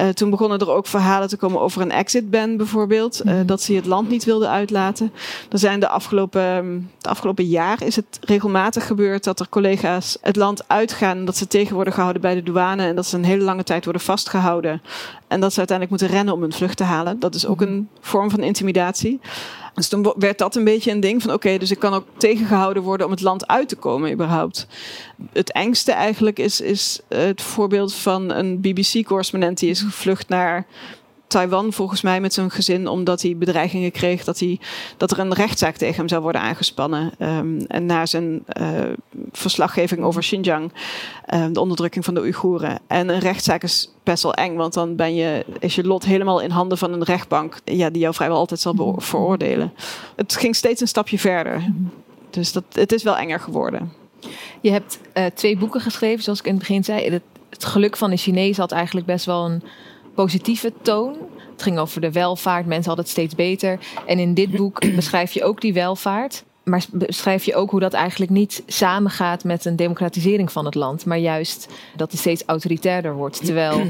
uh, 0.00 0.08
toen 0.08 0.30
begonnen 0.30 0.58
er 0.58 0.70
ook 0.70 0.86
verhalen 0.86 1.28
te 1.28 1.36
komen 1.36 1.60
over 1.60 1.82
een 1.82 1.90
exit 1.90 2.30
ban 2.30 2.56
bijvoorbeeld. 2.56 3.24
Uh, 3.24 3.34
dat 3.46 3.62
ze 3.62 3.74
het 3.74 3.86
land 3.86 4.08
niet 4.08 4.24
wilden 4.24 4.50
uitlaten. 4.50 5.12
Er 5.50 5.58
zijn 5.58 5.80
de 5.80 5.88
afgelopen, 5.88 6.90
de 6.98 7.08
afgelopen 7.08 7.44
jaar 7.44 7.82
is 7.82 7.96
het 7.96 8.18
regelmatig 8.20 8.86
gebeurd 8.86 9.24
dat 9.24 9.40
er 9.40 9.48
collega's 9.48 10.18
het 10.20 10.36
land 10.36 10.68
uitgaan. 10.68 11.24
Dat 11.24 11.36
ze 11.36 11.46
tegen 11.46 11.74
worden 11.74 11.92
gehouden 11.92 12.22
bij 12.22 12.34
de 12.34 12.42
douane. 12.42 12.86
En 12.86 12.96
dat 12.96 13.06
ze 13.06 13.16
een 13.16 13.24
hele 13.24 13.44
lange 13.44 13.64
tijd 13.64 13.84
worden 13.84 14.02
vastgehouden. 14.02 14.82
En 15.28 15.40
dat 15.40 15.52
ze 15.52 15.58
uiteindelijk 15.58 16.00
moeten 16.00 16.16
rennen 16.16 16.34
om 16.34 16.40
hun 16.40 16.52
vlucht 16.52 16.76
te 16.76 16.84
halen. 16.84 17.20
Dat 17.20 17.34
is 17.34 17.46
ook 17.46 17.60
een 17.60 17.88
vorm 18.00 18.30
van 18.30 18.40
intimidatie. 18.40 19.20
Dus 19.74 19.88
toen 19.88 20.12
werd 20.16 20.38
dat 20.38 20.54
een 20.54 20.64
beetje 20.64 20.90
een 20.90 21.00
ding 21.00 21.22
van 21.22 21.32
oké, 21.32 21.58
dus 21.58 21.70
ik 21.70 21.78
kan 21.78 21.94
ook 21.94 22.06
tegengehouden 22.16 22.82
worden 22.82 23.06
om 23.06 23.12
het 23.12 23.20
land 23.20 23.46
uit 23.46 23.68
te 23.68 23.76
komen 23.76 24.12
überhaupt. 24.12 24.66
Het 25.32 25.52
engste 25.52 25.92
eigenlijk 25.92 26.38
is, 26.38 26.60
is 26.60 27.00
het 27.08 27.42
voorbeeld 27.42 27.94
van 27.94 28.30
een 28.30 28.60
BBC-correspondent 28.60 29.58
die 29.58 29.70
is 29.70 29.80
gevlucht 29.80 30.28
naar 30.28 30.66
Taiwan 31.30 31.72
volgens 31.72 32.02
mij 32.02 32.20
met 32.20 32.34
zijn 32.34 32.50
gezin, 32.50 32.88
omdat 32.88 33.22
hij 33.22 33.36
bedreigingen 33.36 33.90
kreeg 33.90 34.24
dat, 34.24 34.38
hij, 34.38 34.60
dat 34.96 35.10
er 35.10 35.18
een 35.18 35.34
rechtszaak 35.34 35.76
tegen 35.76 35.96
hem 35.96 36.08
zou 36.08 36.22
worden 36.22 36.40
aangespannen. 36.40 37.12
Um, 37.18 37.64
en 37.66 37.86
na 37.86 38.06
zijn 38.06 38.44
uh, 38.60 38.68
verslaggeving 39.32 40.02
over 40.02 40.20
Xinjiang, 40.20 40.72
um, 41.34 41.52
de 41.52 41.60
onderdrukking 41.60 42.04
van 42.04 42.14
de 42.14 42.20
Oeigoeren. 42.20 42.78
En 42.86 43.08
een 43.08 43.18
rechtszaak 43.18 43.62
is 43.62 43.90
best 44.02 44.22
wel 44.22 44.34
eng, 44.34 44.54
want 44.54 44.74
dan 44.74 44.96
ben 44.96 45.14
je, 45.14 45.44
is 45.58 45.74
je 45.74 45.86
lot 45.86 46.04
helemaal 46.04 46.40
in 46.40 46.50
handen 46.50 46.78
van 46.78 46.92
een 46.92 47.04
rechtbank, 47.04 47.60
ja, 47.64 47.90
die 47.90 48.00
jou 48.02 48.14
vrijwel 48.14 48.38
altijd 48.38 48.60
zal 48.60 48.96
veroordelen. 48.98 49.72
Het 50.16 50.36
ging 50.36 50.56
steeds 50.56 50.80
een 50.80 50.88
stapje 50.88 51.18
verder. 51.18 51.72
Dus 52.30 52.52
dat, 52.52 52.64
het 52.72 52.92
is 52.92 53.02
wel 53.02 53.16
enger 53.16 53.40
geworden. 53.40 53.92
Je 54.60 54.70
hebt 54.70 54.98
uh, 55.14 55.24
twee 55.34 55.56
boeken 55.56 55.80
geschreven, 55.80 56.22
zoals 56.22 56.38
ik 56.38 56.44
in 56.44 56.50
het 56.50 56.60
begin 56.60 56.84
zei. 56.84 57.10
Het, 57.10 57.22
het 57.50 57.64
geluk 57.64 57.96
van 57.96 58.10
de 58.10 58.16
Chinees 58.16 58.56
had 58.56 58.72
eigenlijk 58.72 59.06
best 59.06 59.26
wel 59.26 59.44
een 59.44 59.62
positieve 60.14 60.72
toon. 60.82 61.16
Het 61.52 61.62
ging 61.62 61.78
over 61.78 62.00
de 62.00 62.12
welvaart, 62.12 62.66
mensen 62.66 62.86
hadden 62.86 63.04
het 63.04 63.12
steeds 63.12 63.34
beter. 63.34 63.78
En 64.06 64.18
in 64.18 64.34
dit 64.34 64.50
boek 64.50 64.80
beschrijf 64.94 65.32
je 65.32 65.44
ook 65.44 65.60
die 65.60 65.72
welvaart. 65.72 66.44
Maar 66.64 66.84
beschrijf 66.92 67.44
je 67.44 67.54
ook 67.54 67.70
hoe 67.70 67.80
dat 67.80 67.92
eigenlijk 67.92 68.30
niet 68.30 68.62
samengaat 68.66 69.44
met 69.44 69.64
een 69.64 69.76
democratisering 69.76 70.52
van 70.52 70.64
het 70.64 70.74
land. 70.74 71.06
Maar 71.06 71.18
juist 71.18 71.68
dat 71.96 72.10
het 72.10 72.20
steeds 72.20 72.42
autoritairder 72.46 73.14
wordt. 73.14 73.44
Terwijl 73.44 73.82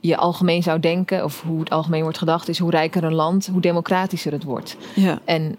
je 0.00 0.16
algemeen 0.16 0.62
zou 0.62 0.80
denken, 0.80 1.24
of 1.24 1.42
hoe 1.42 1.60
het 1.60 1.70
algemeen 1.70 2.02
wordt 2.02 2.18
gedacht, 2.18 2.48
is 2.48 2.58
hoe 2.58 2.70
rijker 2.70 3.04
een 3.04 3.14
land, 3.14 3.46
hoe 3.46 3.60
democratischer 3.60 4.32
het 4.32 4.44
wordt. 4.44 4.76
Ja. 4.94 5.18
En 5.24 5.56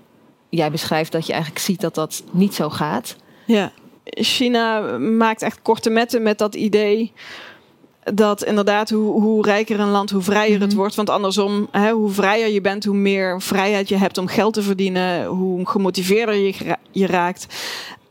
jij 0.50 0.72
beschrijft 0.72 1.12
dat 1.12 1.26
je 1.26 1.32
eigenlijk 1.32 1.62
ziet 1.62 1.82
dat 1.82 1.96
dat 1.96 2.24
niet 2.32 2.56
zo 2.56 2.70
gaat. 2.70 3.16
Ja, 3.46 3.72
China 4.04 4.98
maakt 4.98 5.42
echt 5.42 5.62
korte 5.62 5.90
metten 5.90 6.24
met 6.24 6.38
dat 6.38 6.56
idee 6.56 7.12
dat 8.04 8.44
inderdaad, 8.44 8.90
hoe, 8.90 9.22
hoe 9.22 9.46
rijker 9.46 9.80
een 9.80 9.90
land, 9.90 10.10
hoe 10.10 10.22
vrijer 10.22 10.60
het 10.60 10.70
mhm. 10.70 10.78
wordt. 10.78 10.96
Want 10.96 11.10
andersom, 11.10 11.68
hè, 11.72 11.92
hoe 11.92 12.10
vrijer 12.10 12.50
je 12.50 12.62
bent, 12.62 12.86
hoe 12.86 12.96
meer 12.96 13.42
vrijheid 13.42 13.90
je 13.90 13.98
hebt 13.98 14.18
om 14.18 14.28
geld 14.28 14.54
te 14.54 14.62
verdienen, 14.62 15.26
hoe 15.26 15.68
gemotiveerder 15.68 16.36
je, 16.36 16.78
je 16.92 17.08
raakt. 17.08 17.48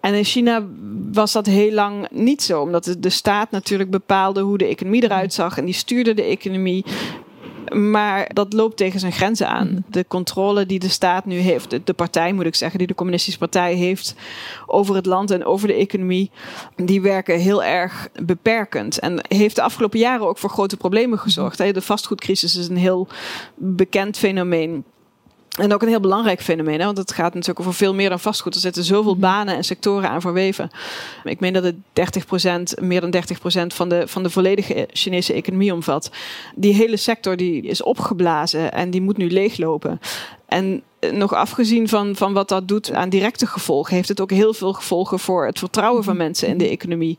En 0.00 0.14
in 0.14 0.24
China 0.24 0.66
was 1.12 1.32
dat 1.32 1.46
heel 1.46 1.72
lang 1.72 2.08
niet 2.10 2.42
zo, 2.42 2.60
omdat 2.60 2.96
de 2.98 3.10
staat 3.10 3.50
natuurlijk 3.50 3.90
bepaalde 3.90 4.40
hoe 4.40 4.58
de 4.58 4.66
economie 4.66 5.04
eruit 5.04 5.34
zag 5.34 5.58
en 5.58 5.64
die 5.64 5.74
stuurde 5.74 6.14
de 6.14 6.22
economie. 6.22 6.84
Maar 7.68 8.30
dat 8.32 8.52
loopt 8.52 8.76
tegen 8.76 9.00
zijn 9.00 9.12
grenzen 9.12 9.48
aan. 9.48 9.68
Mhm. 9.68 9.80
De 9.86 10.04
controle 10.08 10.66
die 10.66 10.78
de 10.78 10.88
staat 10.88 11.24
nu 11.24 11.38
heeft, 11.38 11.86
de, 11.86 11.92
partij 11.92 12.32
moet 12.32 12.46
ik 12.46 12.54
zeggen, 12.54 12.78
die 12.78 12.86
de 12.86 12.94
Communistische 12.94 13.38
Partij 13.38 13.74
heeft 13.74 14.14
over 14.66 14.94
het 14.94 15.06
land 15.06 15.30
en 15.30 15.44
over 15.44 15.68
de 15.68 15.74
economie, 15.74 16.30
die 16.76 17.00
werken 17.00 17.38
heel 17.38 17.64
erg 17.64 18.08
beperkend. 18.22 18.98
En 18.98 19.20
heeft 19.28 19.56
de 19.56 19.62
afgelopen 19.62 19.98
jaren 19.98 20.26
ook 20.26 20.38
voor 20.38 20.50
grote 20.50 20.76
problemen 20.76 21.18
gezorgd. 21.18 21.58
De 21.58 21.82
vastgoedcrisis 21.82 22.56
is 22.56 22.68
een 22.68 22.76
heel 22.76 23.08
bekend 23.54 24.18
fenomeen. 24.18 24.84
En 25.58 25.74
ook 25.74 25.82
een 25.82 25.88
heel 25.88 26.00
belangrijk 26.00 26.42
fenomeen, 26.42 26.78
hè? 26.78 26.84
want 26.84 26.98
het 26.98 27.12
gaat 27.12 27.34
natuurlijk 27.34 27.60
over 27.60 27.74
veel 27.74 27.94
meer 27.94 28.08
dan 28.08 28.20
vastgoed. 28.20 28.54
Er 28.54 28.60
zitten 28.60 28.84
zoveel 28.84 29.12
mhm. 29.12 29.20
banen 29.20 29.56
en 29.56 29.64
sectoren 29.64 30.10
aan 30.10 30.20
verweven. 30.20 30.70
Ik 31.24 31.40
meen 31.40 31.52
dat 31.52 31.64
het 31.64 31.76
30%, 32.80 32.84
meer 32.84 33.00
dan 33.00 33.14
30% 33.14 33.74
van 33.74 33.88
de, 33.88 34.08
van 34.08 34.22
de 34.22 34.30
volledige 34.30 34.88
Chinese 34.92 35.32
economie 35.32 35.72
omvat. 35.72 36.10
Die 36.54 36.74
hele 36.74 36.96
sector 36.96 37.36
die 37.36 37.62
is 37.62 37.82
opgeblazen 37.82 38.72
en 38.72 38.90
die 38.90 39.00
moet 39.00 39.16
nu 39.16 39.30
leeglopen. 39.30 40.00
En 40.46 40.82
nog 41.12 41.34
afgezien 41.34 41.88
van, 41.88 42.16
van 42.16 42.32
wat 42.32 42.48
dat 42.48 42.68
doet 42.68 42.92
aan 42.92 43.08
directe 43.08 43.46
gevolgen, 43.46 43.94
heeft 43.94 44.08
het 44.08 44.20
ook 44.20 44.30
heel 44.30 44.54
veel 44.54 44.72
gevolgen 44.72 45.18
voor 45.18 45.46
het 45.46 45.58
vertrouwen 45.58 46.04
van 46.04 46.14
mhm. 46.14 46.22
mensen 46.22 46.48
in 46.48 46.58
de 46.58 46.68
economie. 46.68 47.18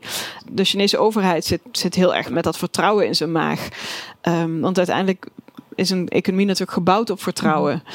De 0.52 0.64
Chinese 0.64 0.98
overheid 0.98 1.44
zit, 1.44 1.60
zit 1.72 1.94
heel 1.94 2.14
erg 2.14 2.30
met 2.30 2.44
dat 2.44 2.58
vertrouwen 2.58 3.06
in 3.06 3.14
zijn 3.14 3.32
maag. 3.32 3.68
Um, 4.22 4.60
want 4.60 4.76
uiteindelijk 4.76 5.26
is 5.74 5.90
een 5.90 6.08
economie 6.08 6.46
natuurlijk 6.46 6.72
gebouwd 6.72 7.10
op 7.10 7.22
vertrouwen. 7.22 7.82
Mhm. 7.84 7.92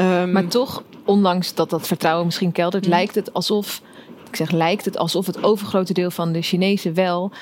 Um, 0.00 0.32
maar 0.32 0.46
toch, 0.46 0.82
ondanks 1.04 1.54
dat 1.54 1.70
dat 1.70 1.86
vertrouwen 1.86 2.24
misschien 2.24 2.52
keldert, 2.52 2.84
mm. 2.84 2.90
lijkt 2.90 3.14
het 3.14 3.32
alsof, 3.32 3.80
ik 4.28 4.36
zeg 4.36 4.50
lijkt 4.50 4.84
het 4.84 4.98
alsof 4.98 5.26
het 5.26 5.42
overgrote 5.42 5.92
deel 5.92 6.10
van 6.10 6.32
de 6.32 6.42
Chinezen 6.42 6.94
wel 6.94 7.32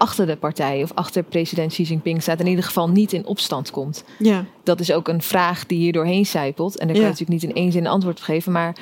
achter 0.00 0.26
de 0.26 0.36
partij 0.36 0.82
of 0.82 0.92
achter 0.94 1.22
president 1.22 1.72
Xi 1.72 1.82
Jinping 1.82 2.22
staat. 2.22 2.40
In 2.40 2.46
ieder 2.46 2.64
geval 2.64 2.88
niet 2.88 3.12
in 3.12 3.26
opstand 3.26 3.70
komt. 3.70 4.04
Ja. 4.18 4.44
Dat 4.62 4.80
is 4.80 4.92
ook 4.92 5.08
een 5.08 5.22
vraag 5.22 5.66
die 5.66 5.78
hier 5.78 5.92
doorheen 5.92 6.26
zijpelt. 6.26 6.78
En 6.78 6.86
daar 6.86 6.96
kan 6.96 7.04
je 7.04 7.10
natuurlijk 7.10 7.42
niet 7.42 7.50
in 7.50 7.62
één 7.62 7.72
zin 7.72 7.84
een 7.84 7.90
antwoord 7.90 8.18
op 8.18 8.24
geven. 8.24 8.52
Maar 8.52 8.76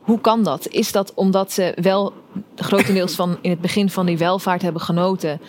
hoe 0.00 0.20
kan 0.20 0.42
dat? 0.42 0.68
Is 0.68 0.92
dat 0.92 1.14
omdat 1.14 1.52
ze 1.52 1.72
wel 1.80 2.12
grotendeels 2.56 3.14
van 3.14 3.38
in 3.40 3.50
het 3.50 3.60
begin 3.60 3.90
van 3.90 4.06
die 4.06 4.18
welvaart 4.18 4.62
hebben 4.62 4.82
genoten? 4.82 5.40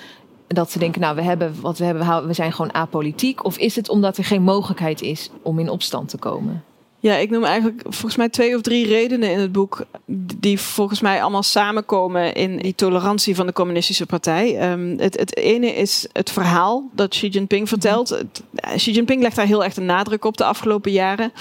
Dat 0.48 0.72
ze 0.72 0.80
denken, 0.80 1.02
nou, 1.02 1.16
we 1.16 1.22
hebben 1.22 1.56
wat 1.62 1.78
we 1.78 1.86
hebben, 1.86 2.28
we 2.28 2.34
zijn 2.34 2.54
gewoon 2.54 2.74
apolitiek. 2.74 3.46
Of 3.46 3.58
is 3.58 3.76
het 3.76 3.90
omdat 3.90 4.18
er 4.18 4.24
geen 4.24 4.44
mogelijkheid 4.44 5.02
is 5.02 5.30
om 5.42 5.60
in 5.60 5.70
opstand 5.70 6.10
te 6.10 6.18
komen? 6.18 6.64
Ja, 7.02 7.16
ik 7.16 7.30
noem 7.30 7.44
eigenlijk 7.44 7.82
volgens 7.84 8.16
mij 8.16 8.30
twee 8.30 8.56
of 8.56 8.62
drie 8.62 8.88
redenen 8.88 9.32
in 9.32 9.40
het 9.40 9.52
boek 9.52 9.86
die 10.38 10.60
volgens 10.60 11.02
mij 11.02 11.22
allemaal 11.22 11.44
samenkomen 11.44 12.34
in 12.34 12.58
die 12.58 12.76
tolerantie 12.76 13.36
van 13.36 13.46
de 13.46 13.54
communistische 13.54 14.06
partij. 14.06 14.72
Um, 14.72 15.00
het, 15.00 15.20
het, 15.20 15.38
ene 15.38 15.68
is 15.68 16.08
het 16.14 16.32
verhaal 16.32 16.90
dat 16.94 17.10
Xi 17.10 17.28
Jinping 17.28 17.68
vertelt. 17.68 18.22
Xi 18.76 18.92
Jinping 18.92 19.22
legt 19.22 19.36
daar 19.36 19.46
heel 19.46 19.64
erg 19.64 19.74
de 19.74 19.82
nadruk 19.82 20.26
op 20.26 20.38
de 20.38 20.44
afgelopen 20.44 20.92
jaren. 20.92 21.34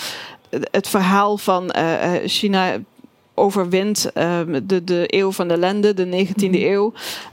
Het 0.71 0.89
verhaal 0.89 1.39
van 1.39 1.75
uh, 1.77 2.13
China 2.25 2.79
overwint 3.41 4.13
ehm, 4.13 4.61
de, 4.67 4.85
de 4.85 5.05
eeuw 5.07 5.33
van 5.33 5.49
de 5.49 5.57
lende, 5.57 5.95
de 5.95 6.27
19e 6.27 6.51
mhm. 6.51 6.55
eeuw, 6.55 6.93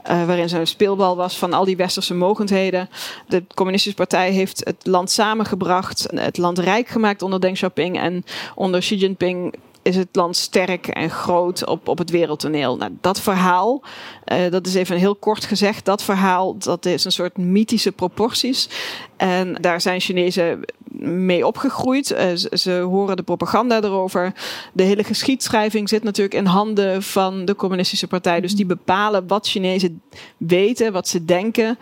uh, 0.09 0.25
waarin 0.25 0.49
ze 0.49 0.59
een 0.59 0.67
speelbal 0.67 1.15
was 1.15 1.37
van 1.37 1.53
al 1.53 1.65
die 1.65 1.77
westerse 1.77 2.13
mogendheden. 2.13 2.89
De 3.27 3.43
Communistische 3.55 3.97
Partij 3.97 4.31
heeft 4.31 4.61
het 4.63 4.85
land 4.85 5.11
samengebracht, 5.11 6.07
het 6.15 6.37
land 6.37 6.59
rijk 6.59 6.87
gemaakt 6.87 7.21
onder 7.21 7.41
Deng 7.41 7.55
Xiaoping 7.55 7.99
en 7.99 8.23
onder 8.55 8.79
Xi 8.79 8.95
Jinping 8.95 9.53
is 9.87 9.95
het 9.95 10.07
land 10.11 10.35
sterk 10.35 10.87
en 10.87 11.09
groot 11.09 11.65
op, 11.65 11.87
op 11.87 11.97
het 11.97 12.09
wereldtoneel. 12.09 12.77
Nou, 12.77 12.91
dat 13.01 13.21
verhaal, 13.21 13.83
uh, 14.25 14.51
dat 14.51 14.67
is 14.67 14.73
even 14.73 14.97
heel 14.97 15.15
kort 15.15 15.45
gezegd, 15.45 15.85
dat 15.85 16.03
verhaal, 16.03 16.57
dat 16.57 16.85
is 16.85 17.05
een 17.05 17.11
soort 17.11 17.37
mythische 17.37 17.91
proporties. 17.91 18.69
En 19.17 19.53
daar 19.53 19.81
zijn 19.81 19.99
Chinezen 19.99 20.65
mee 20.99 21.47
opgegroeid. 21.47 22.11
Uh, 22.11 22.35
ze, 22.57 22.71
horen 22.71 23.15
de 23.15 23.23
propaganda 23.23 23.81
erover. 23.81 24.33
De 24.73 24.83
hele 24.83 25.03
geschiedschrijving 25.03 25.89
zit 25.89 26.03
natuurlijk 26.03 26.35
in 26.35 26.45
handen 26.45 27.03
van 27.03 27.45
de 27.45 27.55
Communistische 27.55 28.07
Partij. 28.07 28.41
Dus 28.41 28.55
die 28.55 28.65
bepalen 28.65 29.27
wat 29.27 29.47
Chinezen 29.47 30.01
weten, 30.37 30.91
wat 30.91 31.07
ze 31.07 31.25
denken. 31.25 31.77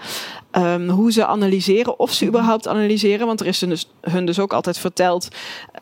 Um, 0.51 0.89
hoe 0.89 1.11
ze 1.11 1.25
analyseren, 1.25 1.99
of 1.99 2.11
ze 2.11 2.25
überhaupt 2.25 2.67
analyseren. 2.67 3.27
Want 3.27 3.39
er 3.39 3.45
is 3.45 3.61
hun 3.61 3.69
dus, 3.69 3.89
hun 4.01 4.25
dus 4.25 4.39
ook 4.39 4.53
altijd 4.53 4.77
verteld 4.77 5.27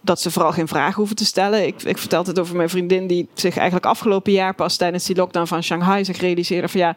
dat 0.02 0.22
ze 0.22 0.32
vooral 0.32 0.52
geen 0.52 0.68
vragen 0.68 0.96
hoeven 0.96 1.16
te 1.16 1.26
stellen. 1.26 1.68
Ik, 1.68 1.84
ik 1.84 1.98
vertelde 1.98 2.30
het 2.30 2.40
over 2.40 2.56
mijn 2.56 2.70
vriendin 2.70 3.08
die 3.08 3.28
zich 3.34 3.56
eigenlijk 3.56 3.86
afgelopen 3.86 4.32
jaar 4.32 4.56
pas 4.56 4.78
tijdens 4.78 5.06
die 5.06 5.16
lockdown 5.16 5.48
van 5.48 5.64
Shanghai 5.64 6.06
zich 6.06 6.18
realiseerde 6.18 6.68
van 6.68 6.80
ja 6.80 6.96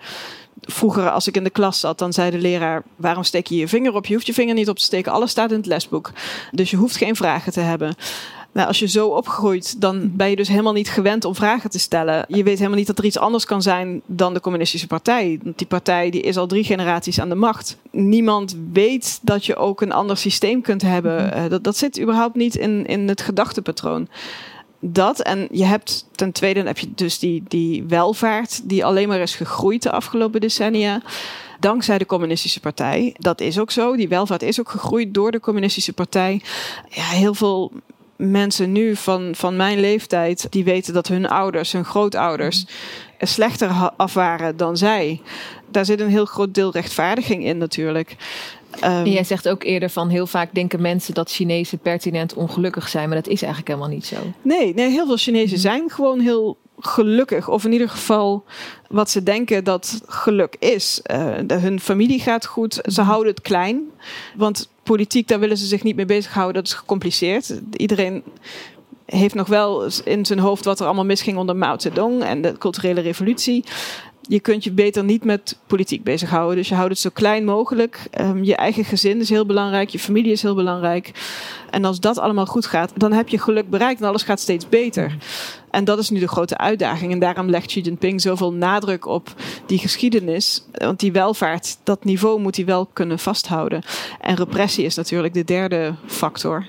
vroeger 0.60 1.10
als 1.10 1.26
ik 1.26 1.36
in 1.36 1.44
de 1.44 1.50
klas 1.50 1.80
zat, 1.80 1.98
dan 1.98 2.12
zei 2.12 2.30
de 2.30 2.38
leraar: 2.38 2.82
waarom 2.96 3.22
steek 3.22 3.46
je 3.46 3.56
je 3.56 3.68
vinger 3.68 3.94
op? 3.94 4.06
Je 4.06 4.14
hoeft 4.14 4.26
je 4.26 4.34
vinger 4.34 4.54
niet 4.54 4.68
op 4.68 4.78
te 4.78 4.84
steken. 4.84 5.12
Alles 5.12 5.30
staat 5.30 5.50
in 5.50 5.56
het 5.56 5.66
lesboek. 5.66 6.12
Dus 6.52 6.70
je 6.70 6.76
hoeft 6.76 6.96
geen 6.96 7.16
vragen 7.16 7.52
te 7.52 7.60
hebben. 7.60 7.94
Nou, 8.56 8.68
als 8.68 8.78
je 8.78 8.88
zo 8.88 9.08
opgroeit, 9.08 9.80
dan 9.80 10.16
ben 10.16 10.30
je 10.30 10.36
dus 10.36 10.48
helemaal 10.48 10.72
niet 10.72 10.88
gewend 10.88 11.24
om 11.24 11.34
vragen 11.34 11.70
te 11.70 11.78
stellen. 11.78 12.24
Je 12.28 12.42
weet 12.42 12.56
helemaal 12.56 12.78
niet 12.78 12.86
dat 12.86 12.98
er 12.98 13.04
iets 13.04 13.18
anders 13.18 13.44
kan 13.44 13.62
zijn 13.62 14.02
dan 14.06 14.34
de 14.34 14.40
communistische 14.40 14.86
partij. 14.86 15.38
Die 15.42 15.66
partij 15.66 16.10
die 16.10 16.20
is 16.20 16.36
al 16.36 16.46
drie 16.46 16.64
generaties 16.64 17.20
aan 17.20 17.28
de 17.28 17.34
macht. 17.34 17.76
Niemand 17.90 18.56
weet 18.72 19.18
dat 19.22 19.46
je 19.46 19.56
ook 19.56 19.80
een 19.80 19.92
ander 19.92 20.16
systeem 20.16 20.60
kunt 20.60 20.82
hebben. 20.82 21.24
Mhm. 21.24 21.32
Eh, 21.32 21.50
dat, 21.50 21.64
dat 21.64 21.76
zit 21.76 22.00
überhaupt 22.00 22.34
niet 22.34 22.56
in, 22.56 22.86
in 22.86 23.08
het 23.08 23.20
gedachtepatroon 23.20 24.08
dat. 24.92 25.20
En 25.20 25.48
je 25.50 25.64
hebt 25.64 26.06
ten 26.14 26.32
tweede 26.32 26.62
heb 26.62 26.78
je 26.78 26.94
dus 26.94 27.18
die, 27.18 27.42
die 27.48 27.84
welvaart 27.84 28.68
die 28.68 28.84
alleen 28.84 29.08
maar 29.08 29.20
is 29.20 29.34
gegroeid 29.34 29.82
de 29.82 29.90
afgelopen 29.90 30.40
decennia. 30.40 31.02
Dankzij 31.60 31.98
de 31.98 32.06
communistische 32.06 32.60
partij. 32.60 33.14
Dat 33.18 33.40
is 33.40 33.58
ook 33.58 33.70
zo. 33.70 33.96
Die 33.96 34.08
welvaart 34.08 34.42
is 34.42 34.60
ook 34.60 34.70
gegroeid 34.70 35.14
door 35.14 35.30
de 35.30 35.40
communistische 35.40 35.92
partij. 35.92 36.42
Ja, 36.88 37.04
heel 37.04 37.34
veel 37.34 37.72
mensen 38.16 38.72
nu 38.72 38.96
van, 38.96 39.34
van 39.34 39.56
mijn 39.56 39.80
leeftijd, 39.80 40.46
die 40.50 40.64
weten 40.64 40.94
dat 40.94 41.08
hun 41.08 41.28
ouders, 41.28 41.72
hun 41.72 41.84
grootouders, 41.84 42.66
slechter 43.18 43.68
af 43.96 44.14
waren 44.14 44.56
dan 44.56 44.76
zij. 44.76 45.20
Daar 45.70 45.84
zit 45.84 46.00
een 46.00 46.08
heel 46.08 46.24
groot 46.24 46.54
deel 46.54 46.72
rechtvaardiging 46.72 47.44
in 47.44 47.58
natuurlijk. 47.58 48.16
Um, 48.84 49.04
jij 49.04 49.24
zegt 49.24 49.48
ook 49.48 49.62
eerder 49.62 49.90
van 49.90 50.08
heel 50.08 50.26
vaak 50.26 50.54
denken 50.54 50.80
mensen 50.80 51.14
dat 51.14 51.30
Chinezen 51.30 51.78
pertinent 51.78 52.34
ongelukkig 52.34 52.88
zijn, 52.88 53.08
maar 53.08 53.22
dat 53.22 53.28
is 53.28 53.42
eigenlijk 53.42 53.68
helemaal 53.72 53.94
niet 53.94 54.06
zo. 54.06 54.16
Nee, 54.42 54.74
nee 54.74 54.90
heel 54.90 55.06
veel 55.06 55.16
Chinezen 55.16 55.58
mhm. 55.58 55.66
zijn 55.66 55.90
gewoon 55.90 56.20
heel 56.20 56.56
gelukkig. 56.78 57.48
Of 57.48 57.64
in 57.64 57.72
ieder 57.72 57.88
geval 57.88 58.44
wat 58.88 59.10
ze 59.10 59.22
denken 59.22 59.64
dat 59.64 60.00
geluk 60.06 60.56
is. 60.58 61.00
Uh, 61.10 61.34
hun 61.46 61.80
familie 61.80 62.20
gaat 62.20 62.46
goed. 62.46 62.74
Ze 62.74 63.00
mhm. 63.00 63.10
houden 63.10 63.32
het 63.32 63.42
klein. 63.42 63.82
Want 64.36 64.68
politiek, 64.82 65.28
daar 65.28 65.40
willen 65.40 65.56
ze 65.56 65.66
zich 65.66 65.82
niet 65.82 65.96
mee 65.96 66.06
bezighouden. 66.06 66.54
Dat 66.54 66.72
is 66.72 66.78
gecompliceerd. 66.78 67.60
Iedereen 67.76 68.22
heeft 69.06 69.34
nog 69.34 69.48
wel 69.48 69.88
in 70.04 70.26
zijn 70.26 70.38
hoofd 70.38 70.64
wat 70.64 70.80
er 70.80 70.86
allemaal 70.86 71.04
misging 71.04 71.38
onder 71.38 71.56
Mao 71.56 71.78
Zedong 71.78 72.22
en 72.22 72.42
de 72.42 72.58
culturele 72.58 73.00
revolutie 73.00 73.64
je 74.28 74.40
kunt 74.40 74.64
je 74.64 74.72
beter 74.72 75.04
niet 75.04 75.24
met 75.24 75.58
politiek 75.66 76.02
bezighouden. 76.02 76.56
Dus 76.56 76.68
je 76.68 76.74
houdt 76.74 76.90
het 76.90 76.98
zo 76.98 77.10
klein 77.12 77.44
mogelijk. 77.44 78.00
Um, 78.20 78.44
je 78.44 78.56
eigen 78.56 78.84
gezin 78.84 79.20
is 79.20 79.28
heel 79.28 79.46
belangrijk. 79.46 79.88
Je 79.88 79.98
familie 79.98 80.32
is 80.32 80.42
heel 80.42 80.54
belangrijk. 80.54 81.12
En 81.70 81.84
als 81.84 82.00
dat 82.00 82.18
allemaal 82.18 82.46
goed 82.46 82.66
gaat, 82.66 82.92
dan 82.96 83.12
heb 83.12 83.28
je 83.28 83.38
geluk 83.38 83.70
bereikt 83.70 84.00
en 84.00 84.06
alles 84.06 84.22
gaat 84.22 84.40
steeds 84.40 84.68
beter. 84.68 85.16
En 85.70 85.84
dat 85.84 85.98
is 85.98 86.10
nu 86.10 86.18
de 86.18 86.28
grote 86.28 86.58
uitdaging. 86.58 87.12
En 87.12 87.18
daarom 87.18 87.50
legt 87.50 87.66
Xi 87.66 87.80
Jinping 87.80 88.20
zoveel 88.20 88.52
nadruk 88.52 89.06
op 89.06 89.34
die 89.66 89.78
geschiedenis. 89.78 90.64
Want 90.72 91.00
die 91.00 91.12
welvaart, 91.12 91.78
dat 91.82 92.04
niveau 92.04 92.40
moet 92.40 92.56
hij 92.56 92.64
wel 92.64 92.86
kunnen 92.92 93.18
vasthouden. 93.18 93.82
En 94.20 94.36
repressie 94.36 94.84
is 94.84 94.94
natuurlijk 94.94 95.34
de 95.34 95.44
derde 95.44 95.94
factor 96.06 96.66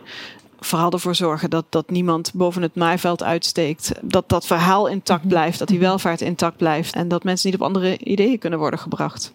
vooral 0.59 0.91
ervoor 0.91 1.15
zorgen 1.15 1.49
dat, 1.49 1.65
dat 1.69 1.89
niemand 1.89 2.31
boven 2.33 2.61
het 2.61 2.75
maaiveld 2.75 3.23
uitsteekt. 3.23 3.91
Dat 4.01 4.29
dat 4.29 4.45
verhaal 4.45 4.87
intact 4.87 5.23
mhm. 5.23 5.29
blijft, 5.29 5.59
dat 5.59 5.67
die 5.67 5.79
welvaart 5.79 6.21
intact 6.21 6.57
blijft. 6.57 6.95
En 6.95 7.07
dat 7.07 7.23
mensen 7.23 7.49
niet 7.49 7.59
op 7.59 7.65
andere 7.65 7.97
ideeën 7.97 8.39
kunnen 8.39 8.59
worden 8.59 8.79
gebracht. 8.79 9.33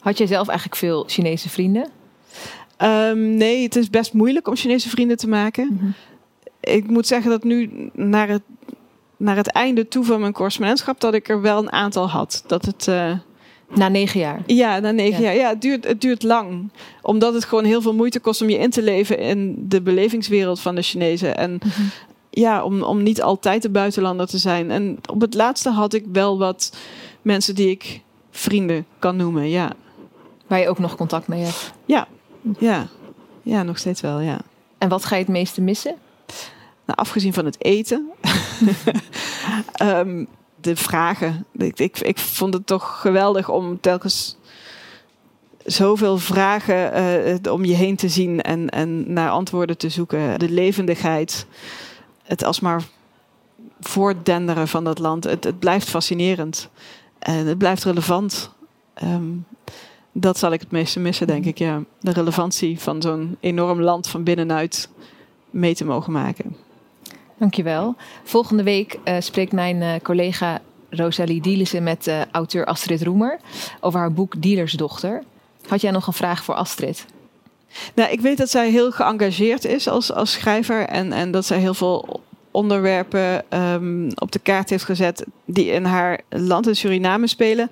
Had 0.00 0.18
jij 0.18 0.26
zelf 0.26 0.48
eigenlijk 0.48 0.78
veel 0.78 1.04
Chinese 1.06 1.48
vrienden? 1.48 1.90
Ehm, 2.76 3.36
nee, 3.36 3.62
het 3.62 3.76
is 3.76 3.90
best 3.90 4.12
moeilijk 4.12 4.48
om 4.48 4.56
Chinese 4.56 4.88
vrienden 4.88 5.16
te 5.16 5.28
maken. 5.28 5.68
Mhm. 5.72 5.90
Ik 6.60 6.90
moet 6.90 7.06
zeggen 7.06 7.30
dat 7.30 7.44
nu 7.44 7.90
naar 7.92 8.28
het, 8.28 8.42
naar 9.16 9.36
het 9.36 9.52
einde 9.52 9.88
toe 9.88 10.04
van 10.04 10.20
mijn 10.20 10.32
correspondentschap... 10.32 11.00
dat 11.00 11.14
ik 11.14 11.28
er 11.28 11.40
wel 11.40 11.58
een 11.58 11.72
aantal 11.72 12.10
had. 12.10 12.44
Dat 12.46 12.64
het... 12.64 12.86
Uh, 12.86 13.12
na 13.68 13.88
negen 13.88 14.20
jaar? 14.20 14.42
Ja, 14.46 14.78
na 14.78 14.90
negen 14.90 15.22
jaar. 15.22 15.34
Ja, 15.34 15.48
het 15.48 15.62
duurt, 15.62 15.84
het 15.84 16.00
duurt 16.00 16.22
lang. 16.22 16.70
Omdat 17.02 17.34
het 17.34 17.44
gewoon 17.44 17.64
heel 17.64 17.82
veel 17.82 17.94
moeite 17.94 18.20
kost 18.20 18.42
om 18.42 18.48
je 18.50 18.58
in 18.58 18.70
te 18.70 18.82
leven 18.82 19.18
in 19.18 19.64
de 19.68 19.82
belevingswereld 19.82 20.60
van 20.60 20.74
de 20.74 20.82
Chinezen. 20.82 21.36
En 21.36 21.52
mhm. 21.52 21.82
ja, 22.30 22.64
om, 22.64 22.82
om 22.82 23.02
niet 23.02 23.22
altijd 23.22 23.62
de 23.62 23.70
buitenlander 23.70 24.26
te 24.26 24.38
zijn. 24.38 24.70
En 24.70 24.98
op 25.06 25.20
het 25.20 25.34
laatste 25.34 25.70
had 25.70 25.92
ik 25.94 26.04
wel 26.12 26.38
wat 26.38 26.76
mensen 27.22 27.54
die 27.54 27.70
ik 27.70 28.00
vrienden 28.30 28.86
kan 28.98 29.16
noemen, 29.16 29.48
ja. 29.48 29.72
Waar 30.46 30.58
je 30.58 30.68
ook 30.68 30.78
nog 30.78 30.96
contact 30.96 31.28
mee 31.28 31.42
hebt? 31.42 31.72
Ja, 31.84 32.08
ja. 32.58 32.86
Ja, 33.42 33.62
nog 33.62 33.78
steeds 33.78 34.00
wel, 34.00 34.20
ja. 34.20 34.40
En 34.78 34.88
wat 34.88 35.04
ga 35.04 35.14
je 35.16 35.22
het 35.22 35.30
meeste 35.30 35.60
missen? 35.60 35.94
Nou, 36.86 36.98
afgezien 36.98 37.32
van 37.32 37.44
het 37.44 37.64
eten. 37.64 38.10
um, 39.82 40.26
de 40.64 40.76
vragen. 40.76 41.46
Ik, 41.52 41.78
ik, 41.78 41.98
ik 41.98 42.18
vond 42.18 42.54
het 42.54 42.66
toch 42.66 43.00
geweldig 43.00 43.48
om 43.48 43.80
telkens 43.80 44.36
zoveel 45.64 46.18
vragen 46.18 47.00
uh, 47.46 47.52
om 47.52 47.64
je 47.64 47.74
heen 47.74 47.96
te 47.96 48.08
zien 48.08 48.40
en, 48.42 48.68
en 48.68 49.12
naar 49.12 49.30
antwoorden 49.30 49.78
te 49.78 49.88
zoeken. 49.88 50.38
De 50.38 50.50
levendigheid, 50.50 51.46
het 52.22 52.44
alsmaar 52.44 52.82
voortdenderen 53.80 54.68
van 54.68 54.84
dat 54.84 54.98
land. 54.98 55.24
Het, 55.24 55.44
het 55.44 55.58
blijft 55.58 55.88
fascinerend 55.88 56.68
en 57.18 57.46
het 57.46 57.58
blijft 57.58 57.84
relevant. 57.84 58.50
Um, 59.02 59.46
dat 60.12 60.38
zal 60.38 60.52
ik 60.52 60.60
het 60.60 60.70
meeste 60.70 61.00
missen, 61.00 61.26
denk 61.26 61.44
ik. 61.44 61.58
Ja. 61.58 61.82
De 62.00 62.12
relevantie 62.12 62.80
van 62.80 63.02
zo'n 63.02 63.36
enorm 63.40 63.80
land 63.80 64.08
van 64.08 64.24
binnenuit 64.24 64.88
mee 65.50 65.74
te 65.74 65.84
mogen 65.84 66.12
maken. 66.12 66.56
Dankjewel. 67.38 67.94
Volgende 68.24 68.62
week 68.62 68.98
uh, 69.04 69.16
spreekt 69.18 69.52
mijn 69.52 69.76
uh, 69.76 69.94
collega 70.02 70.60
Rosalie 70.90 71.40
Dielissen 71.40 71.82
met 71.82 72.06
uh, 72.06 72.20
auteur 72.30 72.64
Astrid 72.64 73.02
Roemer 73.02 73.38
over 73.80 73.98
haar 74.00 74.12
boek 74.12 74.42
Dealersdochter. 74.42 75.22
Had 75.68 75.80
jij 75.80 75.90
nog 75.90 76.06
een 76.06 76.12
vraag 76.12 76.44
voor 76.44 76.54
Astrid? 76.54 77.06
Nou, 77.94 78.10
ik 78.10 78.20
weet 78.20 78.38
dat 78.38 78.50
zij 78.50 78.70
heel 78.70 78.90
geëngageerd 78.90 79.64
is 79.64 79.88
als, 79.88 80.12
als 80.12 80.32
schrijver 80.32 80.86
en, 80.86 81.12
en 81.12 81.30
dat 81.30 81.46
zij 81.46 81.58
heel 81.58 81.74
veel 81.74 82.22
onderwerpen 82.50 83.44
um, 83.60 84.08
op 84.14 84.32
de 84.32 84.38
kaart 84.38 84.70
heeft 84.70 84.84
gezet 84.84 85.24
die 85.44 85.66
in 85.66 85.84
haar 85.84 86.20
land 86.28 86.66
in 86.66 86.76
Suriname 86.76 87.26
spelen. 87.26 87.68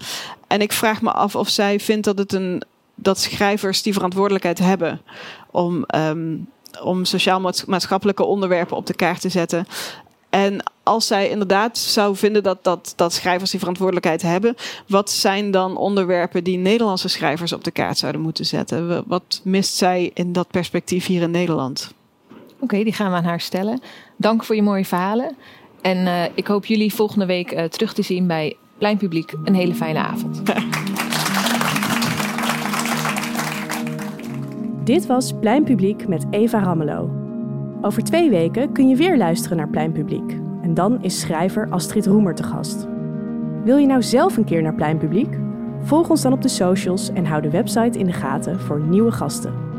En 0.46 0.60
ik 0.60 0.72
vraag 0.72 1.02
me 1.02 1.12
af 1.12 1.36
of 1.36 1.48
zij 1.48 1.80
vindt 1.80 2.04
dat 2.04 2.18
het 2.18 2.32
een 2.32 2.62
dat 2.94 3.18
schrijvers 3.18 3.82
die 3.82 3.92
verantwoordelijkheid 3.92 4.58
hebben 4.58 5.00
om 5.50 5.84
um, 5.94 6.48
om 6.82 7.04
sociaal-maatschappelijke 7.04 8.24
onderwerpen 8.24 8.76
op 8.76 8.86
de 8.86 8.94
kaart 8.94 9.20
te 9.20 9.28
zetten. 9.28 9.66
En 10.30 10.62
als 10.82 11.06
zij 11.06 11.28
inderdaad 11.28 11.78
zou 11.78 12.16
vinden 12.16 12.42
dat, 12.42 12.64
dat, 12.64 12.92
dat 12.96 13.12
schrijvers 13.12 13.50
die 13.50 13.58
verantwoordelijkheid 13.58 14.22
hebben, 14.22 14.54
wat 14.86 15.10
zijn 15.10 15.50
dan 15.50 15.76
onderwerpen 15.76 16.44
die 16.44 16.58
Nederlandse 16.58 17.08
schrijvers 17.08 17.52
op 17.52 17.64
de 17.64 17.70
kaart 17.70 17.98
zouden 17.98 18.20
moeten 18.20 18.46
zetten? 18.46 19.04
Wat 19.06 19.40
mist 19.44 19.74
zij 19.74 20.10
in 20.14 20.32
dat 20.32 20.50
perspectief 20.50 21.06
hier 21.06 21.22
in 21.22 21.30
Nederland? 21.30 21.92
Oké, 22.60 22.84
die 22.84 22.92
gaan 22.92 23.10
we 23.10 23.16
aan 23.16 23.24
haar 23.24 23.40
stellen. 23.40 23.80
Dank 24.16 24.44
voor 24.44 24.54
je 24.54 24.62
mooie 24.62 24.84
verhalen. 24.84 25.36
En 25.80 25.96
uh, 26.06 26.22
ik 26.34 26.46
hoop 26.46 26.66
jullie 26.66 26.94
volgende 26.94 27.26
week 27.26 27.52
uh, 27.52 27.64
terug 27.64 27.94
te 27.94 28.02
zien 28.02 28.26
bij 28.26 28.56
Plein 28.78 28.96
Publiek. 28.96 29.32
Een 29.44 29.54
hele 29.54 29.74
fijne 29.74 29.98
avond. 29.98 30.42
Dit 34.84 35.06
was 35.06 35.32
Plein 35.32 35.64
Publiek 35.64 36.08
met 36.08 36.26
Eva 36.30 36.62
Rammelo. 36.62 37.10
Over 37.80 38.04
twee 38.04 38.30
weken 38.30 38.72
kun 38.72 38.88
je 38.88 38.96
weer 38.96 39.16
luisteren 39.16 39.56
naar 39.56 39.68
Plein 39.68 39.92
Publiek. 39.92 40.36
En 40.62 40.74
dan 40.74 41.02
is 41.02 41.20
schrijver 41.20 41.70
Astrid 41.70 42.06
Roemer 42.06 42.34
te 42.34 42.42
gast. 42.42 42.86
Wil 43.64 43.76
je 43.76 43.86
nou 43.86 44.02
zelf 44.02 44.36
een 44.36 44.44
keer 44.44 44.62
naar 44.62 44.74
Plein 44.74 44.98
Publiek? 44.98 45.38
Volg 45.80 46.10
ons 46.10 46.22
dan 46.22 46.32
op 46.32 46.42
de 46.42 46.48
socials 46.48 47.12
en 47.12 47.26
hou 47.26 47.42
de 47.42 47.50
website 47.50 47.98
in 47.98 48.06
de 48.06 48.12
gaten 48.12 48.60
voor 48.60 48.80
nieuwe 48.80 49.12
gasten. 49.12 49.71